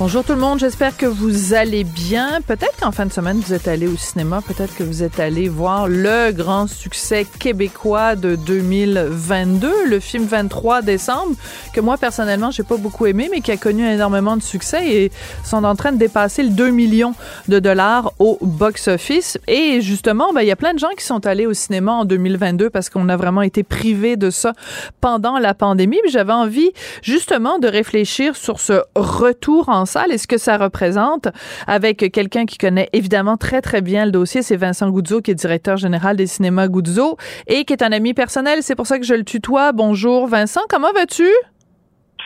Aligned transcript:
Bonjour 0.00 0.24
tout 0.24 0.32
le 0.32 0.38
monde, 0.38 0.58
j'espère 0.58 0.96
que 0.96 1.04
vous 1.04 1.52
allez 1.52 1.84
bien. 1.84 2.40
Peut-être 2.46 2.74
qu'en 2.80 2.90
fin 2.90 3.04
de 3.04 3.12
semaine, 3.12 3.38
vous 3.38 3.52
êtes 3.52 3.68
allé 3.68 3.86
au 3.86 3.98
cinéma, 3.98 4.40
peut-être 4.40 4.74
que 4.74 4.82
vous 4.82 5.02
êtes 5.02 5.20
allé 5.20 5.46
voir 5.50 5.88
le 5.88 6.32
grand 6.32 6.66
succès 6.68 7.26
québécois 7.38 8.16
de 8.16 8.34
2022, 8.34 9.84
le 9.84 10.00
film 10.00 10.24
23 10.24 10.80
décembre, 10.80 11.36
que 11.74 11.82
moi 11.82 11.98
personnellement, 11.98 12.50
j'ai 12.50 12.62
pas 12.62 12.78
beaucoup 12.78 13.04
aimé, 13.04 13.28
mais 13.30 13.42
qui 13.42 13.52
a 13.52 13.58
connu 13.58 13.86
énormément 13.86 14.38
de 14.38 14.42
succès 14.42 14.88
et 14.88 15.12
sont 15.44 15.64
en 15.64 15.76
train 15.76 15.92
de 15.92 15.98
dépasser 15.98 16.44
le 16.44 16.48
2 16.48 16.70
millions 16.70 17.12
de 17.48 17.58
dollars 17.58 18.14
au 18.18 18.38
box-office. 18.40 19.36
Et 19.48 19.82
justement, 19.82 20.32
ben, 20.32 20.40
il 20.40 20.48
y 20.48 20.50
a 20.50 20.56
plein 20.56 20.72
de 20.72 20.78
gens 20.78 20.94
qui 20.96 21.04
sont 21.04 21.26
allés 21.26 21.44
au 21.44 21.52
cinéma 21.52 21.92
en 21.92 22.04
2022 22.06 22.70
parce 22.70 22.88
qu'on 22.88 23.10
a 23.10 23.18
vraiment 23.18 23.42
été 23.42 23.64
privés 23.64 24.16
de 24.16 24.30
ça 24.30 24.54
pendant 25.02 25.38
la 25.38 25.52
pandémie. 25.52 26.00
J'avais 26.08 26.32
envie 26.32 26.70
justement 27.02 27.58
de 27.58 27.68
réfléchir 27.68 28.34
sur 28.34 28.60
ce 28.60 28.80
retour 28.94 29.68
en 29.68 29.84
et 30.10 30.18
ce 30.18 30.26
que 30.26 30.38
ça 30.38 30.56
représente 30.56 31.28
avec 31.66 32.10
quelqu'un 32.12 32.46
qui 32.46 32.58
connaît 32.58 32.88
évidemment 32.92 33.36
très, 33.36 33.60
très 33.60 33.80
bien 33.80 34.04
le 34.04 34.12
dossier. 34.12 34.42
C'est 34.42 34.56
Vincent 34.56 34.88
Goudzo, 34.90 35.20
qui 35.20 35.30
est 35.30 35.34
directeur 35.34 35.76
général 35.76 36.16
des 36.16 36.26
cinémas 36.26 36.68
Goudzo 36.68 37.16
et 37.46 37.64
qui 37.64 37.72
est 37.72 37.82
un 37.82 37.92
ami 37.92 38.14
personnel. 38.14 38.62
C'est 38.62 38.74
pour 38.74 38.86
ça 38.86 38.98
que 38.98 39.04
je 39.04 39.14
le 39.14 39.24
tutoie. 39.24 39.72
Bonjour, 39.72 40.26
Vincent. 40.26 40.62
Comment 40.68 40.92
vas-tu? 40.92 41.28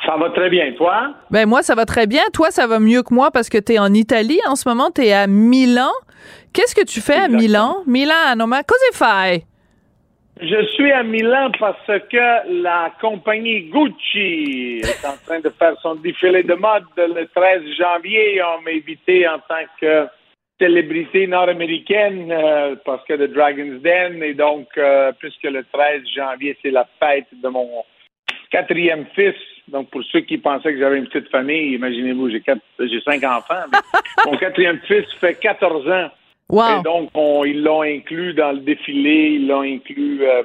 Ça 0.06 0.16
va 0.18 0.30
très 0.30 0.50
bien, 0.50 0.72
toi? 0.76 1.14
Ben 1.30 1.48
moi, 1.48 1.62
ça 1.62 1.74
va 1.74 1.86
très 1.86 2.06
bien. 2.06 2.22
Toi, 2.32 2.50
ça 2.50 2.66
va 2.66 2.78
mieux 2.78 3.02
que 3.02 3.14
moi 3.14 3.30
parce 3.30 3.48
que 3.48 3.58
tu 3.58 3.74
es 3.74 3.78
en 3.78 3.94
Italie 3.94 4.40
en 4.46 4.56
ce 4.56 4.68
moment, 4.68 4.90
tu 4.94 5.02
es 5.02 5.12
à 5.12 5.26
Milan. 5.26 5.92
Qu'est-ce 6.52 6.74
que 6.74 6.84
tu 6.84 7.00
fais 7.00 7.16
à 7.16 7.28
Milan? 7.28 7.78
Milan, 7.86 8.36
ma 8.46 8.62
cosa 8.62 8.84
fai? 8.92 9.46
Je 10.40 10.66
suis 10.66 10.90
à 10.90 11.04
Milan 11.04 11.52
parce 11.60 11.86
que 11.86 12.62
la 12.62 12.92
compagnie 13.00 13.70
Gucci 13.70 14.80
est 14.82 15.06
en 15.06 15.16
train 15.24 15.38
de 15.38 15.48
faire 15.50 15.74
son 15.80 15.94
défilé 15.94 16.42
de 16.42 16.54
mode 16.54 16.84
le 16.96 17.26
13 17.26 17.62
janvier. 17.78 18.42
On 18.42 18.62
m'a 18.62 18.72
invité 18.72 19.28
en 19.28 19.38
tant 19.38 19.64
que 19.80 20.08
célébrité 20.60 21.28
nord-américaine 21.28 22.32
euh, 22.32 22.74
parce 22.84 23.04
que 23.04 23.14
de 23.14 23.26
Dragon's 23.26 23.80
Den 23.82 24.22
et 24.22 24.34
donc 24.34 24.66
euh, 24.76 25.12
puisque 25.18 25.44
le 25.44 25.64
13 25.72 26.02
janvier 26.16 26.56
c'est 26.62 26.70
la 26.70 26.86
fête 27.00 27.26
de 27.32 27.48
mon 27.48 27.84
quatrième 28.50 29.06
fils. 29.14 29.34
Donc 29.68 29.90
pour 29.90 30.02
ceux 30.10 30.20
qui 30.20 30.38
pensaient 30.38 30.72
que 30.72 30.80
j'avais 30.80 30.98
une 30.98 31.06
petite 31.06 31.30
famille, 31.30 31.74
imaginez-vous, 31.74 32.30
j'ai 32.30 32.42
j'ai 32.80 33.00
cinq 33.02 33.22
enfants. 33.22 33.64
mon 34.26 34.36
quatrième 34.36 34.80
fils 34.80 35.06
fait 35.20 35.34
14 35.34 35.88
ans. 35.88 36.10
Et 36.52 36.82
donc, 36.82 37.10
ils 37.46 37.62
l'ont 37.62 37.82
inclus 37.82 38.34
dans 38.34 38.52
le 38.52 38.60
défilé, 38.60 39.32
ils 39.34 39.48
l'ont 39.48 39.62
inclus 39.62 40.22
euh, 40.22 40.42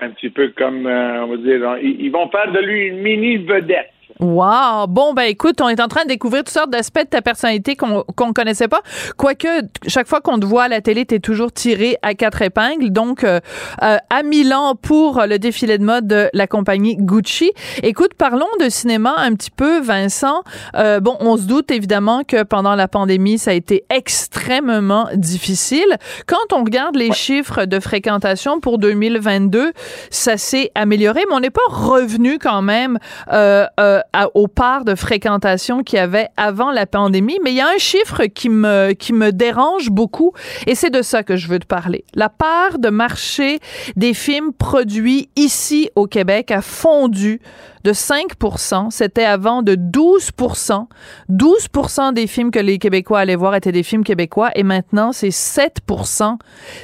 un 0.00 0.10
petit 0.10 0.30
peu 0.30 0.48
comme, 0.56 0.86
euh, 0.86 1.24
on 1.24 1.28
va 1.28 1.36
dire, 1.36 1.78
ils 1.82 2.10
vont 2.10 2.28
faire 2.30 2.50
de 2.52 2.60
lui 2.60 2.86
une 2.86 2.98
mini 2.98 3.36
vedette. 3.36 3.92
Wow! 4.18 4.86
Bon, 4.88 5.12
ben 5.12 5.24
écoute, 5.24 5.60
on 5.60 5.68
est 5.68 5.80
en 5.80 5.88
train 5.88 6.04
de 6.04 6.08
découvrir 6.08 6.42
toutes 6.42 6.54
sortes 6.54 6.70
d'aspects 6.70 7.02
de 7.02 7.08
ta 7.08 7.22
personnalité 7.22 7.76
qu'on 7.76 8.04
ne 8.08 8.32
connaissait 8.32 8.68
pas. 8.68 8.80
Quoique, 9.16 9.48
chaque 9.86 10.06
fois 10.06 10.20
qu'on 10.20 10.38
te 10.38 10.46
voit 10.46 10.64
à 10.64 10.68
la 10.68 10.80
télé, 10.80 11.04
tu 11.04 11.16
es 11.16 11.18
toujours 11.18 11.52
tiré 11.52 11.98
à 12.02 12.14
quatre 12.14 12.40
épingles. 12.40 12.90
Donc, 12.90 13.24
euh, 13.24 13.40
euh, 13.82 13.96
à 14.08 14.22
Milan 14.22 14.74
pour 14.74 15.22
le 15.26 15.38
défilé 15.38 15.76
de 15.76 15.84
mode 15.84 16.06
de 16.06 16.30
la 16.32 16.46
compagnie 16.46 16.96
Gucci. 16.96 17.52
Écoute, 17.82 18.14
parlons 18.14 18.46
de 18.60 18.68
cinéma 18.68 19.14
un 19.18 19.34
petit 19.34 19.50
peu, 19.50 19.80
Vincent. 19.80 20.42
Euh, 20.76 21.00
bon, 21.00 21.16
on 21.20 21.36
se 21.36 21.42
doute 21.42 21.70
évidemment 21.70 22.22
que 22.24 22.42
pendant 22.42 22.74
la 22.74 22.88
pandémie, 22.88 23.38
ça 23.38 23.50
a 23.50 23.54
été 23.54 23.84
extrêmement 23.90 25.08
difficile. 25.14 25.98
Quand 26.26 26.54
on 26.54 26.64
regarde 26.64 26.96
les 26.96 27.12
chiffres 27.12 27.64
de 27.64 27.80
fréquentation 27.80 28.60
pour 28.60 28.78
2022, 28.78 29.72
ça 30.10 30.38
s'est 30.38 30.70
amélioré, 30.74 31.24
mais 31.28 31.34
on 31.34 31.40
n'est 31.40 31.50
pas 31.50 31.60
revenu 31.68 32.38
quand 32.38 32.62
même 32.62 32.98
euh, 33.32 33.66
aux 34.34 34.48
parts 34.48 34.84
de 34.84 34.94
fréquentation 34.94 35.82
qu'il 35.82 35.98
y 35.98 36.00
avait 36.00 36.28
avant 36.36 36.70
la 36.70 36.86
pandémie, 36.86 37.38
mais 37.42 37.52
il 37.52 37.56
y 37.56 37.60
a 37.60 37.68
un 37.68 37.78
chiffre 37.78 38.24
qui 38.26 38.48
me, 38.48 38.92
qui 38.92 39.12
me 39.12 39.32
dérange 39.32 39.90
beaucoup 39.90 40.32
et 40.66 40.74
c'est 40.74 40.90
de 40.90 41.02
ça 41.02 41.22
que 41.22 41.36
je 41.36 41.48
veux 41.48 41.58
te 41.58 41.66
parler. 41.66 42.04
La 42.14 42.28
part 42.28 42.78
de 42.78 42.88
marché 42.88 43.58
des 43.96 44.14
films 44.14 44.52
produits 44.52 45.30
ici 45.36 45.90
au 45.94 46.06
Québec 46.06 46.50
a 46.50 46.62
fondu 46.62 47.40
de 47.84 47.92
5 47.92 48.32
C'était 48.90 49.24
avant 49.24 49.62
de 49.62 49.74
12% 49.74 50.86
12 51.28 51.68
des 52.14 52.26
films 52.26 52.50
que 52.50 52.58
les 52.58 52.78
Québécois 52.78 53.20
allaient 53.20 53.36
voir 53.36 53.54
étaient 53.54 53.72
des 53.72 53.82
films 53.82 54.04
québécois 54.04 54.50
et 54.54 54.64
maintenant 54.64 55.12
c'est 55.12 55.28
7% 55.28 56.38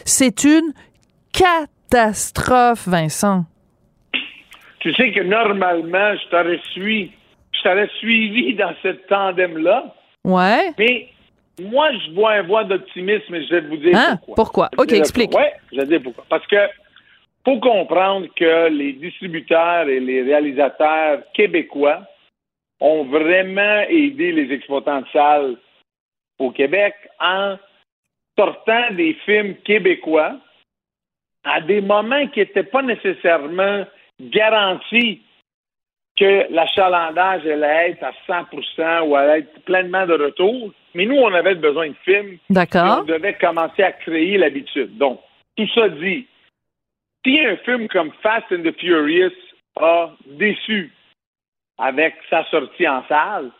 C'est 0.04 0.44
une 0.44 0.72
catastrophe, 1.32 2.86
Vincent. 2.86 3.44
Tu 4.82 4.92
sais 4.94 5.12
que 5.12 5.20
normalement, 5.20 6.16
je 6.16 6.28
t'aurais 6.28 6.60
suivi, 6.72 7.12
je 7.52 7.62
t'aurais 7.62 7.88
suivi 8.00 8.52
dans 8.54 8.74
cette 8.82 9.06
tandem-là. 9.06 9.94
Ouais. 10.24 10.72
Mais 10.76 11.08
moi, 11.60 11.92
je 11.92 12.10
vois 12.12 12.32
un 12.32 12.42
voie 12.42 12.64
d'optimisme 12.64 13.32
et 13.36 13.46
je 13.46 13.54
vais 13.54 13.60
vous 13.60 13.76
dire 13.76 13.96
hein? 13.96 14.16
pourquoi. 14.26 14.34
pourquoi? 14.34 14.70
OK, 14.78 14.92
explique. 14.92 15.30
Oui, 15.36 15.44
je 15.70 15.76
vais 15.76 15.84
te 15.84 15.88
dire 15.88 16.02
pourquoi. 16.02 16.24
Parce 16.28 16.44
que 16.48 16.56
faut 17.44 17.60
comprendre 17.60 18.26
que 18.34 18.68
les 18.70 18.94
distributeurs 18.94 19.88
et 19.88 20.00
les 20.00 20.22
réalisateurs 20.22 21.22
québécois 21.32 22.02
ont 22.80 23.04
vraiment 23.04 23.82
aidé 23.88 24.32
les 24.32 24.52
exploitants 24.52 25.02
de 25.02 25.06
salles 25.12 25.56
au 26.40 26.50
Québec 26.50 26.94
en 27.20 27.56
sortant 28.36 28.92
des 28.94 29.14
films 29.24 29.54
québécois 29.64 30.40
à 31.44 31.60
des 31.60 31.80
moments 31.80 32.26
qui 32.28 32.40
n'étaient 32.40 32.64
pas 32.64 32.82
nécessairement 32.82 33.84
garantie 34.20 35.22
que 36.16 36.52
l'achalandage 36.52 37.46
allait 37.46 37.90
être 37.90 38.04
à 38.04 38.12
100% 38.28 39.08
ou 39.08 39.16
allait 39.16 39.40
être 39.40 39.64
pleinement 39.64 40.06
de 40.06 40.14
retour. 40.14 40.72
Mais 40.94 41.06
nous, 41.06 41.16
on 41.16 41.32
avait 41.32 41.54
besoin 41.54 41.88
de 41.88 41.96
films. 42.04 42.38
D'accord. 42.50 43.00
On 43.00 43.04
devait 43.04 43.34
commencer 43.34 43.82
à 43.82 43.92
créer 43.92 44.36
l'habitude. 44.36 44.98
Donc, 44.98 45.20
tout 45.56 45.68
ça 45.74 45.88
dit, 45.88 46.26
si 47.24 47.40
un 47.40 47.56
film 47.58 47.88
comme 47.88 48.12
Fast 48.22 48.46
and 48.52 48.62
the 48.62 48.78
Furious 48.78 49.32
a 49.80 50.10
déçu 50.26 50.92
avec 51.78 52.14
sa 52.28 52.44
sortie 52.50 52.86
en 52.86 53.06
salle, 53.08 53.50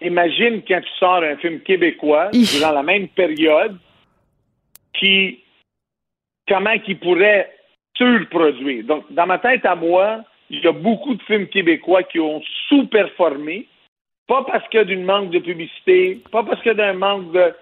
imagine 0.00 0.62
quand 0.66 0.80
tu 0.80 0.90
sors 0.98 1.22
un 1.22 1.36
film 1.36 1.60
québécois 1.60 2.30
durant 2.30 2.72
la 2.72 2.82
même 2.82 3.08
période 3.08 3.78
qui 4.92 5.42
comment 6.46 6.78
qui 6.78 6.94
pourrait 6.94 7.50
surproduire. 7.96 8.84
Donc, 8.84 9.04
dans 9.10 9.26
ma 9.26 9.38
tête 9.38 9.64
à 9.64 9.74
moi, 9.74 10.24
il 10.50 10.62
y 10.62 10.66
a 10.66 10.72
beaucoup 10.72 11.14
de 11.14 11.22
films 11.22 11.46
québécois 11.48 12.02
qui 12.02 12.20
ont 12.20 12.42
sous-performé, 12.68 13.66
pas 14.26 14.44
parce 14.44 14.66
qu'il 14.68 14.78
y 14.78 14.82
a 14.82 14.84
d'une 14.84 15.04
manque 15.04 15.30
de 15.30 15.38
publicité, 15.38 16.20
pas 16.30 16.42
parce 16.42 16.60
qu'il 16.62 16.68
y 16.68 16.70
a 16.70 16.74
d'un 16.74 16.94
manque 16.94 17.32
de, 17.32 17.52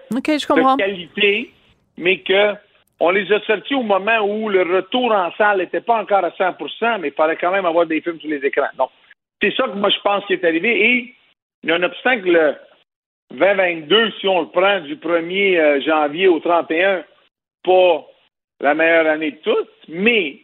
qualité, 0.77 1.51
mais 1.97 2.19
que 2.19 2.53
on 2.99 3.09
les 3.09 3.31
a 3.33 3.41
sortis 3.41 3.75
au 3.75 3.83
moment 3.83 4.19
où 4.21 4.49
le 4.49 4.61
retour 4.61 5.11
en 5.11 5.31
salle 5.33 5.57
n'était 5.57 5.81
pas 5.81 6.01
encore 6.01 6.23
à 6.23 6.29
100% 6.29 6.99
mais 6.99 7.09
il 7.09 7.13
fallait 7.13 7.35
quand 7.35 7.51
même 7.51 7.65
avoir 7.65 7.85
des 7.85 7.99
films 8.01 8.19
sur 8.19 8.29
les 8.29 8.45
écrans. 8.45 8.69
Donc, 8.77 8.91
c'est 9.41 9.53
ça 9.55 9.63
que 9.63 9.75
moi 9.75 9.89
je 9.89 9.99
pense 10.03 10.25
qui 10.25 10.33
est 10.33 10.45
arrivé. 10.45 10.85
Et 10.85 11.15
nonobstant 11.63 12.21
que 12.21 12.29
le 12.29 12.55
2022, 13.31 14.11
si 14.19 14.27
on 14.27 14.41
le 14.41 14.47
prend 14.47 14.79
du 14.81 14.95
1er 14.95 15.57
euh, 15.57 15.81
janvier 15.81 16.27
au 16.27 16.39
31, 16.39 17.03
pas 17.63 18.05
la 18.63 18.73
meilleure 18.73 19.07
année 19.07 19.31
de 19.31 19.37
toutes, 19.43 19.89
mais 19.89 20.39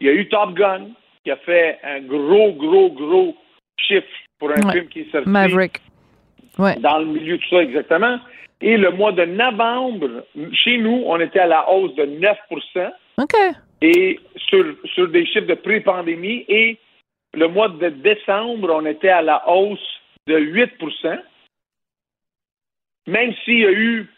il 0.00 0.06
y 0.06 0.10
a 0.10 0.14
eu 0.14 0.26
Top 0.28 0.54
Gun 0.54 0.88
qui 1.22 1.30
a 1.30 1.36
fait 1.36 1.78
un 1.84 2.00
gros, 2.00 2.52
gros, 2.52 2.90
gros 2.90 3.36
chiffre 3.76 4.08
pour 4.38 4.50
un 4.50 4.72
film 4.72 4.88
qui 4.88 5.00
est 5.00 5.12
sorti. 5.12 5.28
Maverick. 5.28 5.80
Ouais. 6.58 6.76
Dans 6.76 6.98
le 6.98 7.04
milieu 7.04 7.36
de 7.36 7.44
ça, 7.50 7.62
exactement. 7.62 8.18
Et 8.62 8.78
le 8.78 8.90
mois 8.90 9.12
de 9.12 9.26
novembre, 9.26 10.24
chez 10.52 10.78
nous, 10.78 11.02
on 11.06 11.20
était 11.20 11.40
à 11.40 11.46
la 11.46 11.70
hausse 11.70 11.94
de 11.94 12.04
9% 12.04 12.90
OK. 13.18 13.36
Et 13.82 14.18
sur, 14.36 14.64
sur 14.94 15.08
des 15.08 15.26
chiffres 15.26 15.46
de 15.46 15.54
pré-pandémie. 15.54 16.46
Et 16.48 16.78
le 17.34 17.48
mois 17.48 17.68
de 17.68 17.90
décembre, 17.90 18.70
on 18.74 18.86
était 18.86 19.10
à 19.10 19.20
la 19.20 19.46
hausse 19.46 20.00
de 20.26 20.38
8% 20.38 21.18
Même 23.08 23.34
s'il 23.44 23.58
y 23.58 23.66
a 23.66 23.72
eu 23.72 24.08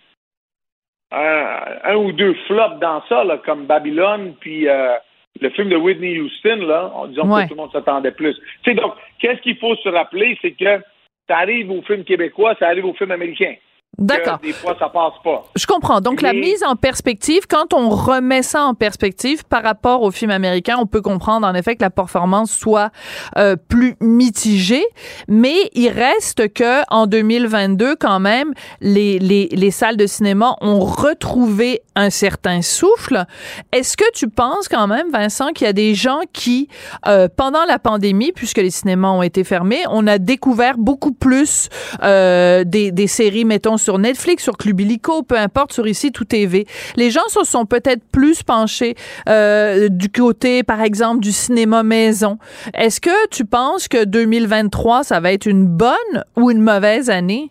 un, 1.13 1.95
ou 1.97 2.13
deux 2.13 2.35
flops 2.47 2.79
dans 2.81 3.03
ça, 3.09 3.25
comme 3.45 3.67
Babylone, 3.67 4.35
puis 4.41 4.69
euh, 4.69 4.95
le 5.41 5.51
film 5.51 5.69
de 5.69 5.77
Whitney 5.77 6.19
Houston, 6.19 6.67
là, 6.67 6.91
en 6.95 7.07
disant 7.07 7.23
que 7.25 7.49
tout 7.49 7.55
le 7.55 7.57
monde 7.57 7.73
s'attendait 7.73 8.13
plus. 8.13 8.37
C'est 8.65 8.75
donc, 8.75 8.95
qu'est-ce 9.19 9.41
qu'il 9.41 9.59
faut 9.59 9.77
se 9.77 9.89
rappeler, 9.89 10.39
c'est 10.43 10.53
que 10.53 10.83
ça 11.29 11.39
arrive 11.39 11.71
au 11.71 11.83
film 11.83 12.05
québécois, 12.05 12.55
ça 12.59 12.69
arrive 12.69 12.87
au 12.87 12.95
film 12.95 13.11
américain. 13.11 13.55
D'accord. 13.99 14.39
Des 14.43 14.53
fois, 14.53 14.75
ça 14.79 14.89
passe 14.89 15.13
pas. 15.23 15.45
Je 15.55 15.67
comprends. 15.67 16.01
Donc, 16.01 16.23
la 16.23 16.33
mise 16.33 16.65
en 16.65 16.77
perspective, 16.77 17.43
quand 17.47 17.75
on 17.75 17.91
remet 17.91 18.43
ça 18.43 18.65
en 18.65 18.75
perspective 18.75 19.45
par 19.45 19.63
rapport 19.63 20.03
au 20.03 20.11
film 20.11 20.31
américain, 20.31 20.77
on 20.81 20.87
peut 20.87 21.03
comprendre 21.03 21.47
en 21.47 21.55
effet 21.55 21.77
que 21.77 21.83
la 21.83 21.91
performance 21.91 22.51
soit 22.51 22.91
euh, 23.37 23.55
plus 23.57 23.97
mitigée, 24.01 24.85
mais 25.29 25.55
il 25.75 25.91
reste 25.91 26.53
que 26.55 26.83
en 26.91 27.07
2022, 27.07 27.97
quand 27.97 28.19
même, 28.19 28.55
les, 28.81 29.19
les, 29.19 29.49
les 29.53 29.71
salles 29.71 29.99
de 29.99 30.07
cinéma 30.07 30.57
ont 30.63 30.81
retrouvé 30.81 31.83
un 31.95 32.09
certain 32.09 32.63
souffle. 32.63 33.27
Est-ce 33.73 33.99
que 33.99 34.11
tu 34.15 34.29
penses 34.29 34.69
quand 34.69 34.87
même, 34.87 35.11
Vincent, 35.13 35.49
qu'il 35.49 35.67
y 35.67 35.71
a 35.71 35.75
des 35.75 35.95
gens 35.95 36.21
qui, 36.33 36.69
euh, 37.07 37.29
pendant 37.35 37.65
la 37.67 37.79
pandémie, 37.79 38.33
puisque 38.33 38.59
les 38.59 38.71
cinémas 38.71 39.11
ont 39.11 39.23
été 39.23 39.45
fermés, 39.45 39.83
on 39.91 40.07
a 40.07 40.17
découvert 40.17 40.79
beaucoup 40.79 41.13
plus 41.13 41.69
euh, 42.03 42.65
des, 42.65 42.91
des 42.91 43.07
séries, 43.07 43.45
mettons, 43.45 43.77
sur 43.83 43.99
Netflix, 43.99 44.45
sur 44.45 44.57
Club 44.57 44.81
Illico, 44.81 45.23
peu 45.23 45.37
importe, 45.37 45.73
sur 45.73 45.87
ici 45.87 46.13
tout 46.13 46.25
TV. 46.25 46.65
Les 46.97 47.11
gens 47.11 47.27
se 47.29 47.45
sont 47.45 47.67
peut-être 47.67 48.03
plus 48.13 48.43
penchés 48.43 48.95
euh, 49.29 49.89
du 49.89 50.11
côté, 50.11 50.63
par 50.63 50.81
exemple, 50.81 51.21
du 51.21 51.33
cinéma 51.33 51.83
maison. 51.83 52.39
Est-ce 52.75 53.01
que 53.01 53.29
tu 53.29 53.45
penses 53.45 53.89
que 53.89 54.05
2023, 54.05 55.05
ça 55.05 55.21
va 55.21 55.33
être 55.33 55.47
une 55.47 55.67
bonne 55.67 56.25
ou 56.37 56.51
une 56.51 56.61
mauvaise 56.61 57.11
année? 57.11 57.51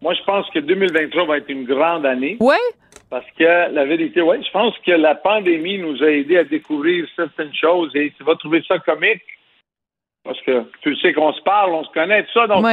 Moi, 0.00 0.14
je 0.14 0.22
pense 0.24 0.48
que 0.50 0.58
2023 0.58 1.26
va 1.26 1.36
être 1.38 1.48
une 1.48 1.64
grande 1.64 2.04
année. 2.04 2.36
Oui? 2.40 2.56
Parce 3.08 3.26
que 3.38 3.72
la 3.72 3.84
vérité, 3.84 4.22
oui, 4.22 4.42
je 4.44 4.50
pense 4.50 4.74
que 4.78 4.92
la 4.92 5.14
pandémie 5.14 5.78
nous 5.78 6.02
a 6.02 6.06
aidé 6.06 6.38
à 6.38 6.44
découvrir 6.44 7.06
certaines 7.14 7.54
choses 7.54 7.94
et 7.94 8.12
tu 8.16 8.24
vas 8.24 8.36
trouver 8.36 8.64
ça 8.66 8.78
comique. 8.78 9.22
Parce 10.24 10.40
que 10.42 10.64
tu 10.80 10.96
sais 10.96 11.12
qu'on 11.12 11.32
se 11.32 11.42
parle, 11.42 11.72
on 11.72 11.84
se 11.84 11.90
connaît, 11.90 12.22
tout 12.24 12.32
ça. 12.32 12.46
Donc, 12.46 12.64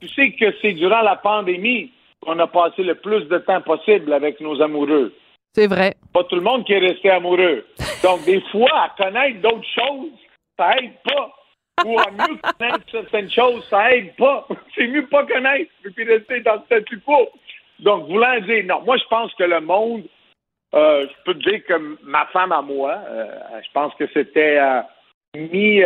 tu 0.00 0.08
sais 0.08 0.32
que 0.32 0.54
c'est 0.60 0.72
durant 0.72 1.02
la 1.02 1.16
pandémie 1.16 1.92
qu'on 2.20 2.38
a 2.38 2.46
passé 2.46 2.82
le 2.82 2.94
plus 2.94 3.24
de 3.24 3.38
temps 3.38 3.60
possible 3.62 4.12
avec 4.12 4.40
nos 4.40 4.60
amoureux. 4.60 5.12
C'est 5.54 5.66
vrai. 5.66 5.94
Pas 6.12 6.24
tout 6.24 6.36
le 6.36 6.42
monde 6.42 6.64
qui 6.64 6.72
est 6.72 6.78
resté 6.78 7.10
amoureux. 7.10 7.64
Donc, 8.02 8.24
des 8.24 8.40
fois, 8.52 8.70
à 8.72 9.02
connaître 9.02 9.40
d'autres 9.40 9.68
choses, 9.74 10.12
ça 10.58 10.76
aide 10.78 10.92
pas. 11.04 11.32
Ou 11.84 11.98
à 11.98 12.10
mieux 12.10 12.36
connaître 12.36 12.84
certaines 12.90 13.30
choses, 13.30 13.64
ça 13.68 13.90
aide 13.90 14.14
pas. 14.16 14.46
C'est 14.74 14.86
mieux 14.86 15.06
pas 15.06 15.24
connaître, 15.24 15.70
puis 15.94 16.04
rester 16.04 16.40
dans 16.40 16.54
le 16.54 16.62
statu 16.66 17.00
quo. 17.00 17.28
Donc, 17.80 18.06
voulant 18.08 18.38
dire, 18.40 18.64
non, 18.66 18.82
moi, 18.82 18.96
je 18.98 19.04
pense 19.08 19.34
que 19.34 19.44
le 19.44 19.60
monde, 19.60 20.04
euh, 20.74 21.06
je 21.08 21.24
peux 21.24 21.34
te 21.34 21.48
dire 21.48 21.64
que 21.64 21.96
ma 22.04 22.26
femme 22.26 22.52
à 22.52 22.62
moi, 22.62 22.98
euh, 23.08 23.26
je 23.62 23.72
pense 23.72 23.94
que 23.94 24.06
c'était 24.12 24.58
euh, 24.58 24.82
mi, 25.34 25.82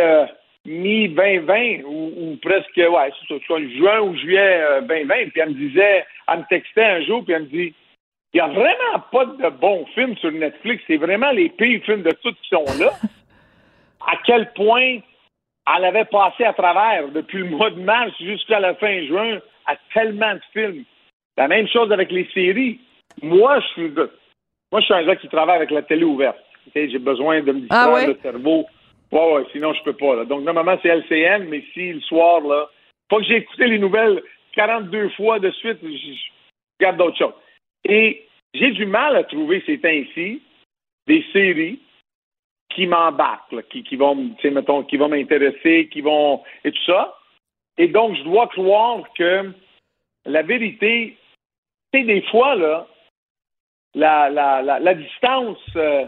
mi-2020 0.65 1.83
ou, 1.85 2.37
presque, 2.41 2.75
ouais, 2.75 3.11
c'est 3.27 3.43
soit 3.43 3.61
juin 3.77 4.01
ou 4.01 4.15
juillet 4.15 4.81
2020. 4.81 5.15
Euh, 5.15 5.29
puis 5.31 5.41
elle 5.41 5.49
me 5.49 5.53
disait, 5.53 6.05
elle 6.27 6.39
me 6.39 6.43
textait 6.49 6.83
un 6.83 7.01
jour, 7.01 7.23
puis 7.23 7.33
elle 7.33 7.43
me 7.43 7.47
dit, 7.47 7.73
il 8.33 8.37
n'y 8.37 8.41
a 8.41 8.47
vraiment 8.47 8.99
pas 9.11 9.25
de 9.25 9.49
bons 9.55 9.85
films 9.93 10.17
sur 10.17 10.31
Netflix. 10.31 10.83
C'est 10.87 10.97
vraiment 10.97 11.31
les 11.31 11.49
pires 11.49 11.83
films 11.85 12.01
de 12.01 12.11
tous 12.21 12.33
qui 12.33 12.49
sont 12.49 12.65
là. 12.79 12.91
à 14.07 14.17
quel 14.25 14.51
point 14.53 14.99
elle 15.75 15.85
avait 15.85 16.05
passé 16.05 16.43
à 16.43 16.53
travers 16.53 17.07
depuis 17.09 17.39
le 17.39 17.45
mois 17.45 17.69
de 17.69 17.79
mars 17.79 18.11
jusqu'à 18.19 18.59
la 18.59 18.75
fin 18.75 19.05
juin 19.05 19.39
à 19.65 19.75
tellement 19.93 20.33
de 20.33 20.41
films. 20.53 20.83
La 21.37 21.47
même 21.47 21.67
chose 21.67 21.91
avec 21.91 22.11
les 22.11 22.27
séries. 22.33 22.79
Moi, 23.21 23.59
je 23.61 23.67
suis, 23.67 23.89
moi, 23.91 24.81
je 24.81 24.85
suis 24.85 24.93
un 24.93 25.05
gars 25.05 25.15
qui 25.15 25.27
travaille 25.27 25.57
avec 25.57 25.71
la 25.71 25.81
télé 25.81 26.03
ouverte. 26.03 26.37
J'ai 26.73 26.99
besoin 26.99 27.41
de 27.41 27.51
me 27.51 27.59
distraire 27.61 27.95
ah 27.95 28.07
le 28.07 28.19
cerveau 28.21 28.65
Ouais, 29.11 29.43
sinon 29.51 29.73
je 29.73 29.83
peux 29.83 29.93
pas. 29.93 30.25
Donc 30.25 30.43
normalement 30.43 30.77
c'est 30.81 30.89
LCN, 30.89 31.47
mais 31.47 31.63
si 31.73 31.93
le 31.93 32.01
soir, 32.01 32.41
là, 32.41 32.69
faut 33.09 33.17
que 33.17 33.23
j'ai 33.23 33.37
écouté 33.37 33.67
les 33.67 33.79
nouvelles 33.79 34.21
42 34.53 35.09
fois 35.09 35.39
de 35.39 35.51
suite, 35.51 35.79
je 35.81 36.13
regarde 36.79 36.97
d'autres 36.97 37.17
choses. 37.17 37.33
Et 37.83 38.25
j'ai 38.53 38.71
du 38.71 38.85
mal 38.85 39.15
à 39.15 39.23
trouver 39.23 39.61
ces 39.65 39.79
temps-ci 39.79 40.41
des 41.07 41.23
séries 41.31 41.79
qui 42.69 42.87
m'embarquent, 42.87 43.67
qui, 43.69 43.83
qui 43.83 43.95
vont, 43.95 44.35
mettons, 44.43 44.83
qui 44.83 44.97
vont 44.97 45.09
m'intéresser, 45.09 45.87
qui 45.91 46.01
vont 46.01 46.43
et 46.63 46.71
tout 46.71 46.85
ça. 46.85 47.15
Et 47.77 47.87
donc 47.87 48.15
je 48.17 48.23
dois 48.23 48.47
croire 48.47 49.03
que 49.17 49.51
la 50.25 50.41
vérité, 50.41 51.17
c'est 51.93 52.03
des 52.03 52.21
fois 52.23 52.55
là, 52.55 52.87
la, 53.93 54.29
la, 54.29 54.61
la, 54.61 54.93
distance 54.93 55.57
euh, 55.75 56.05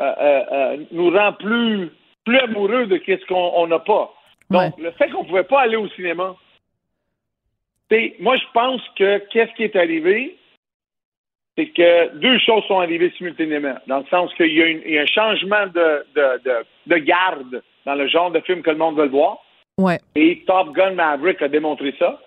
euh, 0.00 0.44
euh, 0.52 0.84
nous 0.90 1.10
rend 1.10 1.32
plus 1.32 1.90
plus 2.28 2.38
amoureux 2.38 2.86
de 2.86 3.00
ce 3.06 3.26
qu'on 3.26 3.66
n'a 3.66 3.78
pas. 3.78 4.12
Donc, 4.50 4.78
le 4.78 4.90
fait 4.92 5.08
qu'on 5.10 5.22
ne 5.22 5.28
pouvait 5.28 5.44
pas 5.44 5.62
aller 5.62 5.76
au 5.76 5.88
cinéma, 5.88 6.34
moi, 8.20 8.36
je 8.36 8.44
pense 8.52 8.82
que 8.96 9.18
qu'est-ce 9.30 9.52
qui 9.54 9.64
est 9.64 9.76
arrivé, 9.76 10.36
c'est 11.56 11.68
que 11.68 12.16
deux 12.18 12.38
choses 12.38 12.64
sont 12.64 12.80
arrivées 12.80 13.12
simultanément, 13.16 13.76
dans 13.86 13.98
le 13.98 14.06
sens 14.10 14.32
qu'il 14.34 14.52
y, 14.52 14.98
a 14.98 15.02
un 15.02 15.06
changement 15.06 15.66
de, 15.68 16.04
de, 16.86 16.96
garde 16.98 17.62
dans 17.86 17.94
le 17.94 18.06
genre 18.08 18.30
de 18.30 18.40
film 18.40 18.62
que 18.62 18.70
le 18.70 18.76
monde 18.76 18.96
veut 18.96 19.08
voir. 19.08 19.38
Ouais. 19.78 19.98
Et 20.14 20.44
Top 20.46 20.72
Gun 20.72 20.92
Maverick 20.92 21.40
a 21.40 21.48
démontré 21.48 21.94
ça, 21.98 22.20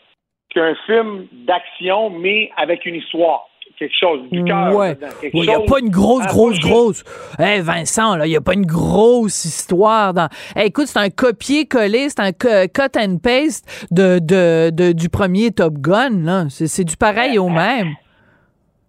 qu'un 0.50 0.76
film 0.88 1.28
d'action, 1.32 2.10
mais 2.10 2.50
avec 2.58 2.86
une 2.86 2.96
histoire 2.96 3.48
quelque 3.78 3.96
chose 4.00 4.30
du 4.30 4.44
cœur. 4.44 4.76
Ouais. 4.76 4.98
Il 5.34 5.42
n'y 5.42 5.54
a 5.54 5.60
pas 5.60 5.80
une 5.80 5.90
grosse, 5.90 6.26
grosse, 6.28 6.60
grosse. 6.60 7.04
Hey, 7.40 7.62
Vincent, 7.62 8.16
là, 8.16 8.26
il 8.26 8.30
n'y 8.30 8.36
a 8.36 8.42
pas 8.42 8.54
une 8.54 8.66
grosse 8.66 9.46
histoire 9.46 10.14
dans. 10.14 10.30
écoute, 10.56 10.88
c'est 10.88 11.00
un 11.00 11.10
copier-coller, 11.10 12.10
c'est 12.10 12.20
un 12.20 12.32
cut 12.32 12.98
and 12.98 13.18
paste 13.24 13.88
de, 13.92 14.20
de, 14.20 14.92
du 14.92 15.10
premier 15.10 15.52
Top 15.52 15.74
Gun, 15.76 16.24
là. 16.24 16.46
C'est 16.50 16.84
du 16.84 16.98
pareil 16.98 17.38
au 17.38 17.50
même. 17.50 17.90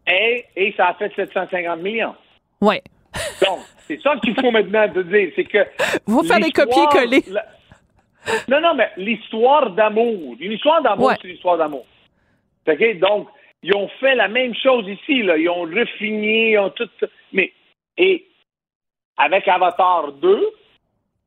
Et, 0.04 0.44
et 0.56 0.74
ça 0.76 0.88
a 0.88 0.94
fait 0.94 1.12
750 1.14 1.80
millions. 1.80 2.14
Ouais. 2.60 2.82
Donc, 3.46 3.60
c'est 3.86 4.00
ça 4.02 4.14
qu'il 4.16 4.34
faut 4.34 4.50
maintenant 4.50 4.88
te 4.88 4.98
dire, 4.98 5.30
c'est 5.36 5.44
que. 5.44 5.58
Vous 6.06 6.24
faire 6.24 6.40
des 6.40 6.50
copier-coller. 6.50 7.24
Non, 8.48 8.60
non, 8.60 8.74
mais 8.74 8.90
l'histoire 8.96 9.70
d'amour. 9.70 10.34
Une 10.40 10.52
histoire 10.52 10.82
d'amour, 10.82 11.12
c'est 11.20 11.28
une 11.28 11.34
histoire 11.34 11.58
d'amour. 11.58 11.84
OK? 12.68 12.98
Donc, 12.98 13.28
ils 13.62 13.74
ont 13.74 13.88
fait 14.00 14.14
la 14.14 14.28
même 14.28 14.54
chose 14.54 14.86
ici, 14.88 15.22
là. 15.22 15.36
Ils 15.36 15.48
ont 15.48 15.62
refiné, 15.62 16.52
ils 16.52 16.58
ont 16.58 16.70
tout. 16.70 16.88
Mais, 17.32 17.52
et 17.96 18.26
avec 19.16 19.46
Avatar 19.46 20.12
2, 20.12 20.48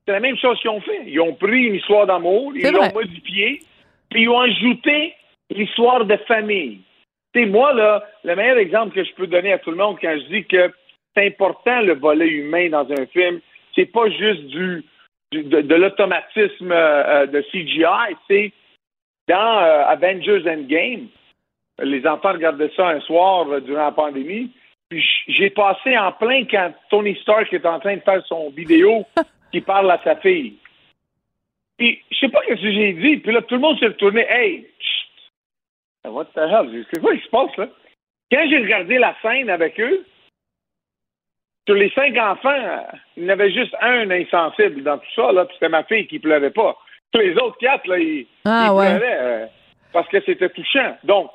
c'est 0.05 0.11
la 0.11 0.19
même 0.19 0.37
chose 0.37 0.59
qu'ils 0.59 0.69
ont 0.69 0.81
fait. 0.81 1.03
Ils 1.05 1.19
ont 1.21 1.33
pris 1.33 1.65
une 1.65 1.75
histoire 1.75 2.05
d'amour, 2.05 2.51
ils 2.55 2.69
l'ont 2.69 2.93
modifiée, 2.93 3.61
puis 4.09 4.23
ils 4.23 4.29
ont 4.29 4.41
ajouté 4.41 5.13
l'histoire 5.49 6.05
de 6.05 6.17
famille. 6.27 6.79
C'est 7.33 7.45
moi, 7.45 7.73
là, 7.73 8.03
le 8.23 8.35
meilleur 8.35 8.57
exemple 8.57 8.95
que 8.95 9.03
je 9.03 9.13
peux 9.13 9.27
donner 9.27 9.53
à 9.53 9.59
tout 9.59 9.71
le 9.71 9.77
monde 9.77 9.97
quand 9.99 10.15
je 10.17 10.33
dis 10.33 10.45
que 10.45 10.71
c'est 11.15 11.27
important 11.27 11.81
le 11.81 11.95
volet 11.95 12.27
humain 12.27 12.69
dans 12.69 12.89
un 12.91 13.05
film, 13.07 13.39
c'est 13.73 13.85
pas 13.85 14.09
juste 14.09 14.45
du, 14.47 14.83
de, 15.31 15.75
l'automatisme 15.75 16.71
euh, 16.71 17.23
euh, 17.23 17.25
de 17.25 17.41
CGI, 17.41 18.15
c'est 18.27 18.51
dans 19.27 19.59
euh, 19.59 19.85
Avengers 19.85 20.43
Endgame 20.47 21.07
les 21.79 22.05
enfants 22.07 22.33
regardaient 22.33 22.71
ça 22.75 22.89
un 22.89 23.01
soir 23.01 23.49
euh, 23.49 23.59
durant 23.59 23.85
la 23.85 23.91
pandémie. 23.91 24.51
Puis 24.89 25.03
j'ai 25.27 25.49
passé 25.49 25.97
en 25.97 26.11
plein 26.11 26.45
quand 26.45 26.73
Tony 26.89 27.15
Stark 27.21 27.51
est 27.51 27.65
en 27.65 27.79
train 27.79 27.95
de 27.95 28.01
faire 28.01 28.25
son 28.27 28.49
vidéo 28.51 29.05
qui 29.51 29.61
parle 29.61 29.89
à 29.91 29.99
sa 30.03 30.15
fille. 30.17 30.57
Puis 31.77 32.01
je 32.11 32.17
sais 32.17 32.29
pas 32.29 32.41
ce 32.47 32.53
que 32.53 32.71
j'ai 32.71 32.93
dit. 32.93 33.17
Puis 33.17 33.31
là, 33.33 33.41
tout 33.41 33.55
le 33.55 33.61
monde 33.61 33.79
s'est 33.79 33.87
retourné. 33.87 34.25
Hey, 34.29 34.67
what 36.05 36.25
the 36.35 36.37
hell? 36.37 36.85
C'est 36.93 37.01
quoi 37.01 37.15
qui 37.15 37.23
se 37.23 37.29
passe 37.29 37.57
là? 37.57 37.67
Quand 38.31 38.45
j'ai 38.49 38.57
regardé 38.57 38.97
la 38.97 39.15
scène 39.21 39.49
avec 39.49 39.79
eux, 39.79 40.05
sur 41.67 41.75
les 41.75 41.89
cinq 41.91 42.15
enfants, 42.17 42.85
il 43.17 43.23
y 43.23 43.25
en 43.25 43.29
avait 43.29 43.51
juste 43.51 43.75
un 43.81 44.09
insensible 44.11 44.83
dans 44.83 44.97
tout 44.97 45.11
ça, 45.15 45.31
là, 45.31 45.45
puis 45.45 45.55
c'était 45.55 45.69
ma 45.69 45.83
fille 45.83 46.07
qui 46.07 46.19
pleurait 46.19 46.51
pas. 46.51 46.75
Tous 47.11 47.19
les 47.19 47.35
autres 47.37 47.57
quatre, 47.57 47.87
là, 47.87 47.97
ils, 47.97 48.27
ah, 48.45 48.67
pleuraient 48.69 49.17
euh, 49.19 49.45
parce 49.91 50.07
que 50.09 50.21
c'était 50.21 50.49
touchant. 50.49 50.97
Donc, 51.03 51.31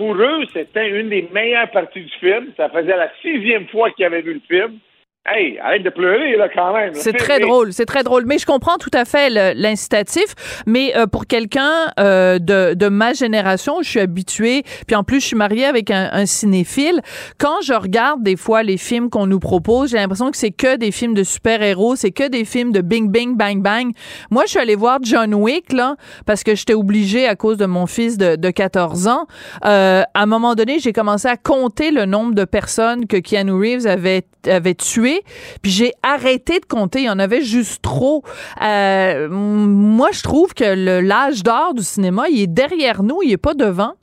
pour 0.00 0.14
eux, 0.14 0.46
c'était 0.54 0.88
une 0.88 1.10
des 1.10 1.28
meilleures 1.30 1.70
parties 1.70 2.00
du 2.00 2.12
film. 2.20 2.54
Ça 2.56 2.70
faisait 2.70 2.96
la 2.96 3.12
sixième 3.20 3.68
fois 3.68 3.90
qu'ils 3.90 4.06
avaient 4.06 4.22
vu 4.22 4.32
le 4.32 4.40
film. 4.48 4.78
Hey, 5.26 5.58
arrête 5.58 5.82
de 5.82 5.90
pleurer, 5.90 6.34
là, 6.38 6.48
quand 6.48 6.72
même. 6.72 6.94
C'est 6.94 7.12
très 7.12 7.40
drôle, 7.40 7.74
c'est 7.74 7.84
très 7.84 8.02
drôle. 8.02 8.24
Mais 8.24 8.38
je 8.38 8.46
comprends 8.46 8.78
tout 8.78 8.90
à 8.94 9.04
fait 9.04 9.28
l'incitatif. 9.54 10.34
Mais 10.66 10.96
euh, 10.96 11.06
pour 11.06 11.26
quelqu'un 11.26 11.92
euh, 12.00 12.38
de, 12.38 12.72
de 12.72 12.88
ma 12.88 13.12
génération, 13.12 13.82
je 13.82 13.88
suis 13.90 14.00
habituée, 14.00 14.62
puis 14.86 14.96
en 14.96 15.04
plus, 15.04 15.20
je 15.20 15.26
suis 15.26 15.36
mariée 15.36 15.66
avec 15.66 15.90
un, 15.90 16.08
un 16.10 16.24
cinéphile. 16.24 17.02
Quand 17.36 17.60
je 17.62 17.74
regarde 17.74 18.22
des 18.22 18.36
fois 18.36 18.62
les 18.62 18.78
films 18.78 19.10
qu'on 19.10 19.26
nous 19.26 19.40
propose, 19.40 19.90
j'ai 19.90 19.98
l'impression 19.98 20.30
que 20.30 20.38
c'est 20.38 20.52
que 20.52 20.76
des 20.76 20.90
films 20.90 21.12
de 21.12 21.22
super-héros, 21.22 21.96
c'est 21.96 22.12
que 22.12 22.26
des 22.26 22.46
films 22.46 22.72
de 22.72 22.80
bing, 22.80 23.10
bing, 23.10 23.36
bang, 23.36 23.60
bang. 23.60 23.92
Moi, 24.30 24.44
je 24.46 24.52
suis 24.52 24.58
allée 24.58 24.74
voir 24.74 25.00
John 25.02 25.34
Wick, 25.34 25.74
là, 25.74 25.96
parce 26.24 26.42
que 26.42 26.54
j'étais 26.54 26.72
obligée 26.74 27.26
à 27.26 27.36
cause 27.36 27.58
de 27.58 27.66
mon 27.66 27.86
fils 27.86 28.16
de, 28.16 28.36
de 28.36 28.50
14 28.50 29.06
ans. 29.06 29.26
Euh, 29.66 30.02
à 30.14 30.22
un 30.22 30.26
moment 30.26 30.54
donné, 30.54 30.78
j'ai 30.78 30.94
commencé 30.94 31.28
à 31.28 31.36
compter 31.36 31.90
le 31.90 32.06
nombre 32.06 32.34
de 32.34 32.46
personnes 32.46 33.06
que 33.06 33.18
Keanu 33.18 33.52
Reeves 33.52 33.86
avait, 33.86 34.22
avait 34.46 34.74
tué 34.74 35.20
puis 35.62 35.70
j'ai 35.70 35.92
arrêté 36.02 36.60
de 36.60 36.64
compter. 36.64 37.00
Il 37.00 37.06
y 37.06 37.10
en 37.10 37.18
avait 37.18 37.42
juste 37.42 37.82
trop. 37.82 38.22
Euh, 38.62 39.28
moi, 39.28 40.08
je 40.12 40.22
trouve 40.22 40.54
que 40.54 41.00
l'âge 41.00 41.42
d'or 41.42 41.74
du 41.74 41.82
cinéma, 41.82 42.24
il 42.30 42.42
est 42.42 42.52
derrière 42.52 43.02
nous, 43.02 43.22
il 43.22 43.32
est 43.32 43.42
pas 43.42 43.54
devant. 43.54 43.94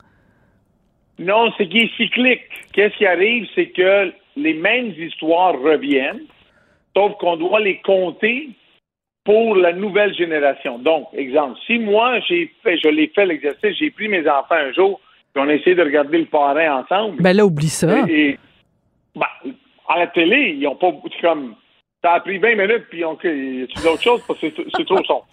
Non, 1.19 1.51
c'est 1.57 1.67
qu'il 1.67 1.83
est 1.83 1.95
cyclique. 1.97 2.41
Qu'est-ce 2.73 2.95
qui 2.97 3.05
arrive, 3.05 3.47
c'est 3.55 3.69
que 3.69 4.11
les 4.35 4.53
mêmes 4.53 4.93
histoires 4.97 5.59
reviennent, 5.59 6.21
sauf 6.95 7.13
qu'on 7.17 7.37
doit 7.37 7.59
les 7.59 7.81
compter 7.81 8.49
pour 9.27 9.55
la 9.55 9.73
nouvelle 9.73 10.15
génération. 10.15 10.79
Donc, 10.79 11.07
exemple, 11.13 11.59
si 11.65 11.79
moi, 11.79 12.19
j'ai 12.29 12.49
fait, 12.63 12.77
je 12.77 12.87
l'ai 12.87 13.11
fait 13.13 13.25
l'exercice, 13.25 13.75
j'ai 13.77 13.91
pris 13.91 14.07
mes 14.07 14.21
enfants 14.21 14.55
un 14.55 14.71
jour, 14.71 15.01
puis 15.33 15.43
on 15.43 15.49
a 15.49 15.53
essayé 15.53 15.75
de 15.75 15.83
regarder 15.83 16.19
le 16.19 16.25
parrain 16.25 16.81
ensemble. 16.81 17.21
Ben 17.21 17.35
là, 17.35 17.45
oublie 17.45 17.67
ça. 17.67 18.05
Et, 18.07 18.37
ben, 19.15 19.51
à 19.87 19.99
la 19.99 20.07
télé, 20.07 20.55
ils 20.57 20.67
ont 20.67 20.75
pas 20.75 20.91
comme 21.21 21.55
ça 22.03 22.13
a 22.13 22.19
pris 22.19 22.37
20 22.37 22.55
minutes, 22.55 22.85
puis 22.89 23.03
on 23.03 23.17
y 23.23 23.63
a 23.63 23.81
d'autres 23.81 24.01
choses 24.01 24.23
parce 24.27 24.39
que 24.39 24.47
c'est 24.75 24.85
trop 24.85 25.03
son. 25.03 25.23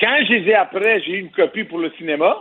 Quand 0.00 0.16
je 0.26 0.32
les 0.34 0.50
ai 0.50 0.54
après, 0.54 1.00
j'ai 1.02 1.12
eu 1.12 1.20
une 1.20 1.30
copie 1.30 1.64
pour 1.64 1.78
le 1.78 1.90
cinéma. 1.92 2.36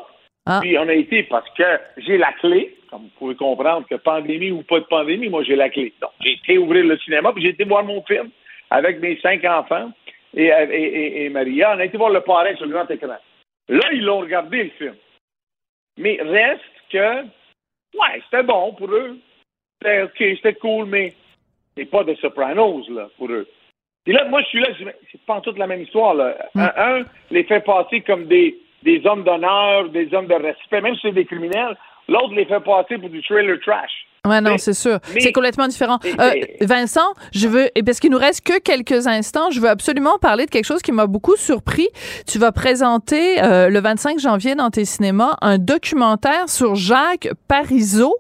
Ah. 0.46 0.60
Puis 0.62 0.78
on 0.78 0.88
a 0.88 0.94
été 0.94 1.24
parce 1.24 1.50
que 1.52 1.64
j'ai 1.98 2.18
la 2.18 2.32
clé, 2.34 2.78
comme 2.90 3.04
vous 3.04 3.12
pouvez 3.18 3.36
comprendre 3.36 3.88
que 3.88 3.96
pandémie 3.96 4.52
ou 4.52 4.62
pas 4.62 4.80
de 4.80 4.86
pandémie, 4.86 5.30
moi 5.30 5.44
j'ai 5.44 5.56
la 5.56 5.70
clé. 5.70 5.94
Donc 6.02 6.12
j'ai 6.22 6.34
été 6.34 6.58
ouvrir 6.58 6.86
le 6.86 6.98
cinéma, 7.00 7.34
puis 7.34 7.44
j'ai 7.44 7.50
été 7.50 7.64
voir 7.64 7.84
mon 7.84 8.04
film 8.04 8.30
avec 8.70 9.00
mes 9.00 9.20
cinq 9.22 9.44
enfants 9.44 9.92
et, 10.36 10.46
et, 10.46 11.26
et, 11.26 11.30
Maria. 11.30 11.76
On 11.76 11.80
a 11.80 11.86
été 11.86 11.98
voir 11.98 12.12
le 12.12 12.22
parrain 12.22 12.56
sur 12.56 12.66
le 12.66 12.74
grand 12.74 12.90
écran. 12.92 13.18
Là, 13.68 13.92
ils 13.94 14.04
l'ont 14.04 14.20
regardé 14.20 14.66
le 14.66 14.70
film. 14.72 14.96
Mais 15.98 16.20
reste 16.22 16.62
que, 16.92 17.24
ouais, 17.24 18.22
c'était 18.26 18.44
bon 18.44 18.74
pour 18.74 18.92
eux. 18.92 19.18
C'était 19.86 20.02
OK, 20.02 20.38
c'était 20.38 20.54
cool, 20.56 20.88
mais 20.88 21.14
c'est 21.78 21.86
pas 21.86 22.04
de 22.04 22.16
Sopranos, 22.16 22.90
là, 22.90 23.08
pour 23.18 23.30
eux. 23.30 23.48
Et 24.08 24.14
là, 24.14 24.26
moi, 24.26 24.42
je 24.42 24.48
suis 24.48 24.60
là, 24.60 24.70
je 24.78 24.84
dis, 24.84 24.90
c'est 25.12 25.22
pas 25.22 25.36
en 25.36 25.42
toute 25.42 25.60
la 25.60 25.68
même 25.68 25.82
histoire, 25.82 26.16
là. 26.16 26.36
Mm. 26.56 26.62
Un, 26.76 27.02
les 27.32 27.44
fait 27.44 27.62
passer 27.62 28.02
comme 28.02 28.26
des 28.26 28.58
des 28.84 29.06
hommes 29.06 29.24
d'honneur, 29.24 29.90
des 29.90 30.14
hommes 30.14 30.28
de 30.28 30.36
respect, 30.36 30.82
même 30.82 30.94
si 30.96 31.02
c'est 31.02 31.12
des 31.12 31.26
criminels. 31.26 31.76
L'autre 32.08 32.36
les 32.36 32.46
fait 32.46 32.60
passer 32.60 33.00
pour 33.00 33.10
du 33.10 33.22
trailer 33.24 33.60
trash. 33.60 34.05
Ouais, 34.26 34.42
non, 34.42 34.58
c'est 34.58 34.74
sûr. 34.74 35.00
C'est 35.20 35.32
complètement 35.32 35.68
différent. 35.68 36.00
Euh, 36.20 36.32
Vincent, 36.62 37.14
je 37.34 37.48
veux, 37.48 37.70
et 37.76 37.84
parce 37.84 38.00
qu'il 38.00 38.12
nous 38.12 38.18
reste 38.18 38.42
que 38.42 38.60
quelques 38.60 39.08
instants, 39.08 39.52
je 39.52 39.60
veux 39.60 39.70
absolument 39.70 40.18
parler 40.20 40.46
de 40.46 40.50
quelque 40.50 40.66
chose 40.66 40.82
qui 40.82 40.92
m'a 40.92 41.08
beaucoup 41.08 41.36
surpris. 41.36 41.88
Tu 42.28 42.40
vas 42.40 42.52
présenter 42.52 43.44
euh, 43.44 43.70
le 43.70 43.80
25 43.80 44.20
janvier 44.20 44.56
dans 44.56 44.70
tes 44.70 44.86
cinémas 44.86 45.38
un 45.42 45.58
documentaire 45.58 46.50
sur 46.50 46.76
Jacques 46.76 47.30
Parizeau. 47.48 48.16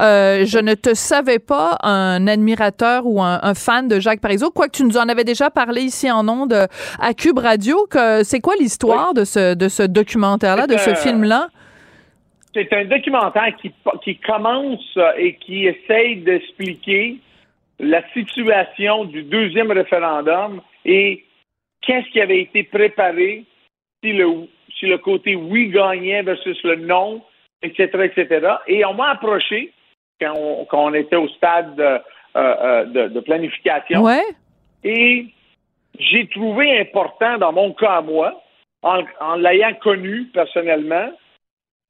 Euh, 0.00 0.44
je 0.44 0.58
ne 0.58 0.74
te 0.74 0.94
savais 0.94 1.38
pas 1.38 1.78
un 1.82 2.26
admirateur 2.26 3.06
ou 3.06 3.22
un, 3.22 3.54
fan 3.54 3.86
de 3.88 4.00
Jacques 4.00 4.20
Parizeau, 4.20 4.50
quoique 4.50 4.76
tu 4.76 4.84
nous 4.84 4.96
en 4.96 5.08
avais 5.08 5.24
déjà 5.24 5.50
parlé 5.50 5.82
ici 5.82 6.10
en 6.10 6.28
ondes 6.28 6.66
à 6.98 7.14
Cube 7.14 7.38
Radio. 7.38 7.86
Que 7.88 8.24
c'est 8.24 8.40
quoi 8.40 8.54
l'histoire 8.58 9.14
de 9.14 9.24
ce 9.24 9.54
de 9.54 9.68
ce 9.68 9.82
documentaire-là, 9.82 10.66
de 10.66 10.76
ce 10.76 10.94
film-là? 10.94 11.48
C'est 12.54 12.72
un 12.72 12.84
documentaire 12.84 13.54
qui, 13.56 13.72
qui 14.02 14.16
commence 14.16 14.96
euh, 14.96 15.12
et 15.18 15.34
qui 15.34 15.66
essaye 15.66 16.16
d'expliquer 16.18 17.16
la 17.80 18.08
situation 18.12 19.04
du 19.04 19.24
deuxième 19.24 19.72
référendum 19.72 20.62
et 20.84 21.24
qu'est-ce 21.82 22.08
qui 22.10 22.20
avait 22.20 22.40
été 22.40 22.62
préparé 22.62 23.44
si 24.02 24.12
le, 24.12 24.46
si 24.78 24.86
le 24.86 24.98
côté 24.98 25.34
oui 25.34 25.68
gagnait 25.68 26.22
versus 26.22 26.62
le 26.62 26.76
non, 26.76 27.22
etc., 27.62 27.88
etc. 28.04 28.48
Et 28.68 28.84
on 28.84 28.94
m'a 28.94 29.10
approché 29.10 29.72
quand 30.20 30.34
on, 30.72 30.94
était 30.94 31.16
au 31.16 31.28
stade 31.28 31.74
de, 31.74 31.82
euh, 31.82 31.98
euh, 32.36 33.08
de, 33.08 33.20
planification. 33.20 34.02
Ouais. 34.02 34.22
Et 34.84 35.26
j'ai 35.98 36.28
trouvé 36.28 36.78
important, 36.78 37.36
dans 37.38 37.52
mon 37.52 37.72
cas 37.72 37.96
à 37.96 38.00
moi, 38.00 38.40
en 38.82 39.36
l'ayant 39.36 39.74
connu 39.82 40.26
personnellement, 40.32 41.10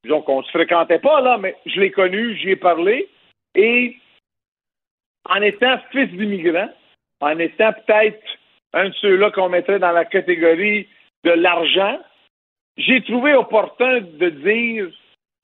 disons 0.05 0.21
qu'on 0.21 0.43
se 0.43 0.51
fréquentait 0.51 0.99
pas, 0.99 1.19
là, 1.21 1.37
mais 1.37 1.55
je 1.65 1.79
l'ai 1.79 1.91
connu, 1.91 2.37
j'y 2.37 2.51
ai 2.51 2.55
parlé, 2.55 3.09
et 3.55 3.97
en 5.27 5.41
étant 5.41 5.77
fils 5.91 6.09
d'immigrant, 6.11 6.69
en 7.21 7.39
étant 7.39 7.73
peut-être 7.73 8.23
un 8.73 8.89
de 8.89 8.93
ceux-là 9.01 9.31
qu'on 9.31 9.49
mettrait 9.49 9.79
dans 9.79 9.91
la 9.91 10.05
catégorie 10.05 10.87
de 11.23 11.31
l'argent, 11.31 11.97
j'ai 12.77 13.01
trouvé 13.03 13.33
opportun 13.33 14.01
de 14.01 14.29
dire 14.29 14.87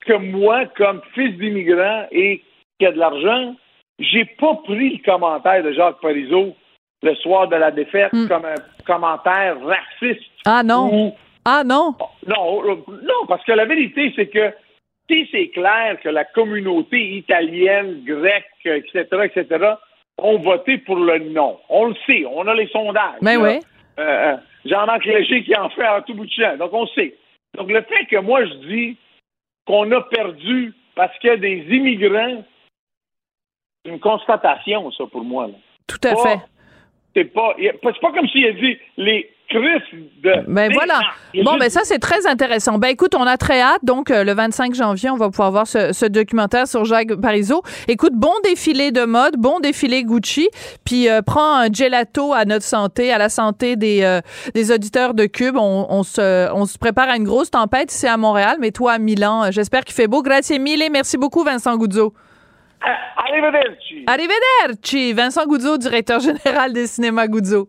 que 0.06 0.12
moi, 0.12 0.66
comme 0.76 1.00
fils 1.14 1.36
d'immigrant 1.38 2.06
et 2.12 2.42
qui 2.78 2.86
a 2.86 2.92
de 2.92 2.98
l'argent, 2.98 3.56
j'ai 3.98 4.24
pas 4.24 4.54
pris 4.64 4.96
le 4.96 5.02
commentaire 5.04 5.62
de 5.64 5.72
Jacques 5.72 6.00
Parizeau 6.00 6.54
le 7.02 7.14
soir 7.16 7.48
de 7.48 7.56
la 7.56 7.72
défaite 7.72 8.12
hmm. 8.12 8.28
comme 8.28 8.44
un 8.44 8.54
commentaire 8.86 9.56
raciste. 9.64 10.30
Ah 10.44 10.62
non. 10.62 11.14
Ah 11.44 11.62
non? 11.64 11.94
Non, 12.26 12.62
non, 12.62 13.26
parce 13.28 13.44
que 13.44 13.52
la 13.52 13.64
vérité, 13.64 14.12
c'est 14.14 14.28
que 14.28 14.52
si 15.10 15.28
c'est 15.30 15.48
clair 15.48 15.98
que 16.00 16.08
la 16.08 16.24
communauté 16.24 17.16
italienne, 17.16 18.02
grecque, 18.04 18.46
etc., 18.64 19.06
etc., 19.24 19.74
ont 20.18 20.38
voté 20.38 20.78
pour 20.78 20.96
le 20.96 21.18
non. 21.30 21.58
On 21.68 21.86
le 21.86 21.94
sait, 22.06 22.24
on 22.26 22.46
a 22.46 22.54
les 22.54 22.68
sondages. 22.68 23.18
Mais 23.20 23.36
ben 23.36 23.42
oui. 23.42 23.60
Euh, 23.98 24.02
euh, 24.02 24.36
Jean-Marc 24.64 25.04
Léger 25.04 25.42
qui 25.42 25.56
en 25.56 25.68
fait 25.70 25.84
un 25.84 26.02
tout 26.02 26.14
bout 26.14 26.26
de 26.26 26.30
champ. 26.30 26.56
Donc, 26.56 26.72
on 26.72 26.86
sait. 26.88 27.16
Donc, 27.54 27.70
le 27.70 27.82
fait 27.82 28.06
que 28.06 28.16
moi, 28.18 28.44
je 28.44 28.54
dis 28.68 28.96
qu'on 29.66 29.90
a 29.92 30.00
perdu 30.02 30.72
parce 30.94 31.16
qu'il 31.18 31.30
y 31.30 31.32
a 31.32 31.36
des 31.36 31.66
immigrants, 31.70 32.44
c'est 33.84 33.90
une 33.90 34.00
constatation, 34.00 34.90
ça, 34.92 35.04
pour 35.10 35.24
moi. 35.24 35.48
Tout 35.86 36.00
à 36.04 36.16
fait. 36.16 36.40
C'est 37.14 37.24
pas, 37.24 37.54
c'est 37.58 38.00
pas 38.00 38.12
comme 38.12 38.28
s'il 38.28 38.46
a 38.46 38.52
dit 38.52 38.78
les 38.96 39.30
de. 39.54 40.44
Ben 40.48 40.72
voilà. 40.72 41.00
Bon, 41.44 41.56
ben 41.58 41.68
ça, 41.70 41.80
c'est 41.84 41.98
très 41.98 42.26
intéressant. 42.26 42.78
Ben 42.78 42.88
écoute, 42.88 43.14
on 43.14 43.26
a 43.26 43.36
très 43.36 43.60
hâte. 43.60 43.80
Donc, 43.82 44.10
euh, 44.10 44.24
le 44.24 44.32
25 44.34 44.74
janvier, 44.74 45.10
on 45.10 45.16
va 45.16 45.30
pouvoir 45.30 45.50
voir 45.50 45.66
ce, 45.66 46.06
documentaire 46.06 46.66
sur 46.66 46.84
Jacques 46.84 47.14
Parizeau. 47.20 47.62
Écoute, 47.88 48.12
bon 48.14 48.32
défilé 48.44 48.92
de 48.92 49.04
mode, 49.04 49.36
bon 49.36 49.60
défilé 49.60 50.04
Gucci. 50.04 50.48
Puis, 50.84 51.08
euh, 51.08 51.22
prends 51.22 51.56
un 51.56 51.72
gelato 51.72 52.32
à 52.32 52.44
notre 52.44 52.64
santé, 52.64 53.12
à 53.12 53.18
la 53.18 53.28
santé 53.28 53.76
des, 53.76 54.02
euh, 54.02 54.20
des 54.54 54.72
auditeurs 54.72 55.14
de 55.14 55.26
Cube. 55.26 55.56
On, 55.56 56.02
se, 56.02 56.52
on 56.52 56.66
se 56.66 56.78
prépare 56.78 57.08
à 57.08 57.16
une 57.16 57.24
grosse 57.24 57.50
tempête 57.50 57.92
ici 57.92 58.06
à 58.06 58.16
Montréal, 58.16 58.56
mais 58.60 58.70
toi 58.70 58.92
à 58.92 58.98
Milan, 58.98 59.50
j'espère 59.50 59.84
qu'il 59.84 59.94
fait 59.94 60.08
beau. 60.08 60.22
Grazie 60.22 60.58
mille. 60.58 60.82
Merci 60.90 61.16
beaucoup, 61.16 61.44
Vincent 61.44 61.76
Guzzo. 61.76 62.12
Arrivederci. 63.16 64.04
Arrivederci. 64.06 65.12
Vincent 65.12 65.46
Guzzo, 65.46 65.78
directeur 65.78 66.20
général 66.20 66.72
des 66.72 66.86
cinémas 66.86 67.28
Guzzo. 67.28 67.68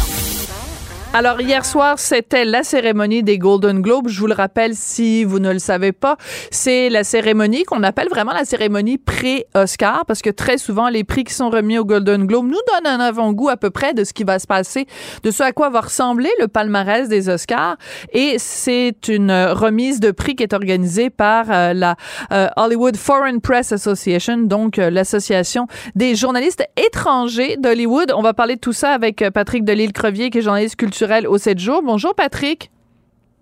Alors 1.13 1.41
hier 1.41 1.65
soir, 1.65 1.99
c'était 1.99 2.45
la 2.45 2.63
cérémonie 2.63 3.21
des 3.21 3.37
Golden 3.37 3.81
Globes. 3.81 4.07
Je 4.07 4.17
vous 4.17 4.27
le 4.27 4.33
rappelle 4.33 4.75
si 4.75 5.25
vous 5.25 5.39
ne 5.39 5.51
le 5.51 5.59
savez 5.59 5.91
pas, 5.91 6.15
c'est 6.51 6.89
la 6.89 7.03
cérémonie 7.03 7.65
qu'on 7.65 7.83
appelle 7.83 8.07
vraiment 8.07 8.31
la 8.31 8.45
cérémonie 8.45 8.97
pré-Oscar 8.97 10.05
parce 10.05 10.21
que 10.21 10.29
très 10.29 10.57
souvent 10.57 10.87
les 10.87 11.03
prix 11.03 11.25
qui 11.25 11.33
sont 11.33 11.49
remis 11.49 11.77
aux 11.77 11.83
Golden 11.83 12.25
Globes 12.25 12.45
nous 12.45 12.53
donnent 12.53 12.89
un 12.89 13.01
avant-goût 13.01 13.49
à 13.49 13.57
peu 13.57 13.71
près 13.71 13.93
de 13.93 14.05
ce 14.05 14.13
qui 14.13 14.23
va 14.23 14.39
se 14.39 14.47
passer, 14.47 14.87
de 15.21 15.31
ce 15.31 15.43
à 15.43 15.51
quoi 15.51 15.69
va 15.69 15.81
ressembler 15.81 16.29
le 16.39 16.47
palmarès 16.47 17.09
des 17.09 17.27
Oscars 17.27 17.75
et 18.13 18.37
c'est 18.37 19.09
une 19.09 19.33
remise 19.33 19.99
de 19.99 20.11
prix 20.11 20.37
qui 20.37 20.43
est 20.43 20.53
organisée 20.53 21.09
par 21.09 21.51
euh, 21.51 21.73
la 21.73 21.97
euh, 22.31 22.47
Hollywood 22.55 22.95
Foreign 22.95 23.41
Press 23.41 23.73
Association, 23.73 24.37
donc 24.37 24.79
euh, 24.79 24.89
l'association 24.89 25.67
des 25.93 26.15
journalistes 26.15 26.63
étrangers 26.77 27.57
d'Hollywood. 27.57 28.13
On 28.15 28.21
va 28.21 28.33
parler 28.33 28.55
de 28.55 28.61
tout 28.61 28.71
ça 28.71 28.91
avec 28.91 29.25
Patrick 29.33 29.65
Delisle-Crevier 29.65 30.29
qui 30.29 30.37
est 30.37 30.41
journaliste 30.41 30.77
culturel 30.77 31.00
au 31.27 31.37
7 31.37 31.59
jours. 31.59 31.81
Bonjour 31.83 32.13
Patrick. 32.15 32.69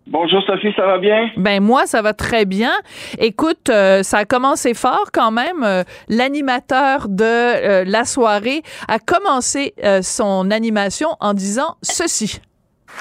Bonjour 0.08 0.42
Sophie, 0.48 0.74
ça 0.76 0.88
va 0.88 0.98
bien? 0.98 1.30
Ben 1.38 1.62
moi, 1.62 1.86
ça 1.86 2.02
va 2.02 2.14
très 2.14 2.46
bien. 2.46 2.72
Écoute, 3.20 3.70
euh, 3.70 4.02
ça 4.02 4.20
a 4.20 4.26
commencé 4.26 4.74
fort 4.74 5.12
quand 5.14 5.30
même. 5.30 5.64
Euh, 5.64 5.84
l'animateur 6.08 7.08
de 7.08 7.24
euh, 7.24 7.84
la 7.86 8.06
soirée 8.06 8.64
a 8.88 8.98
commencé 8.98 9.76
son 10.02 10.50
animation 10.50 11.10
en 11.20 11.36
disant 11.36 11.76
ceci. 11.84 12.42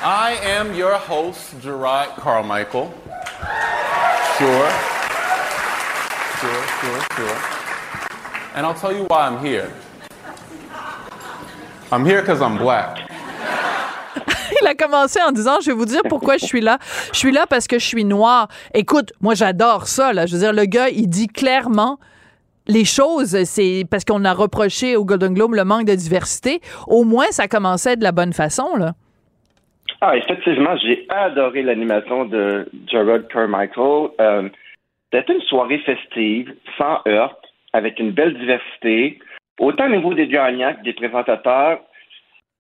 I 0.03 0.35
am 0.59 0.75
your 0.77 0.99
host, 1.09 1.55
Gerard 1.62 2.15
Carmichael. 2.23 2.88
Sure. 4.37 4.69
Sure, 6.41 6.62
sure, 6.81 7.00
sure. 7.17 7.37
And 8.55 8.67
I'll 8.67 8.75
tell 8.75 8.93
you 8.93 9.07
why 9.09 9.27
I'm 9.27 9.43
here. 9.43 9.71
I'm 11.91 12.05
here 12.05 12.21
because 12.21 12.43
I'm 12.43 12.59
black 12.59 13.09
il 14.62 14.67
a 14.67 14.75
commencé 14.75 15.21
en 15.27 15.33
disant, 15.33 15.59
je 15.61 15.71
vais 15.71 15.77
vous 15.77 15.85
dire 15.85 16.03
pourquoi 16.09 16.37
je 16.37 16.47
suis 16.47 16.61
là. 16.61 16.79
Je 17.12 17.19
suis 17.19 17.33
là 17.33 17.47
parce 17.49 17.67
que 17.67 17.79
je 17.79 17.85
suis 17.85 18.05
noir. 18.05 18.49
Écoute, 18.75 19.12
moi, 19.21 19.35
j'adore 19.35 19.87
ça, 19.87 20.12
là. 20.12 20.27
Je 20.27 20.35
veux 20.35 20.41
dire, 20.41 20.53
le 20.53 20.65
gars, 20.65 20.88
il 20.88 21.09
dit 21.09 21.29
clairement, 21.29 21.99
les 22.67 22.85
choses, 22.85 23.43
c'est 23.45 23.85
parce 23.91 24.05
qu'on 24.05 24.25
a 24.25 24.33
reproché 24.33 24.97
au 24.97 25.05
Golden 25.05 25.35
Globe 25.35 25.55
le 25.55 25.65
manque 25.65 25.87
de 25.87 25.95
diversité. 25.95 26.61
Au 26.87 27.05
moins, 27.05 27.27
ça 27.31 27.49
commençait 27.49 27.97
de 27.97 28.03
la 28.03 28.12
bonne 28.12 28.33
façon, 28.33 28.77
là. 28.77 28.93
Ah, 30.00 30.17
effectivement, 30.17 30.77
j'ai 30.77 31.07
adoré 31.09 31.62
l'animation 31.62 32.25
de 32.27 32.69
Gerard 32.87 33.27
Carmichael. 33.33 34.11
Euh, 34.21 34.49
C'était 35.12 35.33
une 35.33 35.41
soirée 35.43 35.79
festive, 35.79 36.55
sans 36.77 37.00
heurte, 37.09 37.45
avec 37.73 37.99
une 37.99 38.12
belle 38.12 38.38
diversité, 38.38 39.19
autant 39.59 39.87
au 39.87 39.97
niveau 39.97 40.15
des 40.15 40.29
gagnants 40.29 40.75
que 40.75 40.83
des 40.83 40.93
présentateurs. 40.93 41.81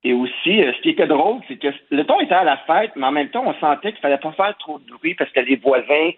Et 0.04 0.12
aussi, 0.12 0.62
euh, 0.62 0.72
ce 0.76 0.80
qui 0.82 0.90
était 0.90 1.08
drôle, 1.08 1.40
c'est 1.48 1.56
que 1.56 1.68
le 1.90 2.04
ton 2.04 2.20
était 2.20 2.34
à 2.34 2.44
la 2.44 2.56
fête, 2.58 2.92
mais 2.94 3.06
en 3.06 3.12
même 3.12 3.30
temps, 3.30 3.44
on 3.44 3.54
sentait 3.54 3.92
qu'il 3.92 4.00
fallait 4.00 4.18
pas 4.18 4.32
faire 4.32 4.56
trop 4.58 4.78
de 4.78 4.92
bruit 4.92 5.14
parce 5.14 5.30
que 5.32 5.40
les 5.40 5.56
voisins 5.56 6.10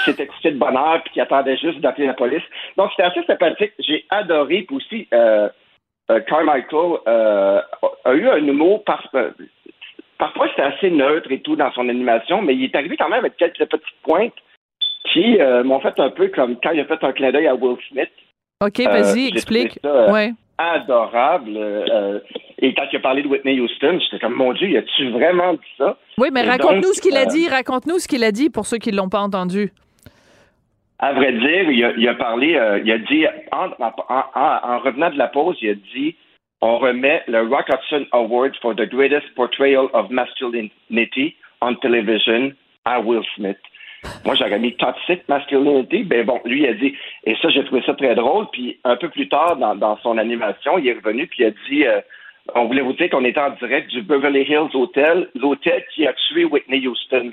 qui 0.00 0.04
s'étaient 0.04 0.26
couchés 0.26 0.50
de 0.50 0.58
bonheur 0.58 1.00
puis 1.04 1.14
qui 1.14 1.20
attendaient 1.20 1.56
juste 1.56 1.80
d'appeler 1.80 2.08
la 2.08 2.14
police. 2.14 2.42
Donc, 2.76 2.90
c'était 2.90 3.04
assez 3.04 3.22
sympathique. 3.24 3.72
J'ai 3.78 4.04
adoré. 4.10 4.62
Puis 4.62 4.76
aussi, 4.76 5.08
euh, 5.14 5.48
euh, 6.10 6.20
Carmichael 6.20 6.98
euh, 7.06 7.60
a 8.04 8.14
eu 8.14 8.28
un 8.28 8.44
humour 8.44 8.82
par, 8.82 9.08
parfois 10.18 10.48
c'était 10.48 10.62
assez 10.62 10.90
neutre 10.90 11.30
et 11.30 11.40
tout 11.40 11.54
dans 11.54 11.70
son 11.72 11.88
animation, 11.88 12.42
mais 12.42 12.56
il 12.56 12.64
est 12.64 12.74
arrivé 12.74 12.96
quand 12.96 13.08
même 13.08 13.20
avec 13.20 13.36
quelques 13.36 13.64
petites 13.64 14.00
pointes 14.02 14.34
qui 15.12 15.38
m'ont 15.64 15.80
fait 15.80 15.98
un 15.98 16.10
peu 16.10 16.28
comme 16.28 16.56
quand 16.60 16.72
il 16.72 16.80
a 16.80 16.84
fait 16.84 17.02
un 17.02 17.12
clin 17.12 17.30
d'œil 17.30 17.46
à 17.46 17.54
Will 17.54 17.76
Smith. 17.88 18.10
OK, 18.62 18.80
vas-y, 18.80 19.28
explique. 19.28 19.78
ça, 19.82 20.12
ouais. 20.12 20.32
Adorable. 20.58 22.22
Et 22.60 22.74
quand 22.74 22.84
il 22.92 22.96
a 22.96 23.00
parlé 23.00 23.22
de 23.22 23.28
Whitney 23.28 23.60
Houston, 23.60 23.98
j'étais 24.00 24.18
comme, 24.20 24.34
mon 24.34 24.52
Dieu, 24.52 24.76
a-tu 24.78 25.10
vraiment 25.10 25.54
dit 25.54 25.60
ça? 25.78 25.96
Oui, 26.18 26.28
mais 26.32 26.42
raconte-nous 26.42 26.92
ce 26.92 27.00
qu'il 27.00 27.16
a 27.16 27.22
euh, 27.22 27.26
dit. 27.26 27.48
Raconte-nous 27.48 27.98
ce 27.98 28.06
qu'il 28.08 28.22
a 28.24 28.32
dit 28.32 28.50
pour 28.50 28.66
ceux 28.66 28.78
qui 28.78 28.90
ne 28.92 28.96
l'ont 28.96 29.08
pas 29.08 29.20
entendu. 29.20 29.72
À 30.98 31.12
vrai 31.14 31.32
dire, 31.32 31.70
il 31.70 31.84
a, 31.84 31.92
il 31.96 32.06
a 32.08 32.14
parlé, 32.14 32.56
euh, 32.56 32.78
il 32.84 32.92
a 32.92 32.98
dit, 32.98 33.24
en, 33.52 33.68
en- 33.82 33.94
en- 34.08 34.60
en 34.74 34.78
revenant 34.80 35.08
de 35.10 35.16
la 35.16 35.28
pause, 35.28 35.56
il 35.62 35.70
a 35.70 35.74
dit 35.74 36.14
on 36.62 36.76
remet 36.76 37.22
le 37.26 37.40
Rock 37.48 37.70
Hudson 37.70 38.04
Award 38.12 38.54
for 38.60 38.74
the 38.76 38.86
greatest 38.86 39.26
portrayal 39.34 39.86
of 39.94 40.10
masculinity 40.10 41.34
on 41.62 41.74
television 41.76 42.52
à 42.84 43.00
Will 43.00 43.22
Smith. 43.34 43.56
Moi, 44.26 44.34
j'aurais 44.34 44.58
mis 44.58 44.74
toxic 44.76 45.26
masculinity. 45.28 46.04
Ben 46.04 46.24
bon, 46.26 46.40
lui, 46.44 46.62
il 46.62 46.66
a 46.68 46.74
dit, 46.74 46.94
et 47.24 47.34
ça, 47.40 47.48
j'ai 47.50 47.64
trouvé 47.64 47.82
ça 47.86 47.94
très 47.94 48.14
drôle. 48.14 48.46
Puis 48.52 48.78
un 48.84 48.96
peu 48.96 49.08
plus 49.08 49.28
tard, 49.28 49.56
dans, 49.56 49.74
dans 49.74 49.96
son 50.02 50.18
animation, 50.18 50.78
il 50.78 50.88
est 50.88 50.94
revenu, 50.94 51.26
puis 51.26 51.44
il 51.44 51.46
a 51.46 51.50
dit, 51.68 51.86
euh, 51.86 52.00
on 52.54 52.66
voulait 52.66 52.82
vous 52.82 52.92
dire 52.94 53.10
qu'on 53.10 53.24
était 53.24 53.40
en 53.40 53.50
direct 53.50 53.90
du 53.90 54.02
Beverly 54.02 54.42
Hills 54.42 54.74
Hotel, 54.74 55.28
l'hôtel 55.34 55.84
qui 55.94 56.06
a 56.06 56.12
tué 56.12 56.44
Whitney 56.44 56.86
Houston. 56.86 57.30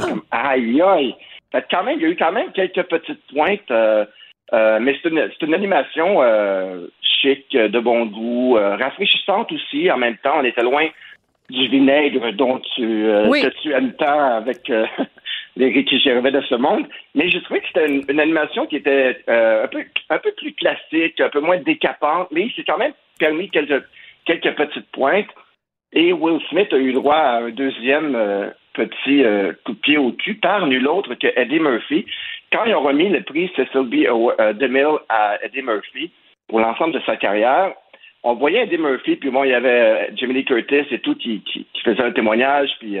Comme, 0.00 0.22
aïe, 0.30 0.80
aïe. 0.82 1.14
Fait 1.52 1.62
que 1.62 1.66
quand 1.70 1.84
même, 1.84 1.96
il 1.98 2.02
y 2.02 2.06
a 2.06 2.08
eu 2.10 2.16
quand 2.16 2.32
même 2.32 2.52
quelques 2.52 2.82
petites 2.84 3.26
pointes, 3.32 3.70
euh, 3.70 4.04
euh, 4.52 4.78
mais 4.80 4.96
c'est 5.02 5.08
une, 5.08 5.28
c'est 5.32 5.46
une 5.46 5.54
animation 5.54 6.22
euh, 6.22 6.86
chic, 7.02 7.50
de 7.52 7.78
bon 7.80 8.06
goût, 8.06 8.54
rafraîchissante 8.54 9.52
aussi. 9.52 9.90
En 9.90 9.98
même 9.98 10.16
temps, 10.18 10.38
on 10.38 10.44
était 10.44 10.62
loin 10.62 10.86
du 11.48 11.66
vinaigre 11.66 12.32
dont 12.32 12.60
tu, 12.74 13.10
Oui. 13.26 13.42
que 13.42 13.48
tu 13.60 13.72
aimes 13.72 13.92
tant 13.94 14.36
avec 14.36 14.70
les 15.56 15.68
Ricky 15.68 15.98
Gervais 15.98 16.30
de 16.30 16.40
ce 16.42 16.54
monde. 16.54 16.86
Mais 17.16 17.28
j'ai 17.28 17.42
trouvé 17.42 17.60
que 17.60 17.66
c'était 17.66 17.88
une, 17.88 18.04
une 18.08 18.20
animation 18.20 18.66
qui 18.66 18.76
était 18.76 19.18
un, 19.26 19.66
peu, 19.66 19.84
un 20.10 20.18
peu 20.18 20.30
plus 20.36 20.52
classique, 20.54 21.20
un 21.20 21.28
peu 21.28 21.40
moins 21.40 21.58
décapante, 21.58 22.28
mais 22.30 22.42
il 22.42 22.52
s'est 22.52 22.64
quand 22.64 22.78
même 22.78 22.92
permis 23.18 23.50
quelques, 23.50 23.84
quelques 24.24 24.54
petites 24.56 24.90
pointes. 24.92 25.28
Et 25.92 26.12
Will 26.12 26.40
Smith 26.48 26.72
a 26.72 26.78
eu 26.78 26.92
droit 26.92 27.16
à 27.16 27.38
un 27.38 27.50
deuxième 27.50 28.14
euh, 28.14 28.50
petit 28.74 29.24
euh, 29.24 29.52
coup 29.64 29.72
de 29.72 29.78
pied 29.78 29.98
au 29.98 30.12
cul 30.12 30.34
par 30.34 30.66
nul 30.66 30.86
autre 30.86 31.14
que 31.14 31.26
Eddie 31.36 31.58
Murphy. 31.60 32.06
Quand 32.52 32.64
ils 32.64 32.74
ont 32.74 32.82
remis 32.82 33.08
le 33.08 33.22
prix 33.22 33.50
Cecil 33.56 33.82
B. 33.82 34.06
Euh, 34.06 34.52
DeMille 34.52 34.98
à 35.08 35.42
Eddie 35.44 35.62
Murphy 35.62 36.12
pour 36.48 36.60
l'ensemble 36.60 36.94
de 36.94 37.00
sa 37.00 37.16
carrière, 37.16 37.72
on 38.22 38.34
voyait 38.34 38.64
Eddie 38.64 38.78
Murphy, 38.78 39.16
puis 39.16 39.30
bon, 39.30 39.44
il 39.44 39.50
y 39.50 39.54
avait 39.54 40.10
Jimmy 40.14 40.34
Lee 40.34 40.44
Curtis 40.44 40.86
et 40.90 41.00
tout 41.00 41.14
qui, 41.14 41.42
qui, 41.42 41.66
qui 41.72 41.82
faisait 41.82 42.02
un 42.02 42.12
témoignage, 42.12 42.70
puis 42.78 42.98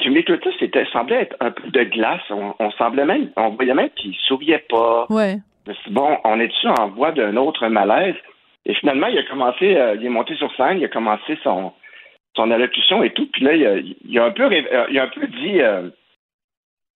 Jimmy 0.00 0.24
Curtis 0.24 0.54
était, 0.60 0.84
semblait 0.86 1.22
être 1.22 1.36
un 1.40 1.50
peu 1.50 1.68
de 1.68 1.84
glace. 1.84 2.22
On, 2.30 2.54
on 2.58 2.70
semblait 2.72 3.04
même, 3.04 3.30
on 3.36 3.50
voyait 3.50 3.74
même 3.74 3.90
qu'il 3.90 4.14
souriait 4.14 4.64
pas. 4.68 5.06
Ouais. 5.10 5.36
Bon, 5.90 6.18
on 6.24 6.40
est-tu 6.40 6.68
en 6.68 6.88
voie 6.88 7.12
d'un 7.12 7.36
autre 7.36 7.68
malaise? 7.68 8.16
Et 8.64 8.74
finalement, 8.74 9.08
il 9.08 9.18
a 9.18 9.24
commencé, 9.24 9.76
euh, 9.76 9.96
il 9.98 10.06
est 10.06 10.10
monté 10.10 10.36
sur 10.36 10.54
scène, 10.56 10.78
il 10.78 10.84
a 10.84 10.88
commencé 10.88 11.38
son, 11.42 11.72
son 12.36 12.50
allocution 12.50 13.02
et 13.02 13.10
tout. 13.10 13.28
Puis 13.32 13.44
là, 13.44 13.54
il 13.54 13.66
a, 13.66 13.76
il 13.76 14.18
a 14.18 14.24
un 14.24 14.30
peu, 14.30 14.44
euh, 14.44 14.86
il 14.90 14.98
a 14.98 15.04
un 15.04 15.08
peu 15.08 15.26
dit, 15.26 15.60
euh, 15.60 15.90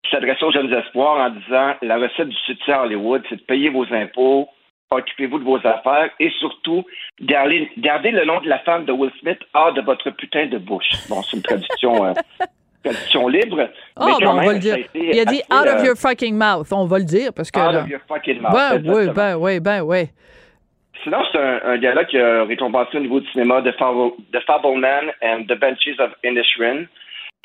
il 0.04 0.10
s'adressait 0.10 0.46
aux 0.46 0.52
jeunes 0.52 0.72
espoirs 0.74 1.18
en 1.18 1.30
disant, 1.32 1.74
la 1.82 1.98
recette 1.98 2.30
du 2.30 2.36
succès 2.46 2.72
à 2.72 2.84
Hollywood, 2.84 3.24
c'est 3.30 3.38
de 3.38 3.42
payer 3.42 3.70
vos 3.70 3.92
impôts, 3.92 4.48
occupez-vous 4.92 5.40
de 5.40 5.44
vos 5.44 5.58
affaires 5.58 6.12
et 6.20 6.30
surtout, 6.40 6.86
gardez, 7.22 7.70
gardez 7.78 8.12
le 8.12 8.26
nom 8.26 8.40
de 8.42 8.48
la 8.48 8.60
femme 8.60 8.86
de 8.86 8.92
Will 8.92 9.12
Smith 9.20 9.40
hors 9.54 9.74
de 9.74 9.82
votre 9.82 10.12
putain 10.12 10.46
de 10.46 10.60
bouche. 10.60 10.90
Bon, 11.10 11.22
c'est 11.24 11.38
une 11.38 11.44
traduction, 11.44 12.06
euh, 12.06 12.14
traduction 12.84 13.28
libre. 13.28 13.70
Oh, 13.98 14.06
mais 14.06 14.24
quand 14.24 14.32
on 14.32 14.36
va 14.36 14.42
même, 14.42 14.54
le 14.54 14.60
dire. 14.60 14.78
Il 14.94 15.20
a 15.20 15.26
dit 15.26 15.42
assez, 15.50 15.70
out 15.70 15.76
of 15.76 15.84
your 15.84 15.96
fucking 15.98 16.36
mouth. 16.36 16.72
On 16.72 16.86
va 16.86 17.00
le 17.00 17.06
dire 17.06 17.34
parce 17.34 17.50
que. 17.50 17.60
out 17.60 17.74
là- 17.74 17.82
of 17.82 17.90
your 17.90 18.02
fucking 18.08 18.40
mouth. 18.40 18.54
Ben 18.54 18.84
oui, 18.86 19.08
ben 19.14 19.36
oui, 19.38 19.60
ben 19.60 19.82
oui. 19.82 20.10
Sinon, 21.04 21.20
c'est 21.32 21.40
un, 21.40 21.60
un 21.66 21.78
gars-là 21.78 22.06
qui 22.06 22.18
a 22.18 22.44
récompensé 22.46 22.98
au 22.98 23.02
niveau 23.02 23.20
du 23.20 23.28
cinéma 23.32 23.62
The, 23.62 23.72
Fable, 23.78 24.12
The 24.34 24.40
Fableman 24.46 25.12
and 25.22 25.44
The 25.48 25.60
Benches 25.60 26.00
of 26.00 26.12
Inisherin, 26.24 26.86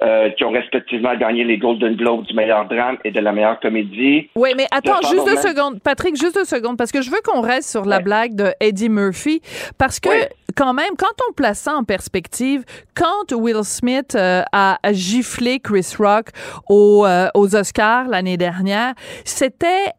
euh, 0.03 0.31
qui 0.31 0.45
ont 0.45 0.51
respectivement 0.51 1.15
gagné 1.15 1.45
les 1.45 1.59
Golden 1.59 1.95
Globes 1.95 2.25
du 2.25 2.33
meilleur 2.35 2.65
drame 2.67 2.97
et 3.05 3.11
de 3.11 3.21
la 3.21 3.33
meilleure 3.33 3.61
comédie. 3.61 4.31
Oui, 4.35 4.51
mais 4.57 4.67
attends, 4.71 5.03
juste 5.03 5.27
deux 5.27 5.37
secondes. 5.37 5.81
Patrick, 5.83 6.17
juste 6.17 6.35
deux 6.37 6.45
secondes, 6.47 6.79
parce 6.79 6.91
que 6.91 7.03
je 7.03 7.11
veux 7.11 7.21
qu'on 7.23 7.43
reste 7.43 7.69
sur 7.71 7.85
la 7.85 7.99
Ouais. 7.99 8.03
blague 8.03 8.35
de 8.35 8.47
Eddie 8.61 8.89
Murphy. 8.89 9.43
Parce 9.77 10.01
que, 10.01 10.09
Ouais. 10.09 10.31
quand 10.57 10.73
même, 10.73 10.95
quand 10.99 11.13
on 11.29 11.33
place 11.35 11.59
ça 11.61 11.75
en 11.75 11.85
perspective, 11.85 12.65
quand 12.97 13.31
Will 13.37 13.63
Smith 13.63 14.15
euh, 14.15 14.41
a, 14.53 14.79
a 14.83 14.93
giflé 14.95 15.61
Chris 15.61 15.93
Rock 15.99 16.29
au, 16.71 17.05
euh, 17.05 17.29
aux 17.35 17.55
Oscars 17.55 18.09
l'année 18.09 18.39
dernière, 18.39 18.95
c'était 19.27 19.93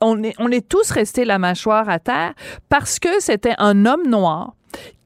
on 0.00 0.22
est, 0.22 0.34
on 0.38 0.50
est 0.50 0.66
tous 0.66 0.90
restés 0.90 1.24
la 1.24 1.38
mâchoire 1.38 1.88
à 1.88 1.98
terre 1.98 2.34
parce 2.68 2.98
que 2.98 3.20
c'était 3.20 3.54
un 3.58 3.86
homme 3.86 4.06
noir 4.06 4.54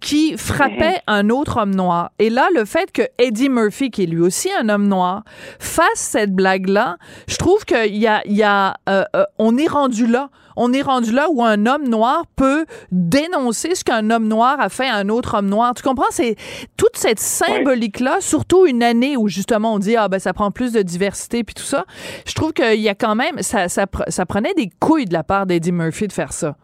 qui 0.00 0.36
frappait 0.36 1.00
un 1.06 1.30
autre 1.30 1.58
homme 1.60 1.74
noir. 1.74 2.10
Et 2.18 2.28
là, 2.28 2.48
le 2.54 2.64
fait 2.64 2.90
que 2.90 3.02
Eddie 3.18 3.48
Murphy, 3.48 3.90
qui 3.90 4.02
est 4.02 4.06
lui 4.06 4.20
aussi 4.20 4.50
un 4.52 4.68
homme 4.68 4.88
noir, 4.88 5.22
fasse 5.60 5.86
cette 5.94 6.34
blague-là, 6.34 6.96
je 7.28 7.36
trouve 7.36 7.64
qu'il 7.64 7.96
y 7.96 8.08
a, 8.08 8.20
il 8.26 8.32
y 8.32 8.42
a 8.42 8.76
euh, 8.88 9.04
euh, 9.14 9.24
on 9.38 9.56
est 9.56 9.68
rendu 9.68 10.06
là. 10.06 10.30
On 10.56 10.72
est 10.72 10.82
rendu 10.82 11.12
là 11.12 11.26
où 11.30 11.42
un 11.44 11.66
homme 11.66 11.88
noir 11.88 12.24
peut 12.36 12.64
dénoncer 12.90 13.74
ce 13.74 13.84
qu'un 13.84 14.10
homme 14.10 14.28
noir 14.28 14.56
a 14.60 14.68
fait 14.68 14.86
à 14.88 14.96
un 14.96 15.08
autre 15.08 15.38
homme 15.38 15.48
noir. 15.48 15.74
Tu 15.74 15.82
comprends? 15.82 16.10
C'est 16.10 16.36
toute 16.76 16.96
cette 16.96 17.18
symbolique-là, 17.20 18.20
surtout 18.20 18.66
une 18.66 18.82
année 18.82 19.16
où 19.16 19.28
justement 19.28 19.74
on 19.74 19.78
dit, 19.78 19.96
ah 19.96 20.08
ben 20.08 20.18
ça 20.18 20.32
prend 20.32 20.50
plus 20.50 20.72
de 20.72 20.82
diversité 20.82 21.44
puis 21.44 21.54
tout 21.54 21.62
ça. 21.62 21.84
Je 22.26 22.34
trouve 22.34 22.52
qu'il 22.52 22.80
y 22.80 22.88
a 22.88 22.94
quand 22.94 23.14
même, 23.14 23.38
ça, 23.38 23.68
ça, 23.68 23.84
pre- 23.84 24.08
ça 24.10 24.26
prenait 24.26 24.54
des 24.54 24.70
couilles 24.80 25.06
de 25.06 25.12
la 25.12 25.22
part 25.24 25.46
d'Eddie 25.46 25.72
Murphy 25.72 26.06
de 26.08 26.12
faire 26.12 26.32
ça. 26.32 26.56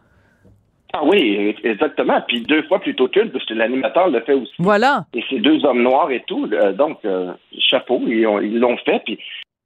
Ah 0.94 1.00
oui, 1.04 1.54
exactement. 1.64 2.18
Puis 2.26 2.40
deux 2.44 2.62
fois 2.62 2.78
plutôt 2.80 3.08
qu'une, 3.08 3.30
parce 3.30 3.44
que 3.44 3.52
l'animateur 3.52 4.08
le 4.08 4.22
fait 4.22 4.32
aussi. 4.32 4.52
Voilà. 4.58 5.04
Et 5.12 5.22
c'est 5.28 5.38
deux 5.38 5.62
hommes 5.66 5.82
noirs 5.82 6.10
et 6.10 6.24
tout. 6.26 6.48
euh, 6.50 6.72
donc, 6.72 6.98
euh, 7.04 7.32
chapeau, 7.58 8.00
ils 8.06 8.26
ont- 8.26 8.40
ils 8.40 8.58
l'ont 8.58 8.78
fait. 8.78 9.02
Puis, 9.04 9.18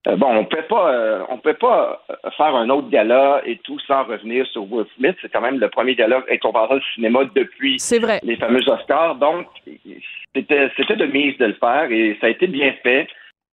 euh, 0.09 0.17
bon, 0.17 0.37
on 0.37 0.45
peut 0.45 0.65
pas, 0.69 0.93
euh, 0.93 1.23
on 1.29 1.39
peut 1.39 1.55
pas 1.55 2.03
euh, 2.11 2.31
faire 2.37 2.55
un 2.57 2.69
autre 2.71 2.91
gala 2.91 3.41
et 3.47 3.59
tout 3.59 3.79
sans 3.81 4.03
revenir 4.03 4.45
sur 4.49 4.71
Will 4.71 4.87
Smith. 4.97 5.17
C'est 5.23 5.31
quand 5.31 5.41
même 5.41 5.61
le 5.61 5.69
premier 5.69 5.95
gala 5.95 6.25
récompensé 6.29 6.75
du 6.75 6.93
cinéma 6.95 7.21
depuis 7.37 7.79
vrai. 8.01 8.19
les 8.25 8.37
fameux 8.37 8.69
Oscars. 8.69 9.15
Donc, 9.17 9.47
c'était, 10.35 10.71
c'était 10.77 10.97
de 10.97 11.07
mise 11.07 11.39
de 11.39 11.47
le 11.47 11.55
faire 11.55 11.91
et 11.91 12.17
ça 12.21 12.27
a 12.27 12.31
été 12.31 12.49
bien 12.49 12.73
fait. 12.83 13.07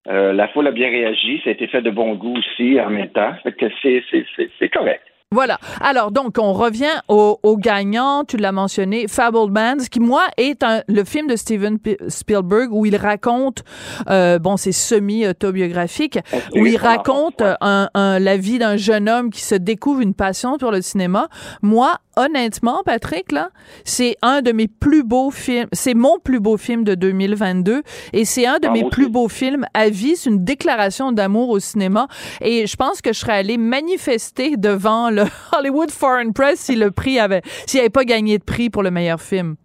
Euh, 0.08 0.32
la 0.32 0.48
foule 0.48 0.66
a 0.66 0.72
bien 0.72 0.88
réagi. 0.88 1.40
Ça 1.44 1.50
a 1.50 1.52
été 1.52 1.68
fait 1.68 1.82
de 1.82 1.90
bon 1.90 2.14
goût 2.14 2.36
aussi 2.36 2.80
en 2.80 2.90
même 2.90 3.10
temps. 3.10 3.32
Fait 3.44 3.52
que 3.52 3.66
c'est, 3.80 4.02
c'est, 4.10 4.26
c'est, 4.34 4.50
c'est 4.58 4.68
correct. 4.70 5.02
Voilà. 5.32 5.60
Alors, 5.80 6.10
donc, 6.10 6.38
on 6.40 6.52
revient 6.52 6.90
au, 7.06 7.38
au 7.44 7.56
gagnant, 7.56 8.24
tu 8.24 8.36
l'as 8.36 8.50
mentionné, 8.50 9.06
Fableman, 9.06 9.78
qui, 9.88 10.00
moi, 10.00 10.24
est 10.36 10.64
un, 10.64 10.82
le 10.88 11.04
film 11.04 11.28
de 11.28 11.36
Steven 11.36 11.78
P- 11.78 11.96
Spielberg 12.08 12.72
où 12.72 12.84
il 12.84 12.96
raconte, 12.96 13.62
euh, 14.08 14.40
bon, 14.40 14.56
c'est 14.56 14.72
semi-autobiographique, 14.72 16.18
où 16.56 16.66
il 16.66 16.76
raconte 16.76 17.42
un, 17.60 17.88
un- 17.94 18.18
la 18.18 18.36
vie 18.36 18.58
d'un 18.58 18.76
jeune 18.76 19.08
homme 19.08 19.30
qui 19.30 19.42
se 19.42 19.54
découvre 19.54 20.00
une 20.00 20.14
passion 20.14 20.58
pour 20.58 20.72
le 20.72 20.82
cinéma. 20.82 21.28
Moi, 21.62 21.92
honnêtement, 22.16 22.82
Patrick, 22.84 23.30
là, 23.30 23.50
c'est 23.84 24.16
un 24.22 24.42
de 24.42 24.50
mes 24.50 24.66
plus 24.66 25.04
beaux 25.04 25.30
films, 25.30 25.68
c'est 25.72 25.94
mon 25.94 26.18
plus 26.18 26.40
beau 26.40 26.56
film 26.56 26.82
de 26.82 26.96
2022 26.96 27.82
et 28.12 28.24
c'est 28.24 28.46
un 28.46 28.58
de 28.58 28.66
Ah, 28.66 28.72
mes 28.72 28.82
plus 28.90 29.08
beaux 29.08 29.28
films 29.28 29.64
à 29.74 29.90
vie. 29.90 30.16
C'est 30.16 30.28
une 30.28 30.44
déclaration 30.44 31.12
d'amour 31.12 31.50
au 31.50 31.60
cinéma 31.60 32.08
et 32.40 32.66
je 32.66 32.74
pense 32.74 33.00
que 33.00 33.12
je 33.12 33.20
serais 33.20 33.34
allée 33.34 33.58
manifester 33.58 34.56
devant 34.56 35.08
le 35.08 35.19
Hollywood 35.56 35.90
Foreign 35.90 36.32
Press 36.32 36.60
si 36.60 36.76
le 36.76 36.90
prix 36.90 37.18
avait, 37.18 37.42
s'il 37.66 37.80
avait 37.80 37.90
pas 37.90 38.04
gagné 38.04 38.38
de 38.38 38.44
prix 38.44 38.70
pour 38.70 38.82
le 38.82 38.90
meilleur 38.90 39.20
film. 39.20 39.56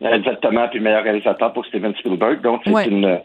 Exactement, 0.00 0.68
puis 0.68 0.80
meilleur 0.80 1.02
réalisateur 1.04 1.52
pour 1.52 1.64
Steven 1.66 1.94
Spielberg. 1.96 2.42
Donc, 2.42 2.60
c'est 2.64 2.70
Ouais. 2.72 2.86
une, 2.88 3.20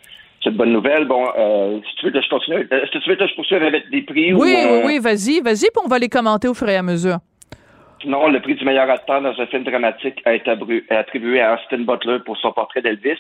bonne 0.52 0.72
nouvelle. 0.72 1.06
Bon, 1.06 1.28
euh, 1.38 1.80
si 1.90 1.96
tu 1.98 2.06
veux 2.06 2.12
que 2.12 2.22
je 2.22 2.30
continue, 2.30 2.62
est-ce 2.72 2.92
que 2.92 2.98
tu 3.00 3.10
veux 3.10 3.16
que 3.18 3.28
je 3.28 3.36
poursuive 3.36 3.64
avec 3.64 3.90
des 3.90 4.02
prix 4.04 4.34
Oui, 4.34 4.40
ou, 4.40 4.44
euh, 4.44 4.78
oui, 4.78 4.82
oui, 4.86 5.00
vas-y, 5.00 5.42
vas-y, 5.42 5.68
puis 5.72 5.82
on 5.84 5.90
va 5.90 6.00
les 6.00 6.08
commenter 6.10 6.48
au 6.48 6.54
fur 6.54 6.70
et 6.70 6.78
à 6.78 6.84
mesure. 6.84 7.18
Non, 8.06 8.30
le 8.30 8.40
prix 8.40 8.56
du 8.56 8.64
meilleur 8.64 8.90
acteur 8.90 9.22
dans 9.22 9.38
un 9.38 9.46
film 9.48 9.66
dramatique 9.66 10.22
a 10.24 10.34
été 10.34 10.50
attribué 10.90 11.42
à 11.42 11.56
Austin 11.56 11.80
Butler 11.80 12.20
pour 12.26 12.38
son 12.38 12.54
portrait 12.54 12.82
d'Elvis. 12.82 13.18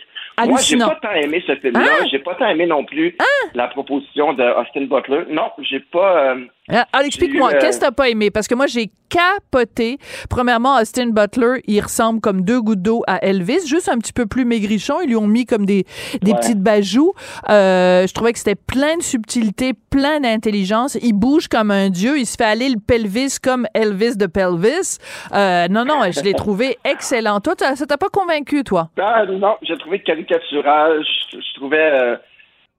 Moi, 0.47 0.57
j'ai 0.61 0.77
pas 0.77 0.97
tant 1.01 1.11
aimé 1.11 1.43
ce 1.45 1.53
film-là. 1.57 1.81
Ah! 2.01 2.05
J'ai 2.09 2.19
pas 2.19 2.35
tant 2.35 2.47
aimé 2.47 2.65
non 2.65 2.85
plus 2.85 3.13
la 3.55 3.67
proposition 3.67 4.31
de 4.31 4.43
Austin 4.43 4.85
Butler. 4.85 5.25
Non, 5.29 5.49
j'ai 5.69 5.81
pas. 5.81 6.31
euh, 6.31 6.45
Ah, 6.71 6.85
ah, 6.93 7.03
explique-moi, 7.03 7.51
euh, 7.53 7.59
qu'est-ce 7.59 7.79
que 7.79 7.85
t'as 7.85 7.91
pas 7.91 8.09
aimé? 8.09 8.29
Parce 8.31 8.47
que 8.47 8.55
moi, 8.55 8.67
j'ai 8.67 8.91
capoté. 9.09 9.97
Premièrement, 10.29 10.75
Austin 10.79 11.07
Butler, 11.07 11.61
il 11.65 11.81
ressemble 11.81 12.21
comme 12.21 12.43
deux 12.43 12.61
gouttes 12.61 12.81
d'eau 12.83 13.01
à 13.07 13.23
Elvis, 13.25 13.65
juste 13.67 13.89
un 13.89 13.97
petit 13.97 14.13
peu 14.13 14.27
plus 14.27 14.45
maigrichon. 14.45 15.01
Ils 15.01 15.07
lui 15.07 15.15
ont 15.15 15.25
mis 15.25 15.45
comme 15.45 15.65
des, 15.65 15.85
des 16.21 16.31
Ouais. 16.31 16.37
petites 16.39 16.59
bajoux. 16.61 17.13
Euh, 17.49 18.05
je 18.05 18.13
trouvais 18.13 18.33
que 18.33 18.37
c'était 18.39 18.53
plein 18.55 18.97
de 18.97 19.01
subtilité, 19.01 19.71
plein 19.89 20.19
d'intelligence. 20.19 20.95
Il 21.01 21.13
bouge 21.13 21.47
comme 21.47 21.71
un 21.71 21.89
dieu. 21.89 22.19
Il 22.19 22.25
se 22.27 22.35
fait 22.37 22.43
aller 22.45 22.69
le 22.69 22.79
pelvis 22.79 23.37
comme 23.41 23.65
Elvis 23.73 24.15
de 24.15 24.27
Pelvis. 24.27 24.99
Euh, 25.33 25.67
non, 25.69 25.85
non, 25.85 26.01
je 26.11 26.21
l'ai 26.21 26.33
trouvé 26.35 26.77
excellent. 26.85 27.39
Toi, 27.39 27.55
ça 27.57 27.85
t'a 27.87 27.97
pas 27.97 28.09
convaincu, 28.09 28.63
toi? 28.63 28.89
Ah, 29.01 29.25
non, 29.25 29.55
j'ai 29.63 29.77
trouvé 29.77 29.99
caricatural. 30.03 31.03
Je, 31.33 31.37
je 31.39 31.53
trouvais, 31.55 31.77
euh, 31.99 32.15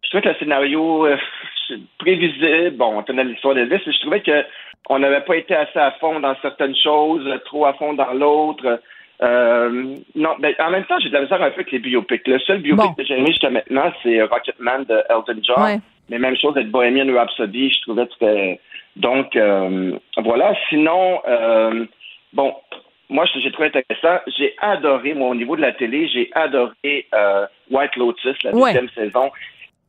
je 0.05 0.09
trouvais 0.11 0.22
que 0.22 0.29
le 0.29 0.35
scénario 0.38 1.07
euh, 1.07 1.16
prévisible. 1.98 2.70
Bon, 2.76 2.98
on 2.98 3.02
connaît 3.02 3.24
l'histoire 3.24 3.54
d'Elvis, 3.54 3.80
mais 3.87 3.92
je 3.92 4.00
trouvais 4.00 4.20
que 4.20 4.44
on 4.88 4.98
n'avait 4.98 5.20
pas 5.20 5.37
été 5.37 5.54
assez 5.54 5.78
à 5.78 5.92
fond 5.92 6.18
dans 6.20 6.35
certaines 6.42 6.74
choses, 6.76 7.28
trop 7.44 7.66
à 7.66 7.74
fond 7.74 7.92
dans 7.94 8.12
l'autre. 8.12 8.80
Euh, 9.22 9.96
non, 10.14 10.30
ben, 10.38 10.54
en 10.59 10.70
même 10.70 10.85
temps, 10.85 10.98
j'ai 10.98 11.11
de 11.11 11.14
la 11.14 11.20
misère 11.22 11.42
un 11.42 11.50
peu 11.50 11.56
avec 11.61 11.72
les 11.72 11.78
biopics. 11.78 12.26
Le 12.26 12.38
seul 12.40 12.59
biopic 12.59 12.85
Bon. 12.87 12.94
que 12.94 13.04
j'ai 13.04 13.14
aimé 13.18 13.26
jusqu'à 13.26 13.50
maintenant, 13.50 13.92
c'est 14.02 14.22
Rocketman 14.22 14.85
de 14.85 15.02
Elton 15.11 15.40
John. 15.42 15.62
Ouais. 15.62 15.78
Mais 16.09 16.18
même 16.18 16.37
chose 16.37 16.56
avec 16.56 16.70
Bohemian 16.70 17.12
Rhapsody, 17.14 17.70
je 17.70 17.83
trouvais 17.83 18.06
que 18.06 18.12
c'était... 18.14 18.61
Donc, 18.96 19.37
euh, 19.37 19.92
voilà. 20.16 20.54
Sinon, 20.70 21.20
euh, 21.28 21.85
bon, 22.33 22.54
moi, 23.11 23.24
j'ai 23.35 23.52
trouvé 23.52 23.68
intéressant. 23.68 24.20
J'ai 24.38 24.56
adoré, 24.59 25.14
moi, 25.14 25.28
au 25.28 25.35
niveau 25.35 25.54
de 25.54 25.61
la 25.61 25.72
télé, 25.72 26.09
j'ai 26.09 26.30
adoré 26.35 27.06
White 27.70 27.96
Lotus, 27.96 28.42
la 28.42 28.52
Ouais. 28.52 28.72
deuxième 28.72 28.88
saison. 28.90 29.30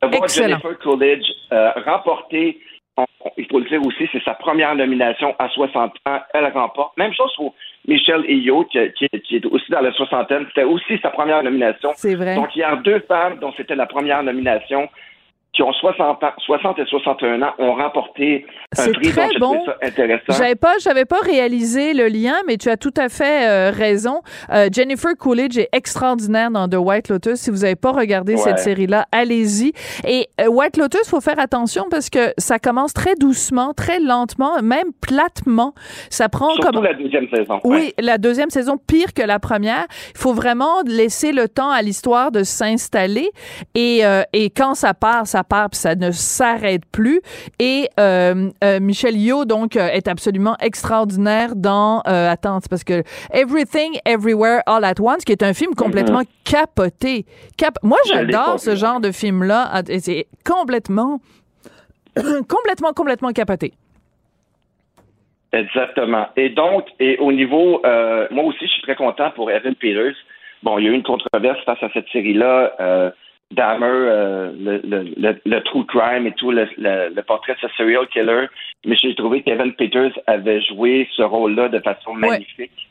De 0.02 0.08
voir 0.08 0.24
Excellent. 0.24 0.48
Jennifer 0.60 0.80
Coolidge 0.80 1.26
euh, 1.54 1.72
on- 2.98 3.06
on- 3.26 3.32
il 3.38 3.46
faut 3.48 3.60
le 3.60 3.66
dire 3.66 3.86
aussi, 3.86 4.08
c'est 4.12 4.24
sa 4.24 4.34
première 4.34 4.74
nomination 4.76 5.36
à 5.40 5.48
60 5.50 5.94
ans. 6.08 6.20
Elle 6.34 6.46
remporte. 6.52 6.98
Même 6.98 7.14
chose 7.14 7.32
pour 7.36 7.54
Michelle 7.88 8.26
qui, 8.66 8.80
qui- 8.98 9.20
qui 9.22 9.36
est 9.38 9.46
aussi 9.46 9.72
dans 9.72 9.82
la 9.82 9.92
soixantaine. 9.94 10.46
C'était 10.48 10.64
aussi 10.64 10.98
sa 11.02 11.10
première 11.12 11.42
nomination. 11.44 11.92
C'est 11.96 12.16
vrai. 12.16 12.36
Donc, 12.36 12.56
il 12.56 12.60
y 12.60 12.64
a 12.64 12.76
deux 12.78 13.00
femmes 13.02 13.38
dont 13.40 13.54
c'était 13.56 13.76
la 13.76 13.86
première 13.86 14.24
nomination 14.24 14.90
qui 15.54 15.64
ont 15.64 15.74
60 15.74 16.24
ans, 16.24 16.32
60 16.46 16.80
et 16.80 16.86
61 16.86 17.42
ans, 17.42 17.52
ont 17.60 17.74
remporté 17.76 18.46
un 18.78 18.84
C'est 18.84 18.92
prix. 18.94 19.10
très 19.10 19.28
bon. 19.38 19.62
ça 19.66 19.76
intéressant. 19.82 20.24
J'avais 20.30 20.56
pas, 20.56 20.76
j'avais 20.80 21.04
pas 21.04 21.20
réalisé 21.22 21.94
le 21.94 22.08
lien, 22.08 22.36
mais 22.48 22.56
tu 22.56 22.70
as 22.70 22.78
tout 22.78 22.94
à 22.96 23.10
fait 23.10 23.48
euh, 23.50 23.72
raison. 23.72 24.22
Euh, 24.54 24.70
Jennifer 24.72 25.12
Coolidge 25.20 25.58
est 25.58 25.68
extraordinaire 25.74 26.52
dans 26.52 26.70
The 26.70 26.76
White 26.78 27.10
Lotus. 27.10 27.40
Si 27.42 27.50
vous 27.50 27.66
avez 27.66 27.76
pas 27.76 27.92
regardé 27.92 28.36
Ouais. 28.36 28.40
cette 28.42 28.60
série-là, 28.60 29.08
allez-y. 29.12 29.74
Et 30.08 30.28
euh, 30.40 30.48
White 30.48 30.78
Lotus, 30.78 31.10
faut 31.10 31.20
faire 31.20 31.38
attention 31.40 31.86
parce 31.92 32.10
que 32.10 32.32
ça 32.38 32.58
commence 32.58 32.94
très 32.94 33.16
doucement, 33.16 33.74
très 33.74 34.00
lentement, 34.00 34.62
même 34.62 34.94
platement. 35.02 35.74
Ça 36.10 36.30
prend 36.30 36.50
Surtout 36.52 36.72
comme 36.72 36.84
la 36.86 36.94
deuxième 36.94 37.28
saison. 37.30 37.60
oui, 37.66 37.78
Ouais. 37.78 37.94
la 38.00 38.18
deuxième 38.18 38.50
saison 38.52 38.78
pire 38.78 39.14
que 39.14 39.22
la 39.22 39.38
première. 39.40 39.86
Il 40.16 40.18
faut 40.20 40.34
vraiment 40.34 40.82
laisser 40.86 41.34
le 41.34 41.50
temps 41.50 41.70
à 41.72 41.82
l'histoire 41.82 42.32
de 42.32 42.44
s'installer 42.44 43.30
et 43.76 44.06
euh, 44.06 44.22
et 44.32 44.50
quand 44.50 44.76
ça 44.76 44.94
part, 44.94 45.28
ça 45.28 45.44
puis 45.70 45.80
ça 45.80 45.96
ne 45.96 46.12
s'arrête 46.12 46.84
plus. 46.92 47.22
Et 47.60 47.88
euh, 48.00 48.50
euh, 48.64 48.80
Michel 48.80 49.18
Yeoh 49.18 49.46
donc 49.46 49.76
euh, 49.76 49.88
est 49.88 50.08
absolument 50.08 50.56
extraordinaire 50.60 51.56
dans 51.56 52.02
attends, 52.02 52.60
c'est 52.62 52.70
parce 52.70 52.84
que 52.84 53.04
Everything 53.34 54.00
Everywhere 54.06 54.62
All 54.66 54.84
at 54.84 55.00
Once 55.00 55.24
qui 55.26 55.32
est 55.32 55.44
un 55.44 55.54
film 55.54 55.76
complètement 55.76 56.24
capoté. 56.44 57.26
Cap 57.58 57.78
Moi 57.84 57.98
Mm-hmm. 58.02 58.32
J'adore 58.32 58.60
ce 58.60 58.76
genre 58.76 59.00
de 59.00 59.12
film 59.12 59.44
là, 59.44 59.84
c'est 60.00 60.26
complètement 60.46 61.20
complètement 62.16 62.94
complètement 62.94 63.32
capoté. 63.32 63.74
Exactement. 65.54 66.28
Et 66.38 66.50
donc, 66.50 66.88
et 67.00 67.18
au 67.18 67.32
niveau, 67.32 67.82
euh, 67.86 68.28
moi 68.32 68.46
aussi, 68.46 68.66
je 68.66 68.72
suis 68.72 68.82
très 68.84 68.96
content 68.96 69.32
pour 69.32 69.52
Evan 69.52 69.76
Peters. 69.76 70.16
Bon, 70.64 70.78
il 70.78 70.86
y 70.86 70.88
a 70.88 70.92
eu 70.92 70.94
une 70.96 71.04
controverse 71.04 71.60
face 71.66 71.82
à 71.84 71.90
cette 71.94 72.08
série-là. 72.10 72.74
Euh, 72.80 73.12
Dahmer, 73.52 73.86
euh, 73.86 74.52
le, 74.58 74.82
le, 74.84 75.14
le, 75.18 75.42
le 75.46 75.60
true 75.62 75.86
crime 75.86 76.28
et 76.28 76.32
tout, 76.34 76.52
le, 76.52 76.68
le, 76.78 77.14
le 77.14 77.22
portrait 77.24 77.54
de 77.54 77.60
ce 77.68 77.74
serial 77.76 78.08
killer. 78.08 78.48
Mais 78.86 78.96
j'ai 78.96 79.14
trouvé 79.16 79.42
qu'Evan 79.44 79.72
Peters 79.74 80.18
avait 80.28 80.62
joué 80.62 81.08
ce 81.16 81.22
rôle-là 81.22 81.70
de 81.70 81.80
façon 81.80 82.14
magnifique. 82.14 82.88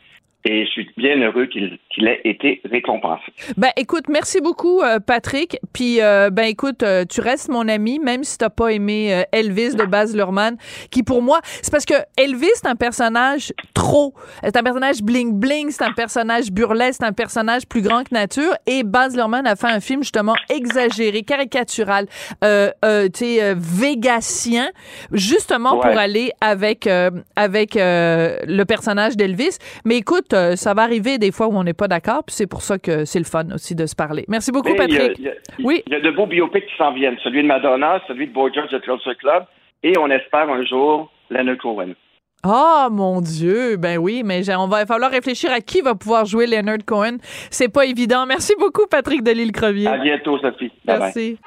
Et 0.47 0.65
je 0.65 0.71
suis 0.71 0.91
bien 0.97 1.21
heureux 1.21 1.47
qu'il 1.47 1.79
qu'il 1.91 2.07
ait 2.09 2.21
été 2.25 2.63
récompensé. 2.71 3.25
Ben 3.59 3.71
écoute, 3.77 4.05
merci 4.09 4.41
beaucoup 4.41 4.81
euh, 4.81 4.99
Patrick. 4.99 5.59
Puis 5.75 6.01
euh, 6.01 6.31
ben 6.31 6.45
écoute, 6.45 6.83
euh, 6.83 7.05
tu 7.05 7.21
restes 7.21 7.49
mon 7.51 7.69
ami 7.69 7.99
même 7.99 8.25
si 8.25 8.39
t'as 8.39 8.49
pas 8.49 8.69
aimé 8.73 9.13
euh, 9.13 9.23
Elvis 9.33 9.75
de 9.75 9.85
Baz 9.85 10.17
Luhrmann, 10.17 10.57
qui 10.91 11.03
pour 11.03 11.21
moi, 11.21 11.41
c'est 11.63 11.71
parce 11.71 11.85
que 11.85 11.95
Elvis 12.17 12.49
c'est 12.55 12.67
un 12.69 12.75
personnage 12.77 13.53
trop, 13.75 14.15
c'est 14.43 14.57
un 14.57 14.63
personnage 14.63 15.03
bling 15.03 15.33
bling, 15.39 15.71
c'est 15.71 15.85
un 15.85 15.93
personnage 15.93 16.51
burlesque, 16.51 17.01
c'est 17.01 17.07
un 17.07 17.13
personnage 17.13 17.67
plus 17.67 17.83
grand 17.83 18.03
que 18.05 18.15
nature. 18.15 18.55
Et 18.67 18.83
Baz 18.83 19.15
Luhrmann 19.15 19.47
a 19.47 19.57
fait 19.57 19.67
un 19.69 19.81
film 19.81 20.03
justement 20.03 20.37
exagéré, 20.49 21.23
caricatural, 21.23 22.07
euh, 22.45 22.71
euh, 22.85 23.09
tu 23.13 23.19
sais, 23.25 23.43
euh, 23.43 23.55
végatien, 23.59 24.71
justement 25.13 25.75
Ouais. 25.75 25.91
pour 25.91 25.99
aller 25.99 26.31
avec 26.41 26.87
euh, 26.87 27.11
avec 27.37 27.77
euh, 27.77 28.39
le 28.47 28.65
personnage 28.65 29.17
d'Elvis. 29.17 29.59
Mais 29.85 29.97
écoute, 29.99 30.30
euh, 30.33 30.57
ça 30.57 30.75
va 30.75 30.83
arriver 30.83 31.19
des 31.19 31.33
fois 31.33 31.47
où 31.49 31.53
on 31.57 31.65
n'est 31.65 31.73
pas 31.75 31.89
d'accord, 31.89 32.23
puis 32.25 32.35
c'est 32.35 32.47
pour 32.47 32.63
ça 32.63 32.79
que 32.79 33.05
c'est 33.05 33.19
le 33.19 33.25
fun 33.25 33.45
aussi 33.55 33.75
de 33.75 33.87
se 33.87 33.95
parler. 33.95 34.25
Merci 34.29 34.51
beaucoup, 34.53 34.69
Et 34.69 34.73
il 34.73 34.93
y 34.93 34.97
a- 34.97 34.99
Patrick. 35.01 35.19
Il 35.19 35.25
y, 35.25 35.29
a, 35.29 35.33
Oui? 35.65 35.83
il 35.87 35.93
y 35.93 35.97
a 35.97 36.01
de 36.01 36.11
beaux 36.11 36.27
biopics 36.27 36.67
qui 36.67 36.77
s'en 36.79 36.93
viennent. 36.93 37.17
Celui 37.23 37.43
de 37.43 37.49
Madonna, 37.49 38.01
celui 38.09 38.27
de 38.29 38.33
Boy 38.33 38.51
George 38.55 38.71
de 38.71 38.79
Culture 38.79 39.17
Club. 39.19 39.45
Et 39.83 39.93
on 39.99 40.09
espère 40.11 40.49
un 40.51 40.65
jour 40.65 41.11
Leonard 41.31 41.57
Cohen. 41.59 41.95
Ah, 42.43 42.89
mon 42.91 43.21
Dieu, 43.21 43.77
ben 43.77 43.99
oui, 43.99 44.23
mais 44.25 44.43
on 44.57 44.67
va 44.67 44.87
falloir 44.87 45.11
réfléchir 45.11 45.53
à 45.53 45.61
qui 45.61 45.83
va 45.83 45.95
pouvoir 45.95 46.25
jouer 46.25 46.47
Leonard 46.47 46.85
Cohen. 46.87 47.17
C'est 47.51 47.69
pas 47.69 47.85
évident. 47.85 48.25
Merci 48.27 48.55
beaucoup, 48.59 48.87
Patrick 48.91 49.23
Delisle-Crevier. 49.23 49.89
À 49.89 49.99
bientôt, 49.99 50.39
Sophie. 50.39 50.73
Bye 50.87 50.99
bye. 50.99 50.99
Merci. 51.01 51.39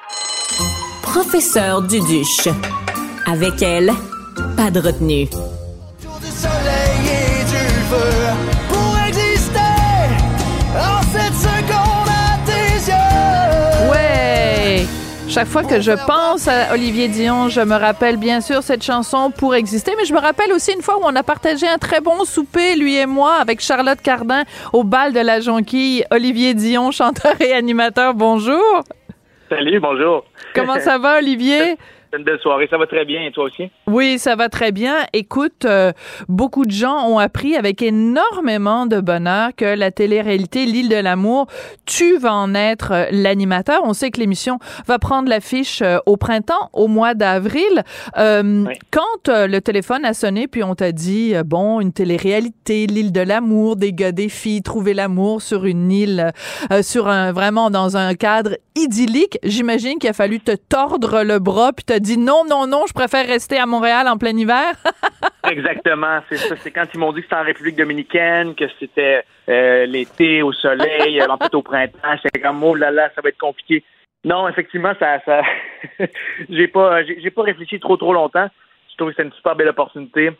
Professeur 1.02 1.82
Duduche. 1.82 2.48
Avec 3.26 3.60
elle, 3.62 3.90
pas 4.56 4.70
de 4.70 4.80
retenue. 4.80 5.24
du 5.24 6.26
soleil 6.26 6.83
Chaque 15.34 15.48
fois 15.48 15.64
que 15.64 15.80
je 15.80 15.90
pense 16.06 16.46
à 16.46 16.72
Olivier 16.74 17.08
Dion, 17.08 17.48
je 17.48 17.60
me 17.60 17.74
rappelle 17.74 18.18
bien 18.18 18.40
sûr 18.40 18.62
cette 18.62 18.84
chanson 18.84 19.32
pour 19.36 19.56
exister, 19.56 19.90
mais 19.98 20.04
je 20.04 20.14
me 20.14 20.20
rappelle 20.20 20.52
aussi 20.52 20.72
une 20.72 20.80
fois 20.80 20.96
où 20.98 21.00
on 21.02 21.16
a 21.16 21.24
partagé 21.24 21.66
un 21.66 21.78
très 21.78 22.00
bon 22.00 22.24
souper, 22.24 22.76
lui 22.76 22.94
et 22.94 23.06
moi, 23.06 23.34
avec 23.40 23.58
Charlotte 23.58 24.00
Cardin 24.00 24.44
au 24.72 24.84
bal 24.84 25.12
de 25.12 25.18
la 25.18 25.40
Jonquille. 25.40 26.04
Olivier 26.12 26.54
Dion, 26.54 26.92
chanteur 26.92 27.34
et 27.40 27.52
animateur, 27.52 28.14
bonjour! 28.14 28.84
Salut, 29.48 29.80
bonjour. 29.80 30.24
Comment 30.54 30.78
ça 30.78 30.98
va, 30.98 31.18
Olivier? 31.18 31.78
C'est 32.12 32.18
une 32.18 32.24
belle 32.24 32.38
soirée. 32.38 32.68
Ça 32.70 32.78
va 32.78 32.86
très 32.86 33.04
bien. 33.04 33.22
Et 33.22 33.32
toi 33.32 33.46
aussi? 33.46 33.68
Oui, 33.86 34.18
ça 34.18 34.34
va 34.34 34.48
très 34.48 34.72
bien. 34.72 34.96
Écoute, 35.12 35.64
euh, 35.64 35.92
beaucoup 36.28 36.64
de 36.64 36.70
gens 36.70 37.06
ont 37.06 37.18
appris 37.18 37.54
avec 37.56 37.82
énormément 37.82 38.86
de 38.86 39.00
bonheur 39.00 39.50
que 39.56 39.64
la 39.64 39.90
télé-réalité 39.90 40.64
L'île 40.64 40.88
de 40.88 40.96
l'amour, 40.96 41.46
tu 41.84 42.16
vas 42.16 42.34
en 42.34 42.54
être 42.54 42.92
euh, 42.92 43.04
l'animateur. 43.10 43.82
On 43.84 43.92
sait 43.92 44.10
que 44.10 44.20
l'émission 44.20 44.58
va 44.86 44.98
prendre 44.98 45.28
l'affiche 45.28 45.82
euh, 45.82 45.98
au 46.06 46.16
printemps, 46.16 46.70
au 46.72 46.88
mois 46.88 47.14
d'avril. 47.14 47.84
Euh, 48.16 48.64
Oui. 48.66 48.74
Quand 48.90 49.02
le 49.28 49.58
téléphone 49.60 50.04
a 50.04 50.14
sonné, 50.14 50.46
puis 50.48 50.62
on 50.62 50.74
t'a 50.74 50.92
dit, 50.92 51.34
bon, 51.44 51.80
une 51.80 51.92
télé-réalité, 51.92 52.86
L'île 52.86 53.12
de 53.12 53.20
l'amour, 53.20 53.76
des 53.76 53.92
gars, 53.92 54.12
des 54.12 54.28
filles, 54.28 54.62
trouver 54.62 54.94
l'amour 54.94 55.42
sur 55.42 55.64
une 55.64 55.90
île, 55.90 56.32
euh, 56.70 56.82
sur 56.82 57.08
un 57.08 57.32
vraiment 57.32 57.70
dans 57.70 57.96
un 57.96 58.14
cadre 58.14 58.56
idyllique, 58.76 59.38
j'imagine 59.42 59.98
qu'il 59.98 60.10
a 60.10 60.12
fallu 60.12 60.40
te 60.40 60.52
tordre 60.52 61.22
le 61.22 61.38
bras 61.38 61.72
puis 61.72 61.84
te 61.84 61.96
dit 61.98 62.18
non 62.18 62.42
non 62.48 62.66
non, 62.66 62.84
je 62.88 62.92
préfère 62.92 63.26
rester 63.26 63.56
à 63.56 63.66
Montréal 63.74 64.06
en 64.08 64.16
plein 64.16 64.36
hiver? 64.36 64.74
Exactement. 65.50 66.20
C'est 66.28 66.36
ça. 66.36 66.56
C'est 66.56 66.70
quand 66.70 66.86
ils 66.94 66.98
m'ont 66.98 67.12
dit 67.12 67.20
que 67.20 67.26
c'était 67.26 67.40
en 67.40 67.44
République 67.44 67.76
dominicaine, 67.76 68.54
que 68.54 68.66
c'était 68.78 69.24
euh, 69.48 69.86
l'été 69.86 70.42
au 70.42 70.52
soleil, 70.52 71.20
euh, 71.20 71.28
en 71.28 71.36
fait 71.36 71.54
au 71.54 71.62
printemps. 71.62 72.16
J'étais 72.22 72.40
comme, 72.40 72.62
oh 72.62 72.74
là 72.74 72.90
là, 72.90 73.10
ça 73.14 73.20
va 73.20 73.28
être 73.28 73.38
compliqué. 73.38 73.82
Non, 74.24 74.48
effectivement, 74.48 74.92
ça, 74.98 75.20
ça, 75.24 75.42
j'ai 76.48 76.68
pas, 76.68 77.04
j'ai 77.04 77.30
pas 77.30 77.42
réfléchi 77.42 77.78
trop 77.80 77.96
trop 77.96 78.14
longtemps. 78.14 78.48
Je 78.90 78.96
trouve 78.96 79.10
que 79.10 79.16
c'est 79.16 79.24
une 79.24 79.32
super 79.32 79.56
belle 79.56 79.68
opportunité. 79.68 80.30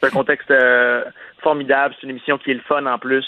C'est 0.00 0.06
un 0.06 0.10
contexte 0.10 0.50
euh, 0.50 1.04
formidable. 1.42 1.94
C'est 1.96 2.04
une 2.04 2.10
émission 2.10 2.38
qui 2.38 2.52
est 2.52 2.54
le 2.54 2.60
fun 2.60 2.86
en 2.86 2.98
plus. 2.98 3.26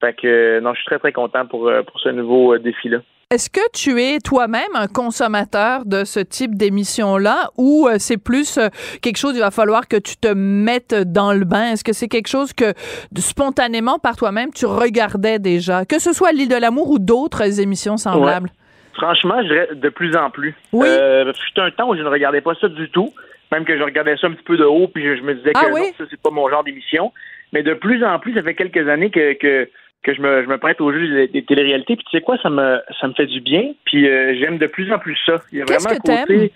Fait 0.00 0.14
que, 0.14 0.60
non, 0.60 0.74
je 0.74 0.80
suis 0.80 0.86
très 0.86 0.98
très 0.98 1.12
content 1.12 1.46
pour, 1.46 1.70
pour 1.86 2.00
ce 2.00 2.08
nouveau 2.08 2.54
euh, 2.54 2.58
défi-là. 2.58 2.98
Est-ce 3.32 3.48
que 3.48 3.62
tu 3.72 3.98
es 3.98 4.18
toi-même 4.18 4.74
un 4.74 4.88
consommateur 4.88 5.86
de 5.86 6.04
ce 6.04 6.20
type 6.20 6.54
d'émission-là 6.54 7.48
ou 7.56 7.88
euh, 7.88 7.94
c'est 7.98 8.22
plus 8.22 8.58
euh, 8.58 8.68
quelque 9.00 9.16
chose, 9.16 9.34
il 9.34 9.40
va 9.40 9.50
falloir 9.50 9.88
que 9.88 9.96
tu 9.96 10.18
te 10.18 10.28
mettes 10.34 10.94
dans 10.94 11.32
le 11.32 11.46
bain? 11.46 11.72
Est-ce 11.72 11.82
que 11.82 11.94
c'est 11.94 12.08
quelque 12.08 12.28
chose 12.28 12.52
que 12.52 12.74
spontanément 13.16 13.98
par 13.98 14.16
toi-même 14.16 14.50
tu 14.52 14.66
regardais 14.66 15.38
déjà? 15.38 15.86
Que 15.86 15.98
ce 15.98 16.12
soit 16.12 16.32
L'île 16.32 16.50
de 16.50 16.60
l'amour 16.60 16.90
ou 16.90 16.98
d'autres 16.98 17.58
émissions 17.58 17.96
semblables? 17.96 18.50
Franchement, 18.92 19.36
je 19.40 19.48
dirais 19.48 19.68
de 19.76 19.88
plus 19.88 20.14
en 20.14 20.28
plus. 20.28 20.54
Oui. 20.74 20.86
Euh, 20.86 21.32
un 21.56 21.70
temps 21.70 21.88
où 21.88 21.96
je 21.96 22.02
ne 22.02 22.08
regardais 22.08 22.42
pas 22.42 22.54
ça 22.60 22.68
du 22.68 22.90
tout. 22.90 23.14
Même 23.50 23.64
que 23.64 23.78
je 23.78 23.82
regardais 23.82 24.18
ça 24.18 24.26
un 24.26 24.32
petit 24.32 24.44
peu 24.44 24.58
de 24.58 24.64
haut, 24.64 24.88
puis 24.88 25.04
je, 25.04 25.16
je 25.16 25.22
me 25.22 25.34
disais 25.34 25.52
Ah 25.54 25.64
que 25.64 25.72
oui? 25.72 25.80
non, 25.80 25.86
ça, 25.96 26.04
c'est 26.10 26.20
pas 26.20 26.30
mon 26.30 26.50
genre 26.50 26.64
d'émission. 26.64 27.14
Mais 27.54 27.62
de 27.62 27.72
plus 27.72 28.04
en 28.04 28.18
plus, 28.18 28.34
ça 28.34 28.42
fait 28.42 28.54
quelques 28.54 28.86
années 28.88 29.10
que, 29.10 29.32
que, 29.34 29.70
que 30.02 30.14
je, 30.14 30.20
me, 30.20 30.42
je 30.42 30.48
me 30.48 30.58
prête 30.58 30.80
au 30.80 30.92
jeu 30.92 31.28
des, 31.28 31.44
téléréalités. 31.44 31.96
Puis 31.96 32.04
tu 32.10 32.16
sais 32.16 32.22
quoi, 32.22 32.36
ça 32.42 32.50
me, 32.50 32.80
ça 33.00 33.08
me 33.08 33.12
fait 33.14 33.26
du 33.26 33.40
bien. 33.40 33.72
Puis 33.84 34.08
euh, 34.08 34.34
j'aime 34.38 34.58
de 34.58 34.66
plus 34.66 34.92
en 34.92 34.98
plus 34.98 35.16
ça. 35.24 35.36
Il 35.52 35.58
y 35.58 35.62
a 35.62 35.64
vraiment 35.64 35.90
un 35.90 35.98
côté 35.98 36.52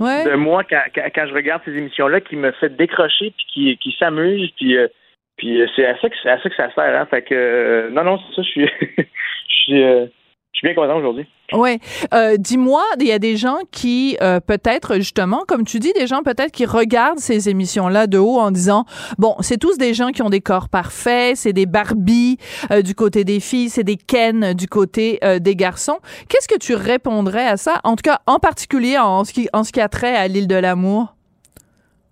Ouais. 0.00 0.24
de 0.24 0.34
moi 0.34 0.64
quand, 0.64 0.82
quand, 0.94 1.06
quand 1.14 1.26
je 1.28 1.34
regarde 1.34 1.62
ces 1.64 1.76
émissions-là 1.76 2.20
qui 2.20 2.36
me 2.36 2.50
fait 2.52 2.76
décrocher 2.76 3.32
puis 3.36 3.46
qui, 3.52 3.78
qui 3.78 3.96
s'amuse. 3.98 4.50
Puis, 4.56 4.76
euh, 4.76 4.88
puis 5.36 5.60
euh, 5.60 5.66
c'est 5.74 5.86
à 5.86 5.96
ça 5.98 6.08
que 6.08 6.28
à 6.28 6.40
ça 6.42 6.48
que 6.48 6.56
ça 6.56 6.72
sert. 6.74 7.00
Hein. 7.00 7.06
Fait 7.06 7.22
que 7.22 7.34
euh, 7.34 7.90
non, 7.90 8.04
non, 8.04 8.18
c'est 8.18 8.36
ça. 8.36 8.42
Je 8.42 8.48
suis, 8.48 8.66
je 8.98 9.56
suis, 9.56 9.82
euh, 9.82 10.06
je 10.52 10.58
suis 10.58 10.66
bien 10.66 10.74
content 10.74 10.98
aujourd'hui. 10.98 11.26
Ouais. 11.54 11.78
Euh, 12.12 12.36
Dis-moi, 12.36 12.82
il 13.00 13.06
y 13.06 13.12
a 13.12 13.18
des 13.18 13.36
gens 13.36 13.58
qui, 13.72 14.18
euh, 14.20 14.38
peut-être 14.38 14.96
justement, 14.96 15.44
comme 15.48 15.64
tu 15.64 15.78
dis, 15.78 15.92
des 15.94 16.06
gens 16.06 16.22
peut-être 16.22 16.52
qui 16.52 16.66
regardent 16.66 17.18
ces 17.18 17.48
émissions-là 17.48 18.06
de 18.06 18.18
haut 18.18 18.38
en 18.38 18.50
disant, 18.50 18.84
bon, 19.16 19.34
c'est 19.40 19.58
tous 19.58 19.78
des 19.78 19.94
gens 19.94 20.10
qui 20.10 20.20
ont 20.20 20.28
des 20.28 20.42
corps 20.42 20.68
parfaits, 20.68 21.36
c'est 21.36 21.54
des 21.54 21.64
Barbie 21.64 22.36
euh, 22.70 22.82
du 22.82 22.94
côté 22.94 23.24
des 23.24 23.40
filles, 23.40 23.70
c'est 23.70 23.82
des 23.82 23.96
Ken 23.96 24.52
du 24.52 24.68
côté 24.68 25.18
euh, 25.24 25.38
des 25.38 25.56
garçons. 25.56 25.98
Qu'est-ce 26.28 26.48
que 26.48 26.58
tu 26.58 26.74
répondrais 26.74 27.46
à 27.46 27.56
ça, 27.56 27.80
en 27.82 27.96
tout 27.96 28.02
cas, 28.04 28.18
en 28.26 28.38
particulier 28.38 28.98
en 28.98 29.24
ce 29.24 29.32
qui, 29.32 29.48
en 29.54 29.64
ce 29.64 29.72
qui 29.72 29.80
a 29.80 29.88
trait 29.88 30.14
à 30.14 30.28
l'île 30.28 30.48
de 30.48 30.56
l'amour? 30.56 31.14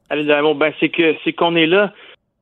Allez, 0.08 0.24
d'amour, 0.24 0.54
ben 0.54 0.72
c'est 0.80 0.88
que 0.88 1.14
c'est 1.24 1.34
qu'on 1.34 1.56
est 1.56 1.66
là. 1.66 1.92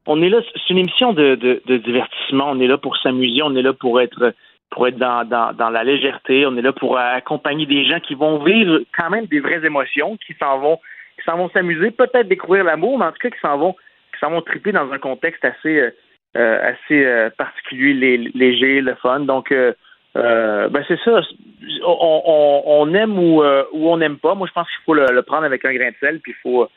On 0.06 0.22
est 0.22 0.28
là. 0.28 0.38
C'est 0.54 0.70
une 0.70 0.78
émission 0.78 1.12
de, 1.12 1.34
de, 1.34 1.62
de 1.66 1.78
divertissement. 1.78 2.50
On 2.50 2.60
est 2.60 2.66
là 2.66 2.76
pour 2.76 2.96
s'amuser. 2.98 3.42
On 3.42 3.56
est 3.56 3.62
là 3.62 3.72
pour 3.72 4.00
être 4.02 4.34
pour 4.70 4.88
être 4.88 4.96
dans, 4.96 5.24
dans, 5.24 5.52
dans 5.52 5.70
la 5.70 5.84
légèreté. 5.84 6.46
On 6.46 6.56
est 6.56 6.62
là 6.62 6.72
pour 6.72 6.98
accompagner 6.98 7.66
des 7.66 7.84
gens 7.84 8.00
qui 8.00 8.14
vont 8.14 8.42
vivre 8.42 8.80
quand 8.96 9.10
même 9.10 9.26
des 9.26 9.40
vraies 9.40 9.64
émotions, 9.64 10.16
qui 10.26 10.34
s'en 10.40 10.58
vont 10.58 10.78
qui 11.16 11.24
s'en 11.24 11.36
vont 11.36 11.48
s'amuser, 11.50 11.92
peut-être 11.92 12.26
découvrir 12.28 12.64
l'amour, 12.64 12.98
mais 12.98 13.04
en 13.04 13.12
tout 13.12 13.18
cas 13.20 13.30
qui 13.30 13.40
s'en 13.40 13.56
vont 13.56 13.74
qui 14.12 14.18
s'en 14.20 14.30
vont 14.30 14.42
triper 14.42 14.72
dans 14.72 14.90
un 14.90 14.98
contexte 14.98 15.44
assez 15.44 15.78
euh, 15.78 15.90
euh, 16.36 16.72
assez 16.72 17.04
euh, 17.04 17.30
particulier, 17.30 17.94
lé- 17.94 18.30
léger, 18.34 18.80
le 18.80 18.94
fun. 18.96 19.20
Donc 19.20 19.52
euh, 19.52 19.72
ben 20.14 20.84
c'est 20.88 20.98
ça. 21.04 21.20
On, 21.86 22.62
on, 22.66 22.94
aime 22.94 23.18
ou, 23.18 23.42
ou 23.72 23.88
on 23.90 23.96
n'aime 23.96 24.18
pas. 24.18 24.34
Moi, 24.34 24.46
je 24.46 24.52
pense 24.52 24.68
qu'il 24.68 24.84
faut 24.84 24.94
le, 24.94 25.06
le 25.12 25.22
prendre 25.22 25.44
avec 25.44 25.64
un 25.64 25.74
grain 25.74 25.90
de 25.90 25.96
sel, 25.98 26.20
puis 26.20 26.32
il 26.32 26.40
faut 26.42 26.68